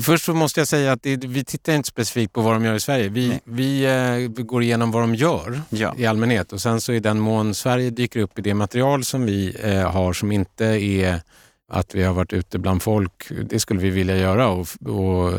först 0.00 0.24
så 0.24 0.34
måste 0.34 0.60
jag 0.60 0.68
säga 0.68 0.92
att 0.92 1.02
det, 1.02 1.24
vi 1.24 1.44
tittar 1.44 1.72
inte 1.72 1.88
specifikt 1.88 2.32
på 2.32 2.40
vad 2.40 2.54
de 2.54 2.64
gör 2.64 2.74
i 2.74 2.80
Sverige. 2.80 3.08
Vi, 3.08 3.40
vi 3.44 3.84
eh, 3.84 4.44
går 4.44 4.62
igenom 4.62 4.90
vad 4.90 5.02
de 5.02 5.14
gör 5.14 5.60
ja. 5.68 5.94
i 5.98 6.06
allmänhet 6.06 6.52
och 6.52 6.60
sen 6.60 6.80
så 6.80 6.92
i 6.92 7.00
den 7.00 7.20
mån 7.20 7.54
Sverige 7.54 7.90
dyker 7.90 8.20
upp 8.20 8.38
i 8.38 8.42
det 8.42 8.54
material 8.54 9.04
som 9.04 9.26
vi 9.26 9.56
eh, 9.62 9.90
har 9.90 10.12
som 10.12 10.32
inte 10.32 10.64
är 10.64 11.20
att 11.68 11.94
vi 11.94 12.02
har 12.02 12.14
varit 12.14 12.32
ute 12.32 12.58
bland 12.58 12.82
folk, 12.82 13.32
det 13.50 13.60
skulle 13.60 13.80
vi 13.80 13.90
vilja 13.90 14.16
göra 14.16 14.48
och, 14.48 14.68
och 14.88 15.32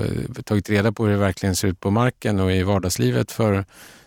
tagit 0.46 0.70
reda 0.70 0.92
på 0.92 1.06
hur 1.06 1.12
det 1.12 1.18
verkligen 1.18 1.56
ser 1.56 1.68
ut 1.68 1.80
på 1.80 1.92
marken 1.92 2.40
och 2.40 2.52
i 2.52 2.64
vardagslivet 2.64 3.32
för 3.32 3.66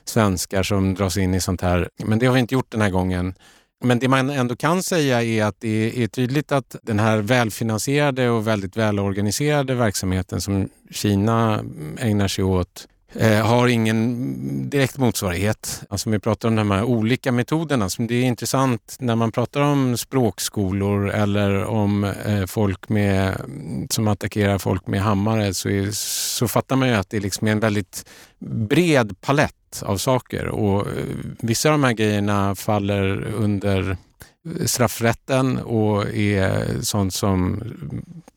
svenskar 0.08 0.62
som 0.62 0.94
dras 0.94 1.16
in 1.16 1.34
i 1.34 1.40
sånt 1.40 1.60
här. 1.60 1.88
Men 2.04 2.18
det 2.18 2.26
har 2.26 2.34
vi 2.34 2.40
inte 2.40 2.54
gjort 2.54 2.72
den 2.72 2.80
här 2.80 2.90
gången. 2.90 3.34
Men 3.84 3.98
det 3.98 4.08
man 4.08 4.30
ändå 4.30 4.56
kan 4.56 4.82
säga 4.82 5.22
är 5.22 5.44
att 5.44 5.56
det 5.58 6.02
är 6.02 6.08
tydligt 6.08 6.52
att 6.52 6.76
den 6.82 6.98
här 6.98 7.18
välfinansierade 7.18 8.30
och 8.30 8.46
väldigt 8.46 8.76
välorganiserade 8.76 9.74
verksamheten 9.74 10.40
som 10.40 10.68
Kina 10.90 11.64
ägnar 11.98 12.28
sig 12.28 12.44
åt 12.44 12.88
eh, 13.14 13.46
har 13.46 13.68
ingen 13.68 14.27
direkt 14.68 14.98
motsvarighet. 14.98 15.82
Alltså 15.90 16.10
vi 16.10 16.18
pratar 16.18 16.48
om 16.48 16.56
de 16.56 16.70
här 16.70 16.84
olika 16.84 17.32
metoderna. 17.32 17.88
Det 17.98 18.14
är 18.14 18.22
intressant 18.22 18.96
när 18.98 19.16
man 19.16 19.32
pratar 19.32 19.60
om 19.60 19.96
språkskolor 19.96 21.10
eller 21.10 21.64
om 21.64 22.04
eh, 22.04 22.46
folk 22.46 22.88
med, 22.88 23.40
som 23.90 24.08
attackerar 24.08 24.58
folk 24.58 24.86
med 24.86 25.02
hammare 25.02 25.54
så, 25.54 25.68
är, 25.68 25.90
så 25.92 26.48
fattar 26.48 26.76
man 26.76 26.88
ju 26.88 26.94
att 26.94 27.10
det 27.10 27.20
liksom 27.20 27.46
är 27.46 27.48
liksom 27.48 27.48
en 27.48 27.60
väldigt 27.60 28.04
bred 28.68 29.20
palett 29.20 29.82
av 29.82 29.96
saker 29.96 30.46
och 30.46 30.80
eh, 30.80 31.04
vissa 31.38 31.68
av 31.68 31.72
de 31.72 31.84
här 31.84 31.92
grejerna 31.92 32.54
faller 32.54 33.24
under 33.34 33.90
eh, 33.90 34.66
straffrätten 34.66 35.58
och 35.58 36.08
är 36.08 36.82
sånt 36.82 37.14
som 37.14 37.62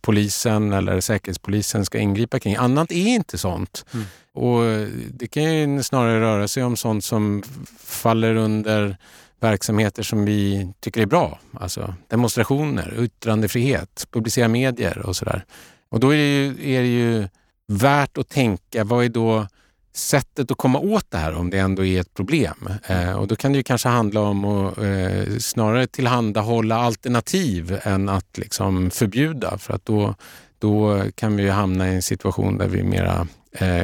polisen 0.01 0.73
eller 0.73 0.99
säkerhetspolisen 1.01 1.85
ska 1.85 1.99
ingripa 1.99 2.39
kring. 2.39 2.55
Annat 2.55 2.91
är 2.91 3.07
inte 3.07 3.37
sånt. 3.37 3.85
Mm. 3.93 4.05
Och 4.33 4.65
eh, 4.65 4.87
det 5.13 5.27
kan 5.27 5.55
ju 5.55 5.83
snarare 5.83 6.21
röra 6.21 6.47
sig 6.47 6.63
om 6.63 6.77
sånt 6.77 7.03
som 7.03 7.43
faller 7.77 8.35
under 8.35 8.97
verksamheter 9.39 10.03
som 10.03 10.25
vi 10.25 10.71
tycker 10.79 11.01
är 11.01 11.05
bra. 11.05 11.39
Alltså 11.53 11.93
demonstrationer, 12.07 12.95
yttrandefrihet, 12.99 14.07
publicera 14.11 14.47
medier 14.47 14.97
och 14.97 15.15
sådär. 15.15 15.45
Och 15.89 15.99
då 15.99 16.13
är 16.13 16.17
det, 16.17 16.37
ju, 16.37 16.75
är 16.75 16.81
det 16.81 16.87
ju 16.87 17.27
värt 17.67 18.17
att 18.17 18.29
tänka, 18.29 18.83
vad 18.83 19.05
är 19.05 19.09
då 19.09 19.47
sättet 19.93 20.51
att 20.51 20.57
komma 20.57 20.79
åt 20.79 21.11
det 21.11 21.17
här 21.17 21.33
om 21.33 21.49
det 21.49 21.57
ändå 21.57 21.85
är 21.85 22.01
ett 22.01 22.13
problem. 22.13 22.69
Eh, 22.87 23.13
och 23.13 23.27
då 23.27 23.35
kan 23.35 23.51
det 23.51 23.57
ju 23.57 23.63
kanske 23.63 23.89
handla 23.89 24.21
om 24.21 24.45
att 24.45 24.77
eh, 24.77 25.37
snarare 25.39 25.87
tillhandahålla 25.87 26.75
alternativ 26.75 27.79
än 27.83 28.09
att 28.09 28.37
liksom 28.37 28.91
förbjuda 28.91 29.57
för 29.57 29.73
att 29.73 29.85
då, 29.85 30.15
då 30.59 31.03
kan 31.15 31.35
vi 31.35 31.43
ju 31.43 31.49
hamna 31.49 31.91
i 31.91 31.95
en 31.95 32.01
situation 32.01 32.57
där 32.57 32.67
vi 32.67 32.83
mera 32.83 33.27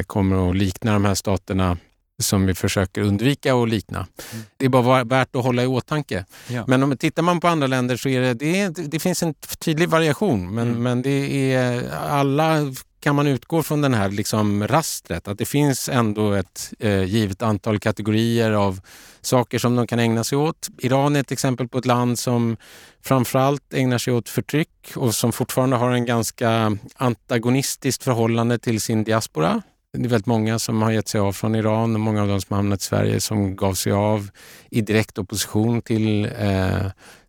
kommer 0.06 0.50
att 0.50 0.56
likna 0.56 0.94
de 0.94 1.06
här 1.06 1.16
staterna 1.16 1.78
som 2.20 2.46
vi 2.46 2.54
försöker 2.54 3.02
undvika 3.02 3.56
att 3.56 3.70
likna. 3.70 3.98
Mm. 3.98 4.46
Det 4.58 4.66
är 4.66 4.70
bara 4.70 5.04
värt 5.04 5.36
att 5.36 5.44
hålla 5.44 5.64
i 5.64 5.68
åtanke. 5.68 6.26
Ja. 6.48 6.64
Men 6.68 6.84
om 6.84 6.98
tittar 6.98 7.24
man 7.24 7.40
på 7.40 7.48
andra 7.48 7.68
länder 7.68 7.98
så 7.98 8.10
är 8.10 8.22
det, 8.22 8.34
det, 8.34 8.70
det 8.70 9.00
finns 9.00 9.24
en 9.24 9.34
tydlig 9.60 9.90
variation 9.90 10.56
men, 10.56 10.68
mm. 10.68 10.84
men 10.84 11.02
det 11.02 11.54
är 11.54 11.92
alla 11.92 12.74
kan 13.00 13.16
man 13.16 13.28
utgå 13.28 13.64
från 13.64 13.82
den 13.82 13.94
här 13.94 14.10
liksom 14.10 14.68
rastret, 14.68 15.28
att 15.28 15.38
det 15.38 15.46
finns 15.46 15.90
ändå 15.90 16.34
ett 16.34 16.74
eh, 16.80 17.04
givet 17.04 17.42
antal 17.42 17.80
kategorier 17.80 18.52
av 18.52 18.80
saker 19.22 19.60
som 19.60 19.76
de 19.76 19.88
kan 19.88 20.00
ägna 20.00 20.24
sig 20.24 20.38
åt. 20.38 20.68
Iran 20.78 21.16
är 21.16 21.20
ett 21.20 21.32
exempel 21.32 21.68
på 21.68 21.78
ett 21.78 21.86
land 21.86 22.20
som 22.20 22.58
framförallt 23.02 23.74
ägnar 23.74 23.98
sig 23.98 24.14
åt 24.14 24.30
förtryck 24.30 24.92
och 24.96 25.16
som 25.16 25.32
fortfarande 25.32 25.76
har 25.76 25.92
en 25.92 26.06
ganska 26.06 26.78
antagonistiskt 26.96 28.04
förhållande 28.04 28.60
till 28.60 28.82
sin 28.82 29.04
diaspora. 29.04 29.62
Det 29.94 30.06
är 30.06 30.10
väldigt 30.10 30.26
många 30.26 30.60
som 30.60 30.82
har 30.82 30.92
gett 30.92 31.08
sig 31.08 31.22
av 31.22 31.34
från 31.34 31.56
Iran 31.56 31.94
och 31.94 32.00
många 32.00 32.22
av 32.22 32.28
de 32.28 32.42
som 32.42 32.54
har 32.54 32.58
hamnat 32.58 32.82
i 32.82 32.84
Sverige 32.84 33.22
som 33.22 33.56
gav 33.56 33.74
sig 33.74 33.92
av 33.92 34.30
i 34.70 34.82
direkt 34.82 35.18
opposition 35.18 35.82
till 35.82 36.26
eh, 36.26 36.86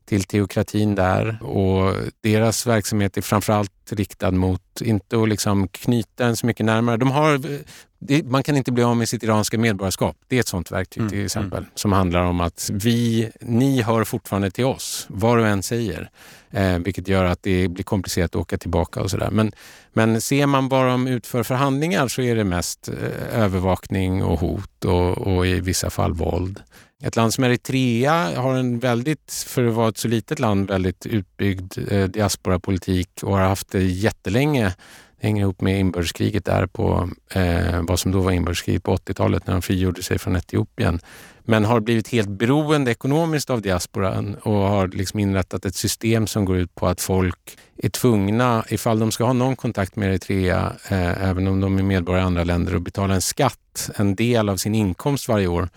till 0.08 0.24
teokratin 0.24 0.94
där 0.94 1.42
och 1.42 1.94
deras 2.20 2.66
verksamhet 2.66 3.16
är 3.16 3.22
framförallt 3.22 3.72
riktad 3.90 4.30
mot, 4.30 4.80
inte 4.80 5.22
att 5.22 5.28
liksom 5.28 5.68
knyta 5.68 6.26
en 6.26 6.36
så 6.36 6.46
mycket 6.46 6.66
närmare. 6.66 6.96
De 6.96 7.10
har, 7.10 7.40
det, 7.98 8.22
man 8.22 8.42
kan 8.42 8.56
inte 8.56 8.72
bli 8.72 8.82
av 8.82 8.96
med 8.96 9.08
sitt 9.08 9.22
iranska 9.22 9.58
medborgarskap. 9.58 10.16
Det 10.28 10.36
är 10.36 10.40
ett 10.40 10.48
sånt 10.48 10.72
verktyg 10.72 11.00
mm, 11.00 11.10
till 11.10 11.24
exempel 11.24 11.58
mm. 11.58 11.70
som 11.74 11.92
handlar 11.92 12.22
om 12.22 12.40
att 12.40 12.70
vi, 12.72 13.30
ni 13.40 13.82
hör 13.82 14.04
fortfarande 14.04 14.50
till 14.50 14.64
oss, 14.64 15.06
vad 15.08 15.38
du 15.38 15.46
än 15.46 15.62
säger. 15.62 16.10
Eh, 16.50 16.78
vilket 16.78 17.08
gör 17.08 17.24
att 17.24 17.42
det 17.42 17.68
blir 17.68 17.84
komplicerat 17.84 18.30
att 18.30 18.40
åka 18.40 18.58
tillbaka 18.58 19.00
och 19.00 19.10
sådär. 19.10 19.30
Men, 19.30 19.52
men 19.92 20.20
ser 20.20 20.46
man 20.46 20.68
vad 20.68 20.86
de 20.86 21.06
utför 21.06 21.42
förhandlingar 21.42 22.08
så 22.08 22.22
är 22.22 22.36
det 22.36 22.44
mest 22.44 22.88
eh, 22.88 23.42
övervakning 23.42 24.24
och 24.24 24.40
hot 24.40 24.84
och, 24.84 25.18
och 25.18 25.46
i 25.46 25.60
vissa 25.60 25.90
fall 25.90 26.12
våld. 26.12 26.62
Ett 27.02 27.16
land 27.16 27.34
som 27.34 27.44
Eritrea 27.44 28.40
har 28.40 28.54
en 28.54 28.78
väldigt, 28.78 29.44
för 29.46 29.64
att 29.64 29.74
vara 29.74 29.88
ett 29.88 29.98
så 29.98 30.08
litet 30.08 30.38
land, 30.38 30.68
väldigt 30.68 31.06
utbyggd 31.06 31.78
eh, 31.90 32.04
diasporapolitik 32.04 33.10
och 33.22 33.32
har 33.32 33.40
haft 33.40 33.70
det 33.70 33.82
jättelänge. 33.82 34.64
Det 35.20 35.26
hänger 35.26 35.42
ihop 35.42 35.60
med 35.60 35.80
inbördeskriget 35.80 36.44
där 36.44 36.66
på 36.66 37.10
eh, 37.34 37.82
vad 37.82 37.98
som 37.98 38.12
då 38.12 38.20
var 38.20 38.32
inbördeskrig 38.32 38.82
på 38.82 38.96
80-talet 38.96 39.46
när 39.46 39.54
de 39.54 39.62
frigjorde 39.62 40.02
sig 40.02 40.18
från 40.18 40.36
Etiopien. 40.36 41.00
Men 41.42 41.64
har 41.64 41.80
blivit 41.80 42.08
helt 42.08 42.28
beroende 42.28 42.90
ekonomiskt 42.90 43.50
av 43.50 43.62
diasporan 43.62 44.36
och 44.42 44.52
har 44.52 44.88
liksom 44.88 45.20
inrättat 45.20 45.64
ett 45.64 45.74
system 45.74 46.26
som 46.26 46.44
går 46.44 46.56
ut 46.56 46.74
på 46.74 46.86
att 46.86 47.00
folk 47.00 47.58
är 47.76 47.88
tvungna, 47.88 48.64
ifall 48.68 48.98
de 48.98 49.10
ska 49.10 49.24
ha 49.24 49.32
någon 49.32 49.56
kontakt 49.56 49.96
med 49.96 50.08
Eritrea, 50.08 50.72
eh, 50.88 51.28
även 51.28 51.48
om 51.48 51.60
de 51.60 51.78
är 51.78 51.82
medborgare 51.82 52.22
i 52.22 52.26
andra 52.26 52.44
länder, 52.44 52.74
att 52.74 52.82
betala 52.82 53.14
en 53.14 53.22
skatt, 53.22 53.90
en 53.96 54.14
del 54.14 54.48
av 54.48 54.56
sin 54.56 54.74
inkomst 54.74 55.28
varje 55.28 55.46
år 55.46 55.68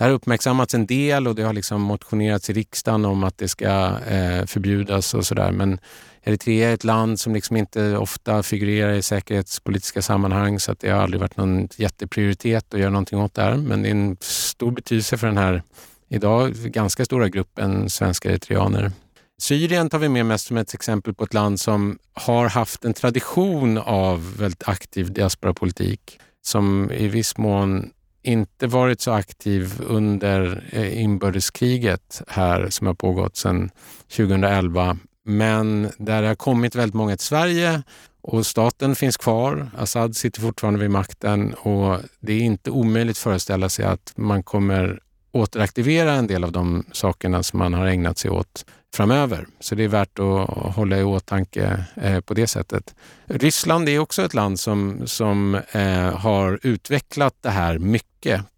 det 0.00 0.04
har 0.04 0.12
uppmärksammats 0.12 0.74
en 0.74 0.86
del 0.86 1.26
och 1.26 1.34
det 1.34 1.42
har 1.42 1.52
liksom 1.52 1.82
motionerats 1.82 2.50
i 2.50 2.52
riksdagen 2.52 3.04
om 3.04 3.24
att 3.24 3.38
det 3.38 3.48
ska 3.48 3.66
eh, 3.98 4.46
förbjudas 4.46 5.14
och 5.14 5.26
sådär. 5.26 5.52
Men 5.52 5.78
Eritrea 6.22 6.70
är 6.70 6.74
ett 6.74 6.84
land 6.84 7.20
som 7.20 7.34
liksom 7.34 7.56
inte 7.56 7.96
ofta 7.96 8.42
figurerar 8.42 8.92
i 8.92 9.02
säkerhetspolitiska 9.02 10.02
sammanhang 10.02 10.60
så 10.60 10.72
att 10.72 10.80
det 10.80 10.90
har 10.90 11.02
aldrig 11.02 11.20
varit 11.20 11.36
någon 11.36 11.68
jätteprioritet 11.76 12.74
att 12.74 12.80
göra 12.80 12.90
någonting 12.90 13.18
åt 13.18 13.34
det 13.34 13.42
här. 13.42 13.56
Men 13.56 13.82
det 13.82 13.88
är 13.88 13.90
en 13.90 14.16
stor 14.20 14.70
betydelse 14.70 15.18
för 15.18 15.26
den 15.26 15.36
här 15.36 15.62
idag 16.08 16.52
ganska 16.52 17.04
stora 17.04 17.28
gruppen 17.28 17.90
svenska 17.90 18.30
eritreaner. 18.30 18.92
Syrien 19.40 19.90
tar 19.90 19.98
vi 19.98 20.08
med 20.08 20.26
mest 20.26 20.46
som 20.46 20.56
ett 20.56 20.74
exempel 20.74 21.14
på 21.14 21.24
ett 21.24 21.34
land 21.34 21.60
som 21.60 21.98
har 22.12 22.48
haft 22.48 22.84
en 22.84 22.94
tradition 22.94 23.78
av 23.78 24.36
väldigt 24.36 24.68
aktiv 24.68 25.12
diasporapolitik 25.12 26.20
som 26.42 26.90
i 26.90 27.08
viss 27.08 27.36
mån 27.36 27.90
inte 28.22 28.66
varit 28.66 29.00
så 29.00 29.12
aktiv 29.12 29.72
under 29.86 30.64
eh, 30.70 31.02
inbördeskriget 31.02 32.22
här 32.28 32.68
som 32.70 32.86
har 32.86 32.94
pågått 32.94 33.36
sedan 33.36 33.70
2011. 34.16 34.96
Men 35.24 35.90
där 35.98 36.22
det 36.22 36.28
har 36.28 36.34
kommit 36.34 36.74
väldigt 36.74 36.94
många 36.94 37.16
till 37.16 37.26
Sverige 37.26 37.82
och 38.22 38.46
staten 38.46 38.94
finns 38.94 39.16
kvar. 39.16 39.70
Assad 39.78 40.16
sitter 40.16 40.40
fortfarande 40.40 40.80
vid 40.80 40.90
makten 40.90 41.54
och 41.54 41.98
det 42.20 42.32
är 42.32 42.40
inte 42.40 42.70
omöjligt 42.70 43.16
att 43.16 43.18
föreställa 43.18 43.68
sig 43.68 43.84
att 43.84 44.12
man 44.16 44.42
kommer 44.42 45.00
återaktivera 45.32 46.12
en 46.12 46.26
del 46.26 46.44
av 46.44 46.52
de 46.52 46.84
sakerna 46.92 47.42
som 47.42 47.58
man 47.58 47.74
har 47.74 47.86
ägnat 47.86 48.18
sig 48.18 48.30
åt 48.30 48.64
framöver. 48.94 49.46
Så 49.60 49.74
det 49.74 49.84
är 49.84 49.88
värt 49.88 50.18
att 50.18 50.74
hålla 50.74 50.98
i 50.98 51.02
åtanke 51.02 51.84
eh, 51.96 52.20
på 52.20 52.34
det 52.34 52.46
sättet. 52.46 52.94
Ryssland 53.26 53.88
är 53.88 53.98
också 53.98 54.22
ett 54.22 54.34
land 54.34 54.60
som, 54.60 55.02
som 55.06 55.54
eh, 55.54 56.18
har 56.18 56.60
utvecklat 56.62 57.34
det 57.40 57.50
här 57.50 57.78
mycket 57.78 58.09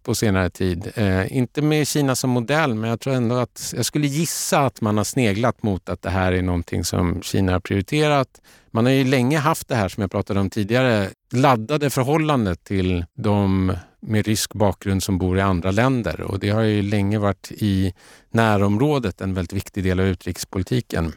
på 0.03 0.15
senare 0.15 0.49
tid. 0.49 0.91
Eh, 0.95 1.37
inte 1.37 1.61
med 1.61 1.87
Kina 1.87 2.15
som 2.15 2.29
modell, 2.29 2.75
men 2.75 2.89
jag 2.89 2.99
tror 2.99 3.13
ändå 3.13 3.35
att 3.35 3.73
jag 3.75 3.85
skulle 3.85 4.07
gissa 4.07 4.59
att 4.59 4.81
man 4.81 4.97
har 4.97 5.03
sneglat 5.03 5.63
mot 5.63 5.89
att 5.89 6.01
det 6.01 6.09
här 6.09 6.31
är 6.31 6.41
någonting 6.41 6.83
som 6.83 7.21
Kina 7.21 7.51
har 7.51 7.59
prioriterat. 7.59 8.41
Man 8.71 8.85
har 8.85 8.93
ju 8.93 9.03
länge 9.03 9.37
haft 9.37 9.67
det 9.67 9.75
här 9.75 9.89
som 9.89 10.01
jag 10.01 10.11
pratade 10.11 10.39
om 10.39 10.49
tidigare, 10.49 11.09
laddade 11.33 11.89
förhållandet 11.89 12.63
till 12.63 13.05
de 13.15 13.73
med 13.99 14.27
rysk 14.27 14.53
bakgrund 14.53 15.03
som 15.03 15.17
bor 15.17 15.37
i 15.37 15.41
andra 15.41 15.71
länder 15.71 16.21
och 16.21 16.39
det 16.39 16.49
har 16.49 16.61
ju 16.61 16.81
länge 16.81 17.19
varit 17.19 17.51
i 17.51 17.93
närområdet 18.31 19.21
en 19.21 19.33
väldigt 19.33 19.53
viktig 19.53 19.83
del 19.83 19.99
av 19.99 20.05
utrikespolitiken. 20.05 21.13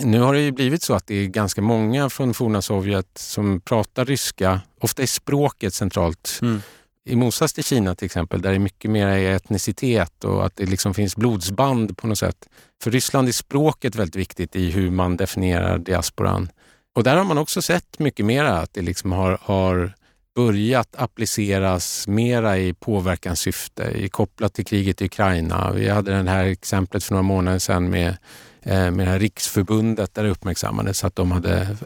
Nu 0.00 0.20
har 0.20 0.34
det 0.34 0.40
ju 0.40 0.52
blivit 0.52 0.82
så 0.82 0.94
att 0.94 1.06
det 1.06 1.14
är 1.14 1.26
ganska 1.26 1.62
många 1.62 2.10
från 2.10 2.34
forna 2.34 2.62
Sovjet 2.62 3.18
som 3.18 3.60
pratar 3.60 4.04
ryska. 4.04 4.60
Ofta 4.80 5.02
är 5.02 5.06
språket 5.06 5.74
centralt. 5.74 6.38
Mm. 6.42 6.62
I 7.08 7.16
motsats 7.16 7.52
till 7.52 7.64
Kina 7.64 7.94
till 7.94 8.06
exempel, 8.06 8.42
där 8.42 8.50
det 8.50 8.56
är 8.56 8.60
mycket 8.60 8.90
mer 8.90 9.06
etnicitet 9.06 10.24
och 10.24 10.46
att 10.46 10.56
det 10.56 10.66
liksom 10.66 10.94
finns 10.94 11.16
blodsband 11.16 11.96
på 11.96 12.06
något 12.06 12.18
sätt. 12.18 12.48
För 12.82 12.90
Ryssland 12.90 13.28
är 13.28 13.32
språket 13.32 13.94
väldigt 13.94 14.16
viktigt 14.16 14.56
i 14.56 14.70
hur 14.70 14.90
man 14.90 15.16
definierar 15.16 15.78
diasporan. 15.78 16.48
Och 16.96 17.02
där 17.04 17.16
har 17.16 17.24
man 17.24 17.38
också 17.38 17.62
sett 17.62 17.98
mycket 17.98 18.26
mera 18.26 18.58
att 18.58 18.74
det 18.74 18.82
liksom 18.82 19.12
har, 19.12 19.38
har 19.42 19.92
börjat 20.34 20.88
appliceras 20.96 22.08
mera 22.08 22.58
i 22.58 22.74
påverkanssyfte, 22.74 24.08
kopplat 24.08 24.54
till 24.54 24.66
kriget 24.66 25.02
i 25.02 25.04
Ukraina. 25.04 25.72
Vi 25.72 25.88
hade 25.88 26.22
det 26.22 26.30
här 26.30 26.44
exemplet 26.44 27.04
för 27.04 27.14
några 27.14 27.22
månader 27.22 27.58
sedan 27.58 27.90
med, 27.90 28.16
eh, 28.62 28.90
med 28.90 28.98
det 28.98 29.10
här 29.10 29.18
riksförbundet 29.18 30.14
där 30.14 30.24
det 30.24 30.30
uppmärksammades 30.30 31.04
att 31.04 31.16
de 31.16 31.32
hade 31.32 31.76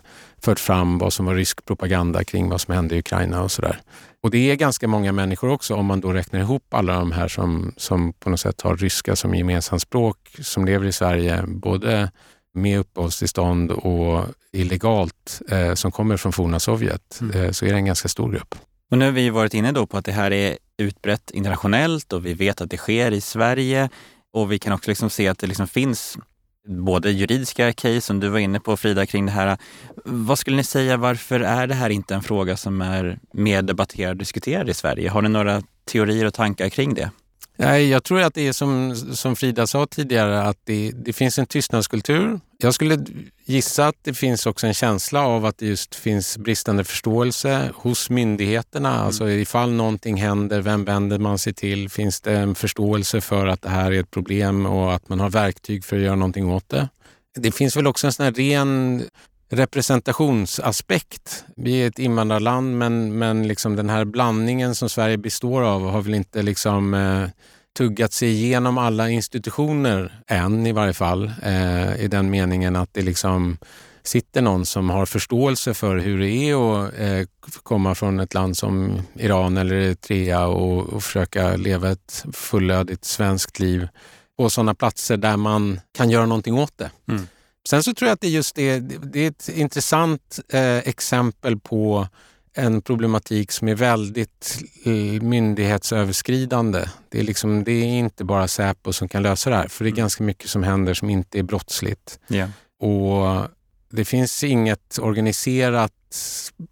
fört 0.43 0.61
fram 0.61 0.99
vad 0.99 1.13
som 1.13 1.27
var 1.27 1.35
rysk 1.35 1.65
propaganda 1.65 2.25
kring 2.25 2.49
vad 2.49 2.61
som 2.61 2.75
hände 2.75 2.95
i 2.95 2.99
Ukraina 2.99 3.43
och 3.43 3.53
sådär. 3.53 3.81
Och 4.23 4.31
det 4.31 4.51
är 4.51 4.57
ganska 4.57 4.89
många 4.89 5.13
människor 5.13 5.51
också 5.51 5.75
om 5.75 5.87
man 5.87 6.01
då 6.01 6.13
räknar 6.13 6.41
ihop 6.41 6.75
alla 6.75 6.99
de 6.99 7.13
här 7.13 7.29
som, 7.29 7.73
som 7.77 8.13
på 8.13 8.31
något 8.31 8.41
sätt 8.41 8.61
har 8.61 8.77
ryska 8.77 9.17
som 9.17 9.35
gemensamt 9.35 9.83
språk, 9.83 10.17
som 10.41 10.65
lever 10.65 10.87
i 10.87 10.93
Sverige, 10.93 11.45
både 11.47 12.11
med 12.55 12.79
uppehållstillstånd 12.79 13.71
och 13.71 14.25
illegalt 14.53 15.43
eh, 15.51 15.75
som 15.75 15.93
kommer 15.93 16.17
från 16.17 16.33
forna 16.33 16.61
Sovjet 16.61 17.19
mm. 17.21 17.41
eh, 17.41 17.51
så 17.51 17.67
är 17.67 17.71
det 17.71 17.77
en 17.77 17.85
ganska 17.85 18.09
stor 18.09 18.33
grupp. 18.33 18.55
Och 18.91 18.99
nu 18.99 19.05
har 19.05 19.13
vi 19.13 19.31
varit 19.31 19.55
inne 19.55 19.73
då 19.73 19.87
på 19.87 19.97
att 19.97 20.05
det 20.05 20.13
här 20.13 20.31
är 20.31 20.59
utbrett 20.79 21.31
internationellt 21.31 22.13
och 22.13 22.27
vi 22.27 22.35
vet 22.35 22.61
att 22.61 22.71
det 22.71 22.77
sker 22.77 23.13
i 23.13 23.21
Sverige. 23.21 23.89
Och 24.33 24.53
vi 24.53 24.59
kan 24.59 24.73
också 24.73 24.91
liksom 24.91 25.11
se 25.11 25.29
att 25.29 25.39
det 25.39 25.47
liksom 25.47 25.69
finns 25.69 26.19
både 26.69 27.11
juridiska 27.11 27.73
case 27.73 28.01
som 28.01 28.21
du 28.21 28.29
var 28.29 28.39
inne 28.39 28.61
på 28.61 28.77
Frida 28.77 29.07
kring 29.07 29.27
det 29.27 29.33
här. 29.33 29.59
Vad 30.05 30.39
skulle 30.39 30.57
ni 30.57 30.65
säga, 30.65 30.97
varför 30.97 31.41
är 31.41 31.67
det 31.67 31.75
här 31.75 31.91
inte 31.91 32.15
en 32.15 32.23
fråga 32.23 32.57
som 32.57 32.81
är 32.81 33.19
mer 33.33 33.63
debatterad 33.63 34.11
och 34.11 34.17
diskuterad 34.17 34.69
i 34.69 34.75
Sverige? 34.75 35.11
Har 35.11 35.23
ni 35.23 35.29
några 35.29 35.63
teorier 35.85 36.27
och 36.27 36.35
tankar 36.35 36.69
kring 36.69 36.95
det? 36.95 37.11
Nej, 37.57 37.89
jag 37.89 38.05
tror 38.05 38.21
att 38.21 38.35
det 38.35 38.49
är 38.49 38.53
som, 38.53 38.97
som 38.97 39.37
Frida 39.37 39.67
sa 39.67 39.87
tidigare, 39.87 40.43
att 40.43 40.59
det, 40.65 40.93
det 41.05 41.13
finns 41.13 41.39
en 41.39 41.47
tystnadskultur. 41.47 42.41
Jag 42.59 42.75
skulle 42.75 42.99
gissa 43.45 43.87
att 43.87 43.97
det 44.03 44.15
finns 44.15 44.47
också 44.47 44.67
en 44.67 44.75
känsla 44.75 45.27
av 45.27 45.47
att 45.47 45.59
det 45.59 45.67
just 45.67 45.95
finns 45.95 46.39
bristande 46.39 46.85
förståelse 46.85 47.71
hos 47.75 48.11
myndigheterna. 48.11 48.95
Mm. 48.95 49.03
Alltså 49.07 49.31
ifall 49.31 49.73
någonting 49.73 50.17
händer, 50.17 50.61
vem 50.61 50.85
vänder 50.85 51.19
man 51.19 51.39
sig 51.39 51.55
till? 51.55 51.89
Finns 51.89 52.21
det 52.21 52.33
en 52.33 52.55
förståelse 52.55 53.21
för 53.21 53.47
att 53.47 53.63
det 53.63 53.69
här 53.69 53.93
är 53.93 54.01
ett 54.01 54.11
problem 54.11 54.67
och 54.67 54.95
att 54.95 55.09
man 55.09 55.21
har 55.21 55.31
verktyg 55.31 55.85
för 55.85 55.97
att 55.97 56.03
göra 56.03 56.17
någonting 56.17 56.51
åt 56.51 56.69
det? 56.69 56.89
Det 57.35 57.53
finns 57.53 57.77
väl 57.77 57.87
också 57.87 58.07
en 58.07 58.13
sån 58.13 58.25
här 58.25 58.33
ren 58.33 59.03
representationsaspekt. 59.51 61.45
Vi 61.57 61.83
är 61.83 61.89
ett 61.89 61.99
invandrarland 61.99 62.79
men, 62.79 63.19
men 63.19 63.49
liksom 63.49 63.77
den 63.77 63.91
här 63.91 64.05
blandningen 64.05 64.75
som 64.75 64.89
Sverige 64.89 65.19
består 65.19 65.63
av 65.63 65.91
har 65.91 66.03
väl 66.03 66.15
inte 66.15 66.43
liksom 66.43 66.95
eh, 66.95 67.29
tuggat 67.77 68.13
sig 68.13 68.29
igenom 68.29 68.79
alla 68.79 69.11
institutioner 69.11 70.23
än 70.27 70.67
i 70.67 70.73
varje 70.73 70.93
fall. 70.93 71.33
Eh, 71.43 72.01
I 72.01 72.09
den 72.09 72.31
meningen 72.31 72.77
att 72.77 72.95
det 72.95 73.03
liksom 73.03 73.59
sitter 74.03 74.43
någon 74.43 74.67
som 74.67 74.91
har 74.91 75.07
förståelse 75.07 75.75
för 75.75 75.97
hur 75.97 76.19
det 76.19 76.31
är 76.31 76.85
att 76.85 76.99
eh, 76.99 77.27
komma 77.63 77.95
från 77.95 78.21
ett 78.21 78.35
land 78.35 78.57
som 78.57 79.03
Iran 79.15 79.57
eller 79.57 79.75
Eritrea 79.75 80.47
och, 80.47 80.89
och 80.89 81.05
försöka 81.05 81.57
leva 81.57 81.91
ett 81.91 82.25
fullödigt 82.33 83.05
svenskt 83.05 83.59
liv 83.59 83.89
på 84.39 84.51
sådana 84.51 84.75
platser 84.75 85.17
där 85.17 85.37
man 85.37 85.81
kan 85.93 86.11
göra 86.11 86.27
någonting 86.27 86.59
åt 86.59 86.79
det. 86.79 86.91
Mm. 87.09 87.27
Sen 87.69 87.83
så 87.83 87.95
tror 87.95 88.09
jag 88.09 88.15
att 88.15 88.21
det 88.21 88.29
just 88.29 88.59
är, 88.59 88.81
det 88.81 89.21
är 89.21 89.29
ett 89.29 89.49
intressant 89.49 90.41
eh, 90.53 90.79
exempel 90.79 91.61
på 91.61 92.09
en 92.55 92.83
problematik 92.83 93.53
som 93.53 93.69
är 93.69 93.75
väldigt 93.75 94.63
eh, 94.85 95.23
myndighetsöverskridande. 95.23 96.85
Det 97.09 97.21
är, 97.21 97.23
liksom, 97.23 97.65
det 97.65 97.73
är 97.73 97.85
inte 97.85 98.25
bara 98.25 98.49
Säpo 98.49 98.93
som 98.93 99.09
kan 99.09 99.23
lösa 99.23 99.51
det 99.51 99.57
här, 99.57 99.69
för 99.69 99.85
det 99.85 99.89
är 99.89 99.93
mm. 99.93 99.99
ganska 99.99 100.25
mycket 100.25 100.51
som 100.51 100.63
händer 100.63 100.95
som 100.95 101.11
inte 101.11 101.39
är 101.39 101.43
brottsligt. 101.43 102.21
Yeah. 102.29 102.51
Och 102.81 103.49
det 103.91 104.05
finns 104.05 104.45
inget 104.45 104.99
organiserat, 104.99 105.93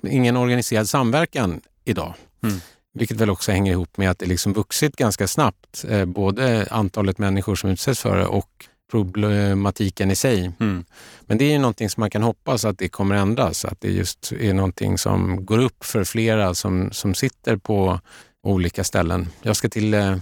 ingen 0.03 0.37
organiserad 0.37 0.89
samverkan 0.89 1.61
idag. 1.85 2.15
Mm. 2.43 2.61
Vilket 2.95 3.17
väl 3.17 3.31
också 3.31 3.53
hänger 3.53 3.73
ihop 3.73 3.97
med 3.97 4.11
att 4.11 4.19
det 4.19 4.27
liksom 4.27 4.53
vuxit 4.53 4.97
ganska 4.97 5.27
snabbt, 5.27 5.85
eh, 5.89 6.05
både 6.05 6.69
antalet 6.71 7.19
människor 7.19 7.55
som 7.55 7.71
utsätts 7.71 8.01
för 8.01 8.17
det 8.17 8.27
och 8.27 8.67
problematiken 8.91 10.11
i 10.11 10.17
sig. 10.17 10.53
Mm. 10.61 10.85
Men 11.21 11.39
det 11.39 11.45
är 11.45 11.53
ju 11.53 11.59
någonting 11.59 11.91
som 11.91 12.01
man 12.01 12.11
kan 12.11 12.23
hoppas 12.23 12.65
att 12.65 12.79
det 12.79 12.89
kommer 12.89 13.15
ändras, 13.15 13.65
att 13.65 13.81
det 13.81 13.91
just 13.91 14.33
är 14.33 14.55
någonting 14.55 14.99
som 14.99 15.47
går 15.47 15.59
upp 15.59 15.85
för 15.85 16.05
flera 16.05 16.55
som, 16.55 16.93
som 16.93 17.15
sitter 17.15 17.57
på 17.57 18.01
olika 18.43 18.85
ställen. 18.85 19.29
Jag 19.43 19.57
ska 19.57 19.69
till 19.69 19.95
eh, 19.95 20.17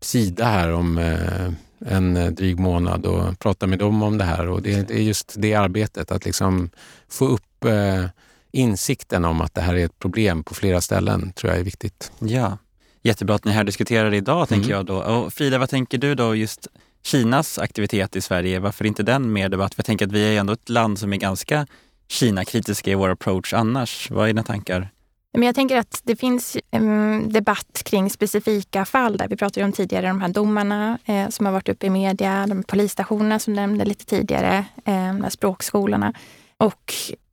Sida 0.00 0.44
här 0.44 0.72
om 0.72 0.98
eh, 0.98 1.52
en 1.86 2.34
dryg 2.34 2.58
månad 2.58 3.06
och 3.06 3.38
prata 3.38 3.66
med 3.66 3.78
dem 3.78 4.02
om 4.02 4.18
det 4.18 4.24
här 4.24 4.48
och 4.48 4.62
det, 4.62 4.88
det 4.88 4.94
är 4.94 5.02
just 5.02 5.34
det 5.38 5.54
arbetet, 5.54 6.12
att 6.12 6.24
liksom 6.24 6.70
få 7.08 7.26
upp 7.26 7.64
eh, 7.64 8.04
insikten 8.52 9.24
om 9.24 9.40
att 9.40 9.54
det 9.54 9.60
här 9.60 9.74
är 9.74 9.84
ett 9.84 9.98
problem 9.98 10.44
på 10.44 10.54
flera 10.54 10.80
ställen 10.80 11.32
tror 11.32 11.52
jag 11.52 11.60
är 11.60 11.64
viktigt. 11.64 12.12
Ja, 12.18 12.58
jättebra 13.02 13.36
att 13.36 13.44
ni 13.44 13.52
här 13.52 13.64
diskuterar 13.64 14.14
idag 14.14 14.36
mm. 14.36 14.46
tänker 14.46 14.70
jag 14.70 14.86
då. 14.86 15.02
Och 15.02 15.32
Frida, 15.32 15.58
vad 15.58 15.68
tänker 15.68 15.98
du 15.98 16.14
då 16.14 16.34
just 16.34 16.68
Kinas 17.02 17.58
aktivitet 17.58 18.16
i 18.16 18.20
Sverige, 18.20 18.58
varför 18.58 18.86
inte 18.86 19.02
den 19.02 19.32
mer 19.32 19.48
debatt? 19.48 19.74
För 19.74 19.80
jag 19.80 19.86
tänker 19.86 20.06
att 20.06 20.12
vi 20.12 20.36
är 20.36 20.40
ändå 20.40 20.52
ett 20.52 20.68
land 20.68 20.98
som 20.98 21.12
är 21.12 21.16
ganska 21.16 21.66
Kina-kritiska 22.08 22.90
i 22.90 22.94
vår 22.94 23.08
approach 23.08 23.54
annars. 23.54 24.10
Vad 24.10 24.24
är 24.24 24.26
dina 24.26 24.42
tankar? 24.42 24.88
Men 25.32 25.42
jag 25.42 25.54
tänker 25.54 25.76
att 25.76 26.00
det 26.04 26.16
finns 26.16 26.56
ehm, 26.70 27.32
debatt 27.32 27.82
kring 27.84 28.10
specifika 28.10 28.84
fall. 28.84 29.16
där 29.16 29.28
Vi 29.28 29.36
pratade 29.36 29.64
om 29.64 29.72
tidigare 29.72 30.06
de 30.06 30.20
här 30.20 30.28
domarna 30.28 30.98
eh, 31.04 31.28
som 31.28 31.46
har 31.46 31.52
varit 31.52 31.68
uppe 31.68 31.86
i 31.86 31.90
media, 31.90 32.46
de 32.46 32.62
polisstationerna 32.62 33.38
som 33.38 33.54
nämnde 33.54 33.84
lite 33.84 34.04
tidigare, 34.04 34.56
eh, 34.84 34.94
de 34.94 35.22
här 35.22 35.30
språkskolorna. 35.30 36.14
Och 36.56 36.92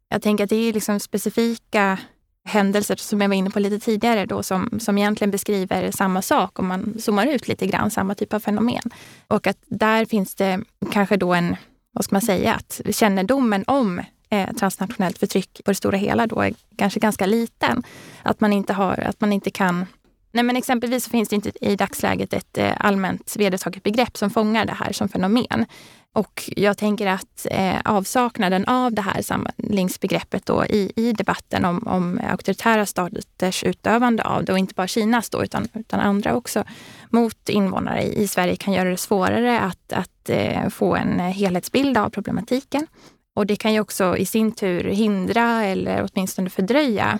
jag 0.09 0.21
tänker 0.21 0.43
att 0.43 0.49
det 0.49 0.55
är 0.55 0.73
liksom 0.73 0.99
specifika 0.99 1.97
händelser 2.45 2.95
som 2.95 3.21
jag 3.21 3.29
var 3.29 3.35
inne 3.35 3.49
på 3.49 3.59
lite 3.59 3.79
tidigare 3.79 4.25
då 4.25 4.43
som, 4.43 4.79
som 4.79 4.97
egentligen 4.97 5.31
beskriver 5.31 5.91
samma 5.91 6.21
sak 6.21 6.59
om 6.59 6.67
man 6.67 6.95
zoomar 6.99 7.25
ut 7.25 7.47
lite 7.47 7.67
grann, 7.67 7.91
samma 7.91 8.15
typ 8.15 8.33
av 8.33 8.39
fenomen. 8.39 8.83
Och 9.27 9.47
att 9.47 9.57
där 9.65 10.05
finns 10.05 10.35
det 10.35 10.59
kanske 10.91 11.17
då 11.17 11.33
en, 11.33 11.55
vad 11.91 12.05
ska 12.05 12.15
man 12.15 12.21
säga, 12.21 12.53
att 12.53 12.81
kännedomen 12.91 13.63
om 13.67 14.01
eh, 14.29 14.53
transnationellt 14.53 15.17
förtryck 15.17 15.61
på 15.65 15.71
det 15.71 15.75
stora 15.75 15.97
hela 15.97 16.27
då 16.27 16.41
är 16.41 16.53
kanske 16.77 16.99
ganska 16.99 17.25
liten. 17.25 17.83
Att 18.23 18.41
man 18.41 18.53
inte, 18.53 18.73
har, 18.73 18.99
att 18.99 19.21
man 19.21 19.33
inte 19.33 19.51
kan 19.51 19.85
Nej, 20.31 20.43
men 20.43 20.55
exempelvis 20.55 21.07
finns 21.07 21.29
det 21.29 21.35
inte 21.35 21.51
i 21.61 21.75
dagsläget 21.75 22.33
ett 22.33 22.57
eh, 22.57 22.73
allmänt 22.79 23.35
vedertaget 23.39 23.83
begrepp 23.83 24.17
som 24.17 24.29
fångar 24.29 24.65
det 24.65 24.73
här 24.73 24.91
som 24.91 25.09
fenomen. 25.09 25.65
Och 26.13 26.49
jag 26.55 26.77
tänker 26.77 27.07
att 27.07 27.47
eh, 27.51 27.75
avsaknaden 27.85 28.65
av 28.65 28.93
det 28.93 29.01
här 29.01 29.21
samlingsbegreppet 29.21 30.45
då 30.45 30.65
i, 30.65 30.91
i 30.95 31.13
debatten 31.13 31.65
om, 31.65 31.87
om 31.87 32.21
auktoritära 32.29 32.85
staters 32.85 33.63
utövande 33.63 34.23
av 34.23 34.45
det, 34.45 34.51
och 34.51 34.59
inte 34.59 34.73
bara 34.73 34.87
Kinas 34.87 35.29
då, 35.29 35.43
utan, 35.43 35.67
utan 35.73 35.99
andra 35.99 36.35
också, 36.35 36.63
mot 37.09 37.49
invånare 37.49 38.03
i, 38.03 38.21
i 38.21 38.27
Sverige 38.27 38.55
kan 38.55 38.73
göra 38.73 38.89
det 38.89 38.97
svårare 38.97 39.59
att, 39.59 39.93
att 39.93 40.29
eh, 40.29 40.69
få 40.69 40.95
en 40.95 41.19
helhetsbild 41.19 41.97
av 41.97 42.09
problematiken. 42.09 42.87
Och 43.35 43.45
det 43.45 43.55
kan 43.55 43.73
ju 43.73 43.79
också 43.79 44.17
i 44.17 44.25
sin 44.25 44.51
tur 44.51 44.83
hindra 44.83 45.65
eller 45.65 46.07
åtminstone 46.11 46.49
fördröja 46.49 47.19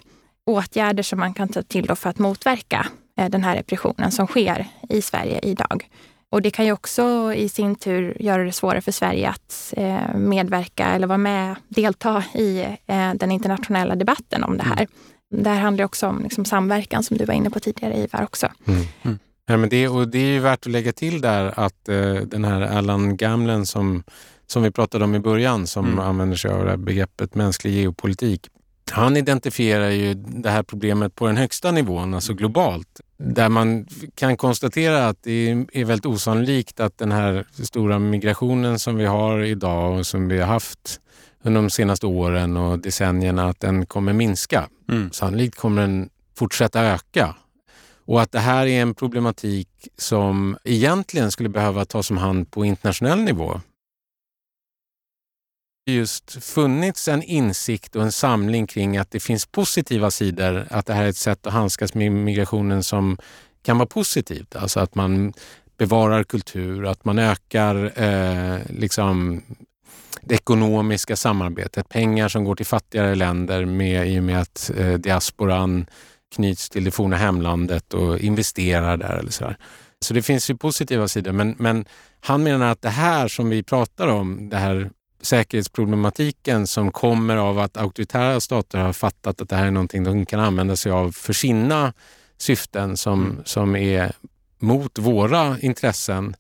åtgärder 0.49 1.03
som 1.03 1.19
man 1.19 1.33
kan 1.33 1.47
ta 1.47 1.61
till 1.61 1.95
för 1.95 2.09
att 2.09 2.19
motverka 2.19 2.87
eh, 3.17 3.29
den 3.29 3.43
här 3.43 3.55
repressionen 3.55 4.11
som 4.11 4.27
sker 4.27 4.67
i 4.89 5.01
Sverige 5.01 5.39
idag. 5.43 5.89
Och 6.31 6.41
det 6.41 6.51
kan 6.51 6.65
ju 6.65 6.71
också 6.71 7.33
i 7.33 7.49
sin 7.49 7.75
tur 7.75 8.17
göra 8.19 8.43
det 8.43 8.51
svårare 8.51 8.81
för 8.81 8.91
Sverige 8.91 9.29
att 9.29 9.73
eh, 9.77 10.15
medverka 10.15 10.85
eller 10.85 11.07
vara 11.07 11.17
med, 11.17 11.55
delta 11.67 12.23
i 12.33 12.65
eh, 12.87 13.13
den 13.13 13.31
internationella 13.31 13.95
debatten 13.95 14.43
om 14.43 14.57
det 14.57 14.63
här. 14.63 14.87
Mm. 15.31 15.43
Det 15.43 15.49
här 15.49 15.59
handlar 15.59 15.85
också 15.85 16.07
om 16.07 16.23
liksom, 16.23 16.45
samverkan 16.45 17.03
som 17.03 17.17
du 17.17 17.25
var 17.25 17.33
inne 17.33 17.49
på 17.49 17.59
tidigare 17.59 17.97
Ivar 17.97 18.23
också. 18.23 18.47
Mm. 18.67 18.85
Mm. 19.01 19.19
Ja, 19.45 19.57
men 19.57 19.69
det, 19.69 19.87
och 19.87 20.07
det 20.07 20.19
är 20.19 20.31
ju 20.31 20.39
värt 20.39 20.65
att 20.65 20.71
lägga 20.71 20.91
till 20.91 21.21
där 21.21 21.59
att 21.59 21.89
eh, 21.89 22.13
den 22.13 22.45
här 22.45 22.61
Allan 22.61 23.17
Gamlen 23.17 23.65
som 23.65 24.03
som 24.51 24.63
vi 24.63 24.71
pratade 24.71 25.03
om 25.03 25.15
i 25.15 25.19
början, 25.19 25.67
som 25.67 25.85
mm. 25.85 25.99
använder 25.99 26.37
sig 26.37 26.51
av 26.51 26.63
det 26.63 26.69
här 26.69 26.77
begreppet 26.77 27.35
mänsklig 27.35 27.73
geopolitik. 27.73 28.47
Han 28.91 29.17
identifierar 29.17 29.89
ju 29.89 30.13
det 30.13 30.49
här 30.49 30.63
problemet 30.63 31.15
på 31.15 31.27
den 31.27 31.37
högsta 31.37 31.71
nivån, 31.71 32.13
alltså 32.13 32.33
globalt. 32.33 33.01
Där 33.17 33.49
man 33.49 33.87
kan 34.15 34.37
konstatera 34.37 35.07
att 35.07 35.23
det 35.23 35.65
är 35.73 35.85
väldigt 35.85 36.05
osannolikt 36.05 36.79
att 36.79 36.97
den 36.97 37.11
här 37.11 37.45
stora 37.63 37.99
migrationen 37.99 38.79
som 38.79 38.95
vi 38.95 39.05
har 39.05 39.39
idag 39.39 39.99
och 39.99 40.05
som 40.05 40.27
vi 40.27 40.39
har 40.39 40.47
haft 40.47 40.99
under 41.43 41.61
de 41.61 41.69
senaste 41.69 42.05
åren 42.05 42.57
och 42.57 42.79
decennierna, 42.79 43.49
att 43.49 43.59
den 43.59 43.85
kommer 43.85 44.13
minska. 44.13 44.69
Mm. 44.89 45.11
Sannolikt 45.11 45.55
kommer 45.55 45.81
den 45.81 46.09
fortsätta 46.37 46.81
öka. 46.81 47.35
Och 48.05 48.21
att 48.21 48.31
det 48.31 48.39
här 48.39 48.65
är 48.65 48.81
en 48.81 48.95
problematik 48.95 49.67
som 49.97 50.57
egentligen 50.63 51.31
skulle 51.31 51.49
behöva 51.49 51.85
tas 51.85 52.11
om 52.11 52.17
hand 52.17 52.51
på 52.51 52.65
internationell 52.65 53.19
nivå 53.19 53.61
just 55.95 56.43
funnits 56.43 57.07
en 57.07 57.23
insikt 57.23 57.95
och 57.95 58.03
en 58.03 58.11
samling 58.11 58.67
kring 58.67 58.97
att 58.97 59.11
det 59.11 59.19
finns 59.19 59.45
positiva 59.45 60.11
sidor, 60.11 60.67
att 60.69 60.85
det 60.85 60.93
här 60.93 61.03
är 61.03 61.09
ett 61.09 61.17
sätt 61.17 61.47
att 61.47 61.53
handskas 61.53 61.93
med 61.93 62.11
migrationen 62.11 62.83
som 62.83 63.17
kan 63.63 63.77
vara 63.77 63.87
positivt. 63.87 64.55
Alltså 64.55 64.79
att 64.79 64.95
man 64.95 65.33
bevarar 65.77 66.23
kultur, 66.23 66.85
att 66.85 67.05
man 67.05 67.19
ökar 67.19 68.01
eh, 68.01 68.59
liksom 68.69 69.41
det 70.21 70.35
ekonomiska 70.35 71.15
samarbetet, 71.15 71.89
pengar 71.89 72.27
som 72.27 72.43
går 72.43 72.55
till 72.55 72.65
fattigare 72.65 73.15
länder 73.15 73.65
med, 73.65 74.07
i 74.07 74.19
och 74.19 74.23
med 74.23 74.41
att 74.41 74.71
eh, 74.77 74.93
diasporan 74.93 75.85
knyts 76.35 76.69
till 76.69 76.83
det 76.83 76.91
forna 76.91 77.17
hemlandet 77.17 77.93
och 77.93 78.19
investerar 78.19 78.97
där. 78.97 79.17
Eller 79.17 79.31
så, 79.31 79.53
så 80.01 80.13
det 80.13 80.21
finns 80.21 80.49
ju 80.49 80.57
positiva 80.57 81.07
sidor, 81.07 81.31
men, 81.31 81.55
men 81.59 81.85
han 82.19 82.43
menar 82.43 82.71
att 82.71 82.81
det 82.81 82.89
här 82.89 83.27
som 83.27 83.49
vi 83.49 83.63
pratar 83.63 84.07
om, 84.07 84.49
det 84.49 84.57
här 84.57 84.89
säkerhetsproblematiken 85.22 86.67
som 86.67 86.91
kommer 86.91 87.38
av 87.38 87.59
att 87.59 87.78
auktoritära 87.78 88.39
stater 88.39 88.78
har 88.80 88.93
fattat 88.93 89.41
att 89.41 89.49
det 89.49 89.55
här 89.55 89.65
är 89.65 89.72
någonting 89.72 90.03
de 90.03 90.26
kan 90.26 90.39
använda 90.39 90.76
sig 90.76 90.91
av 90.91 91.11
för 91.11 91.34
sina 91.34 91.93
syften 92.38 92.97
som, 92.97 93.26
mm. 93.26 93.41
som 93.45 93.76
är 93.76 94.11
mot 94.59 94.99
våra 94.99 95.59
intressen. 95.59 96.36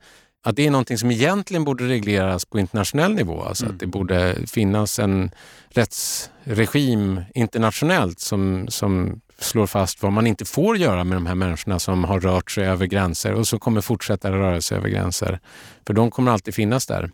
Att 0.49 0.55
det 0.55 0.67
är 0.67 0.71
någonting 0.71 0.97
som 0.97 1.11
egentligen 1.11 1.63
borde 1.63 1.87
regleras 1.87 2.45
på 2.45 2.59
internationell 2.59 3.13
nivå. 3.13 3.43
Alltså 3.43 3.65
mm. 3.65 3.75
att 3.75 3.79
det 3.79 3.87
borde 3.87 4.35
finnas 4.47 4.99
en 4.99 5.31
rättsregim 5.69 7.21
internationellt 7.33 8.19
som, 8.19 8.67
som 8.67 9.21
slår 9.39 9.67
fast 9.67 10.03
vad 10.03 10.11
man 10.11 10.27
inte 10.27 10.45
får 10.45 10.77
göra 10.77 11.03
med 11.03 11.17
de 11.17 11.25
här 11.25 11.35
människorna 11.35 11.79
som 11.79 12.03
har 12.03 12.19
rört 12.19 12.51
sig 12.51 12.65
över 12.65 12.85
gränser 12.85 13.33
och 13.33 13.47
som 13.47 13.59
kommer 13.59 13.81
fortsätta 13.81 14.31
röra 14.31 14.61
sig 14.61 14.77
över 14.77 14.89
gränser. 14.89 15.39
För 15.87 15.93
de 15.93 16.11
kommer 16.11 16.31
alltid 16.31 16.55
finnas 16.55 16.85
där. 16.87 17.11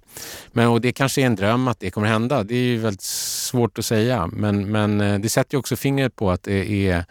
Men, 0.52 0.68
och 0.68 0.82
det 0.82 0.92
kanske 0.92 1.22
är 1.22 1.26
en 1.26 1.36
dröm 1.36 1.68
att 1.68 1.80
det 1.80 1.92
kommer 1.92 2.08
hända. 2.08 2.44
Det 2.44 2.56
är 2.56 2.66
ju 2.66 2.78
väldigt 2.78 3.02
svårt 3.02 3.80
att 3.80 3.86
säga. 3.86 4.28
Men, 4.28 4.72
men 4.72 5.02
eh, 5.02 5.20
det 5.20 5.30
sätter 5.30 5.56
ju 5.56 5.60
också 5.60 5.76
fingret 5.76 6.16
på 6.16 6.32
att 6.32 6.44
det 6.44 6.88
är 6.90 7.06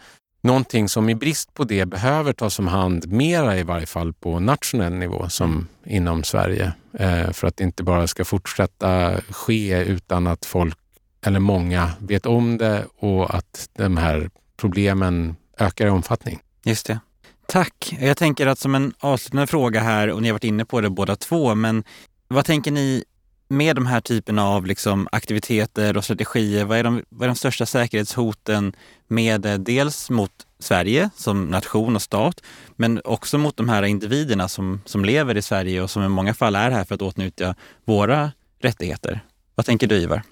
någonting 0.45 0.89
som 0.89 1.09
i 1.09 1.15
brist 1.15 1.53
på 1.53 1.63
det 1.63 1.85
behöver 1.85 2.33
tas 2.33 2.59
om 2.59 2.67
hand 2.67 3.11
mera 3.11 3.57
i 3.57 3.63
varje 3.63 3.85
fall 3.85 4.13
på 4.13 4.39
nationell 4.39 4.93
nivå 4.93 5.29
som 5.29 5.67
inom 5.85 6.23
Sverige. 6.23 6.73
Eh, 6.99 7.31
för 7.31 7.47
att 7.47 7.57
det 7.57 7.63
inte 7.63 7.83
bara 7.83 8.07
ska 8.07 8.25
fortsätta 8.25 9.21
ske 9.29 9.83
utan 9.83 10.27
att 10.27 10.45
folk 10.45 10.77
eller 11.25 11.39
många 11.39 11.91
vet 11.99 12.25
om 12.25 12.57
det 12.57 12.85
och 12.97 13.35
att 13.35 13.69
de 13.73 13.97
här 13.97 14.29
problemen 14.57 15.35
ökar 15.57 15.87
i 15.87 15.89
omfattning. 15.89 16.39
Just 16.63 16.85
det. 16.85 16.99
Tack. 17.47 17.95
Jag 17.99 18.17
tänker 18.17 18.47
att 18.47 18.59
som 18.59 18.75
en 18.75 18.93
avslutande 18.99 19.47
fråga 19.47 19.79
här, 19.79 20.09
och 20.09 20.21
ni 20.21 20.27
har 20.27 20.33
varit 20.33 20.43
inne 20.43 20.65
på 20.65 20.81
det 20.81 20.89
båda 20.89 21.15
två, 21.15 21.55
men 21.55 21.83
vad 22.27 22.45
tänker 22.45 22.71
ni 22.71 23.03
med 23.47 23.75
de 23.75 23.85
här 23.85 24.01
typerna 24.01 24.45
av 24.47 24.65
liksom 24.65 25.07
aktiviteter 25.11 25.97
och 25.97 26.03
strategier, 26.03 26.65
vad 26.65 26.77
är, 26.77 26.83
de, 26.83 27.03
vad 27.09 27.23
är 27.23 27.27
de 27.27 27.35
största 27.35 27.65
säkerhetshoten 27.65 28.75
med 29.07 29.45
eh, 29.45 29.57
dels 29.57 30.09
mot 30.09 30.31
Sverige 30.59 31.09
som 31.15 31.45
nation 31.45 31.95
och 31.95 32.01
stat, 32.01 32.41
men 32.75 33.01
också 33.03 33.37
mot 33.37 33.57
de 33.57 33.69
här 33.69 33.83
individerna 33.83 34.47
som, 34.47 34.81
som 34.85 35.05
lever 35.05 35.37
i 35.37 35.41
Sverige 35.41 35.81
och 35.81 35.89
som 35.89 36.03
i 36.03 36.09
många 36.09 36.33
fall 36.33 36.55
är 36.55 36.71
här 36.71 36.83
för 36.83 36.95
att 36.95 37.01
åtnjuta 37.01 37.55
våra 37.85 38.31
rättigheter. 38.59 39.19
Vad 39.55 39.65
tänker 39.65 39.87
du 39.87 39.95
Ivar? 39.95 40.23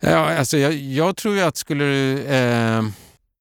Ja, 0.00 0.38
alltså 0.38 0.58
jag, 0.58 0.72
jag 0.72 1.16
tror 1.16 1.34
ju 1.34 1.40
att 1.40 1.56
skulle 1.56 1.86
eh 2.18 2.82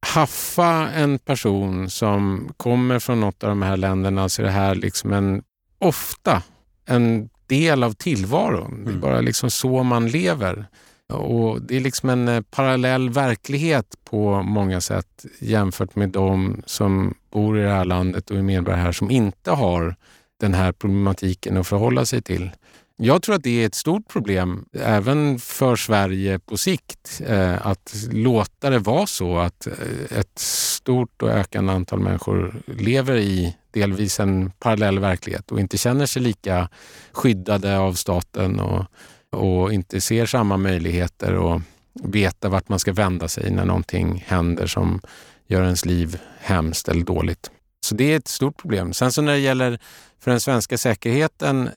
haffa 0.06 0.90
en 0.90 1.20
person 1.20 1.90
som 1.90 2.54
kommer 2.58 3.00
från 3.00 3.20
något 3.20 3.44
av 3.44 3.50
de 3.50 3.62
här 3.62 3.78
länderna 3.78 4.30
så 4.30 4.42
är 4.42 4.46
det 4.46 4.52
här 4.52 4.76
liksom 4.76 5.14
en, 5.14 5.44
ofta 5.80 6.44
en 6.86 7.30
del 7.48 7.84
av 7.84 7.94
tillvaron. 7.94 8.74
Mm. 8.74 8.84
Det 8.84 8.90
är 8.90 8.92
mm. 8.92 9.02
bara 9.02 9.22
liksom 9.22 9.52
så 9.52 9.84
man 9.84 10.08
lever. 10.08 10.66
Och 11.14 11.62
Det 11.62 11.78
är 11.78 11.80
liksom 11.80 12.10
en 12.10 12.28
eh, 12.28 12.42
parallell 12.42 13.10
verklighet 13.10 13.96
på 14.10 14.42
många 14.42 14.82
sätt 14.82 15.26
jämfört 15.40 15.96
med 15.96 16.10
de 16.10 16.62
som 16.66 17.14
bor 17.32 17.60
i 17.60 17.62
det 17.62 17.70
här 17.70 17.86
landet 17.86 18.30
och 18.32 18.38
är 18.38 18.42
medborgare 18.42 18.82
här 18.82 18.92
som 18.92 19.12
inte 19.12 19.52
har 19.52 19.96
den 20.40 20.54
här 20.54 20.72
problematiken 20.72 21.58
att 21.58 21.68
förhålla 21.68 22.06
sig 22.06 22.22
till. 22.22 22.52
Jag 23.00 23.22
tror 23.22 23.36
att 23.36 23.44
det 23.44 23.64
är 23.64 23.66
ett 23.66 23.76
stort 23.76 24.08
problem 24.08 24.66
även 24.74 25.40
för 25.40 25.76
Sverige 25.76 26.40
på 26.40 26.58
sikt 26.58 27.22
eh, 27.28 27.68
att 27.68 27.96
låta 28.12 28.70
det 28.70 28.80
vara 28.80 29.08
så 29.08 29.38
att 29.38 29.68
eh, 29.68 30.18
ett 30.20 30.40
stort 30.88 31.22
och 31.22 31.30
ökande 31.30 31.74
antal 31.74 32.00
människor 32.00 32.62
lever 32.66 33.16
i 33.16 33.56
delvis 33.72 34.20
en 34.20 34.52
parallell 34.60 35.00
verklighet 35.00 35.52
och 35.52 35.60
inte 35.60 35.78
känner 35.78 36.06
sig 36.06 36.22
lika 36.22 36.70
skyddade 37.12 37.78
av 37.78 37.94
staten 37.94 38.60
och, 38.60 38.86
och 39.32 39.74
inte 39.74 40.02
ser 40.02 40.26
samma 40.26 40.58
möjligheter 40.58 41.34
och 41.34 41.62
veta 42.04 42.50
vart 42.50 42.70
man 42.70 42.80
ska 42.80 42.94
vända 42.94 43.28
sig 43.28 43.52
när 43.52 43.66
någonting 43.66 44.24
händer 44.28 44.68
som 44.68 45.02
gör 45.48 45.64
ens 45.64 45.86
liv 45.86 46.20
hemskt 46.40 46.88
eller 46.88 47.04
dåligt. 47.04 47.52
Så 47.86 47.96
det 47.96 48.14
är 48.14 48.18
ett 48.18 48.28
stort 48.28 48.58
problem. 48.58 48.94
Sen 48.94 49.12
så 49.12 49.22
när 49.22 49.32
det 49.32 49.40
gäller 49.40 49.80
för 50.20 50.32
den 50.32 50.40
svenska 50.40 50.78
säkerheten 50.78 51.70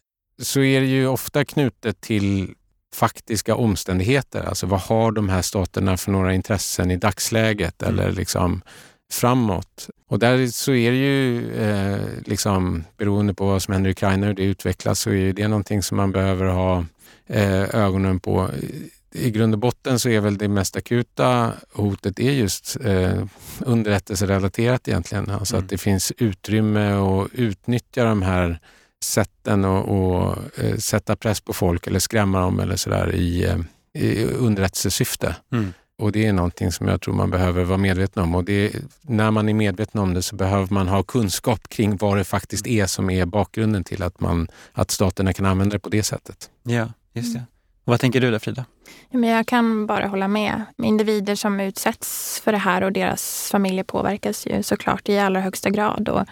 så 0.42 0.60
är 0.60 0.80
det 0.80 0.86
ju 0.86 1.06
ofta 1.06 1.44
knutet 1.44 2.00
till 2.00 2.54
faktiska 2.94 3.54
omständigheter. 3.54 4.42
Alltså 4.42 4.66
vad 4.66 4.80
har 4.80 5.12
de 5.12 5.28
här 5.28 5.42
staterna 5.42 5.96
för 5.96 6.12
några 6.12 6.34
intressen 6.34 6.90
i 6.90 6.96
dagsläget 6.96 7.82
mm. 7.82 7.94
eller 7.94 8.12
liksom 8.12 8.62
framåt? 9.10 9.90
Och 10.08 10.18
där 10.18 10.46
så 10.46 10.72
är 10.72 10.90
det 10.90 10.96
ju 10.96 11.52
eh, 11.54 12.00
liksom 12.26 12.84
beroende 12.96 13.34
på 13.34 13.46
vad 13.46 13.62
som 13.62 13.74
händer 13.74 13.90
i 13.90 13.92
Ukraina 13.92 14.28
och 14.28 14.34
det 14.34 14.42
utvecklas 14.42 15.00
så 15.00 15.10
är 15.10 15.32
det 15.32 15.48
någonting 15.48 15.82
som 15.82 15.96
man 15.96 16.12
behöver 16.12 16.44
ha 16.44 16.84
eh, 17.26 17.74
ögonen 17.74 18.20
på. 18.20 18.50
I 19.12 19.30
grund 19.30 19.54
och 19.54 19.60
botten 19.60 19.98
så 19.98 20.08
är 20.08 20.20
väl 20.20 20.38
det 20.38 20.48
mest 20.48 20.76
akuta 20.76 21.52
hotet 21.72 22.20
är 22.20 22.32
just 22.32 22.76
eh, 22.84 23.24
underrättelserelaterat 23.58 24.88
egentligen. 24.88 25.30
Alltså 25.30 25.56
mm. 25.56 25.64
att 25.64 25.70
det 25.70 25.78
finns 25.78 26.12
utrymme 26.18 26.92
att 26.92 27.28
utnyttja 27.32 28.04
de 28.04 28.22
här 28.22 28.58
sätten 29.04 29.64
att 29.64 30.38
eh, 30.58 30.76
sätta 30.76 31.16
press 31.16 31.40
på 31.40 31.52
folk 31.52 31.86
eller 31.86 31.98
skrämma 31.98 32.40
dem 32.40 32.60
eller 32.60 32.76
sådär 32.76 33.14
i, 33.14 33.44
eh, 33.44 33.58
i 34.04 34.24
underrättelsesyfte. 34.24 35.36
Mm. 35.52 35.72
Och 36.00 36.12
det 36.12 36.26
är 36.26 36.32
någonting 36.32 36.72
som 36.72 36.88
jag 36.88 37.00
tror 37.00 37.14
man 37.14 37.30
behöver 37.30 37.64
vara 37.64 37.78
medveten 37.78 38.22
om. 38.22 38.34
Och 38.34 38.44
det, 38.44 38.72
när 39.02 39.30
man 39.30 39.48
är 39.48 39.54
medveten 39.54 40.00
om 40.00 40.14
det 40.14 40.22
så 40.22 40.36
behöver 40.36 40.74
man 40.74 40.88
ha 40.88 41.02
kunskap 41.02 41.68
kring 41.68 41.96
vad 41.96 42.16
det 42.16 42.24
faktiskt 42.24 42.66
är 42.66 42.86
som 42.86 43.10
är 43.10 43.26
bakgrunden 43.26 43.84
till 43.84 44.02
att, 44.02 44.20
man, 44.20 44.48
att 44.72 44.90
staterna 44.90 45.32
kan 45.32 45.46
använda 45.46 45.72
det 45.72 45.78
på 45.78 45.88
det 45.88 46.02
sättet. 46.02 46.50
Ja, 46.62 46.88
just 47.12 47.34
det. 47.34 47.42
Vad 47.84 48.00
tänker 48.00 48.20
du 48.20 48.30
där 48.30 48.38
Frida? 48.38 48.64
jag 49.10 49.46
kan 49.46 49.86
bara 49.86 50.06
hålla 50.06 50.28
med. 50.28 50.62
Individer 50.82 51.34
som 51.34 51.60
utsätts 51.60 52.40
för 52.44 52.52
det 52.52 52.58
här 52.58 52.82
och 52.82 52.92
deras 52.92 53.48
familjer 53.50 53.84
påverkas 53.84 54.46
ju 54.46 54.62
såklart 54.62 55.08
i 55.08 55.18
allra 55.18 55.40
högsta 55.40 55.70
grad. 55.70 56.08
Och 56.08 56.26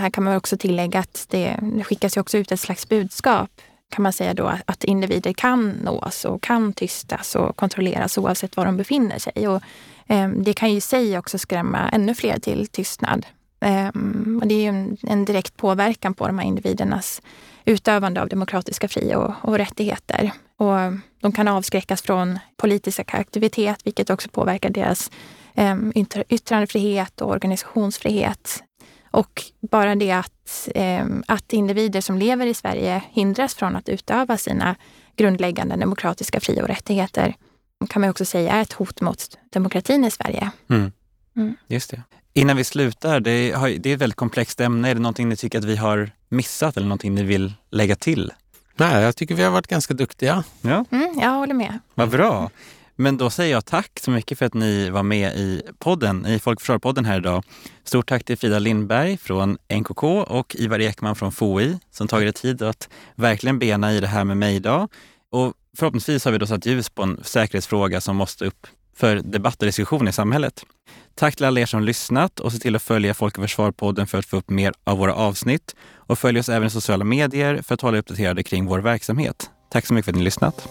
här 0.00 0.10
kan 0.10 0.24
man 0.24 0.36
också 0.36 0.56
tillägga 0.56 0.98
att 0.98 1.26
det, 1.30 1.58
det 1.76 1.84
skickas 1.84 2.16
ju 2.16 2.20
också 2.20 2.38
ut 2.38 2.52
ett 2.52 2.60
slags 2.60 2.88
budskap 2.88 3.50
kan 3.90 4.02
man 4.02 4.12
säga 4.12 4.34
då 4.34 4.52
att 4.64 4.84
individer 4.84 5.32
kan 5.32 5.68
nås 5.70 6.24
och 6.24 6.42
kan 6.42 6.72
tystas 6.72 7.36
och 7.36 7.56
kontrolleras 7.56 8.18
oavsett 8.18 8.56
var 8.56 8.64
de 8.64 8.76
befinner 8.76 9.18
sig. 9.18 9.48
Och, 9.48 9.62
eh, 10.06 10.28
det 10.28 10.52
kan 10.52 10.70
ju 10.70 10.76
i 10.76 10.80
sig 10.80 11.18
också 11.18 11.38
skrämma 11.38 11.88
ännu 11.88 12.14
fler 12.14 12.38
till 12.38 12.66
tystnad. 12.66 13.26
Eh, 13.60 13.88
och 14.40 14.46
det 14.46 14.54
är 14.54 14.62
ju 14.62 14.68
en, 14.68 14.96
en, 15.02 15.24
direkt 15.24 15.56
påverkan 15.56 16.14
på 16.14 16.26
de 16.26 16.38
här 16.38 16.46
individernas 16.46 17.22
utövande 17.64 18.22
av 18.22 18.28
demokratiska 18.28 18.88
fri 18.88 19.14
och, 19.14 19.32
och 19.42 19.58
rättigheter. 19.58 20.30
Och 20.56 20.76
de 21.20 21.32
kan 21.32 21.48
avskräckas 21.48 22.02
från 22.02 22.38
politisk 22.56 23.14
aktivitet, 23.14 23.86
vilket 23.86 24.10
också 24.10 24.28
påverkar 24.28 24.70
deras 24.70 25.10
eh, 25.54 25.76
yttrandefrihet 26.28 27.20
och 27.20 27.30
organisationsfrihet. 27.30 28.62
Och 29.10 29.42
bara 29.60 29.94
det 29.94 30.10
att, 30.12 30.68
eh, 30.74 31.04
att 31.26 31.52
individer 31.52 32.00
som 32.00 32.18
lever 32.18 32.46
i 32.46 32.54
Sverige 32.54 33.02
hindras 33.10 33.54
från 33.54 33.76
att 33.76 33.88
utöva 33.88 34.36
sina 34.36 34.76
grundläggande 35.16 35.76
demokratiska 35.76 36.40
fri 36.40 36.60
och 36.62 36.68
rättigheter 36.68 37.34
kan 37.88 38.00
man 38.00 38.10
också 38.10 38.24
säga 38.24 38.52
är 38.52 38.62
ett 38.62 38.72
hot 38.72 39.00
mot 39.00 39.38
demokratin 39.52 40.04
i 40.04 40.10
Sverige. 40.10 40.50
Mm. 40.70 40.92
Mm. 41.36 41.54
Just 41.66 41.90
det. 41.90 42.02
Innan 42.32 42.56
vi 42.56 42.64
slutar, 42.64 43.20
det, 43.20 43.52
har, 43.52 43.68
det 43.68 43.90
är 43.90 43.94
ett 43.94 44.00
väldigt 44.00 44.16
komplext 44.16 44.60
ämne. 44.60 44.90
Är 44.90 44.94
det 44.94 45.00
någonting 45.00 45.28
ni 45.28 45.36
tycker 45.36 45.58
att 45.58 45.64
vi 45.64 45.76
har 45.76 46.10
missat 46.28 46.76
eller 46.76 46.86
någonting 46.86 47.14
ni 47.14 47.22
vill 47.22 47.52
lägga 47.70 47.96
till? 47.96 48.32
Nej, 48.76 49.02
jag 49.02 49.16
tycker 49.16 49.34
vi 49.34 49.42
har 49.42 49.50
varit 49.50 49.66
ganska 49.66 49.94
duktiga. 49.94 50.44
Ja, 50.60 50.84
Mm, 50.90 51.18
jag 51.20 51.30
håller 51.30 51.54
med. 51.54 51.78
vad 51.94 52.10
bra. 52.10 52.50
Men 53.00 53.16
då 53.16 53.30
säger 53.30 53.52
jag 53.52 53.64
tack 53.64 54.00
så 54.00 54.10
mycket 54.10 54.38
för 54.38 54.46
att 54.46 54.54
ni 54.54 54.90
var 54.90 55.02
med 55.02 55.36
i 55.36 55.62
podden, 55.78 56.26
i 56.26 56.38
Folk 56.38 56.82
podden 56.82 57.04
här 57.04 57.18
idag. 57.18 57.44
Stort 57.84 58.08
tack 58.08 58.24
till 58.24 58.38
Frida 58.38 58.58
Lindberg 58.58 59.16
från 59.16 59.58
NKK 59.74 60.04
och 60.04 60.56
Ivar 60.58 60.80
Ekman 60.80 61.16
från 61.16 61.32
FOI 61.32 61.78
som 61.90 62.08
tagit 62.08 62.28
er 62.28 62.32
tid 62.32 62.62
att 62.62 62.88
verkligen 63.14 63.58
bena 63.58 63.92
i 63.92 64.00
det 64.00 64.06
här 64.06 64.24
med 64.24 64.36
mig 64.36 64.56
idag. 64.56 64.88
Och 65.30 65.54
förhoppningsvis 65.76 66.24
har 66.24 66.32
vi 66.32 66.38
då 66.38 66.46
satt 66.46 66.66
ljus 66.66 66.90
på 66.90 67.02
en 67.02 67.20
säkerhetsfråga 67.22 68.00
som 68.00 68.16
måste 68.16 68.44
upp 68.44 68.66
för 68.96 69.16
debatt 69.16 69.62
och 69.62 69.66
diskussion 69.66 70.08
i 70.08 70.12
samhället. 70.12 70.64
Tack 71.14 71.36
till 71.36 71.44
alla 71.46 71.60
er 71.60 71.66
som 71.66 71.82
lyssnat 71.82 72.40
och 72.40 72.52
se 72.52 72.58
till 72.58 72.76
att 72.76 72.82
följa 72.82 73.14
Folk 73.14 73.38
och 73.38 73.44
Försvar-podden 73.44 74.06
för 74.06 74.18
att 74.18 74.26
få 74.26 74.36
upp 74.36 74.50
mer 74.50 74.72
av 74.84 74.98
våra 74.98 75.14
avsnitt. 75.14 75.74
Och 75.94 76.18
följ 76.18 76.38
oss 76.40 76.48
även 76.48 76.66
i 76.66 76.70
sociala 76.70 77.04
medier 77.04 77.62
för 77.62 77.74
att 77.74 77.80
hålla 77.80 77.98
uppdaterade 77.98 78.42
kring 78.42 78.66
vår 78.66 78.78
verksamhet. 78.78 79.50
Tack 79.70 79.86
så 79.86 79.94
mycket 79.94 80.04
för 80.04 80.12
att 80.12 80.18
ni 80.18 80.24
lyssnat. 80.24 80.68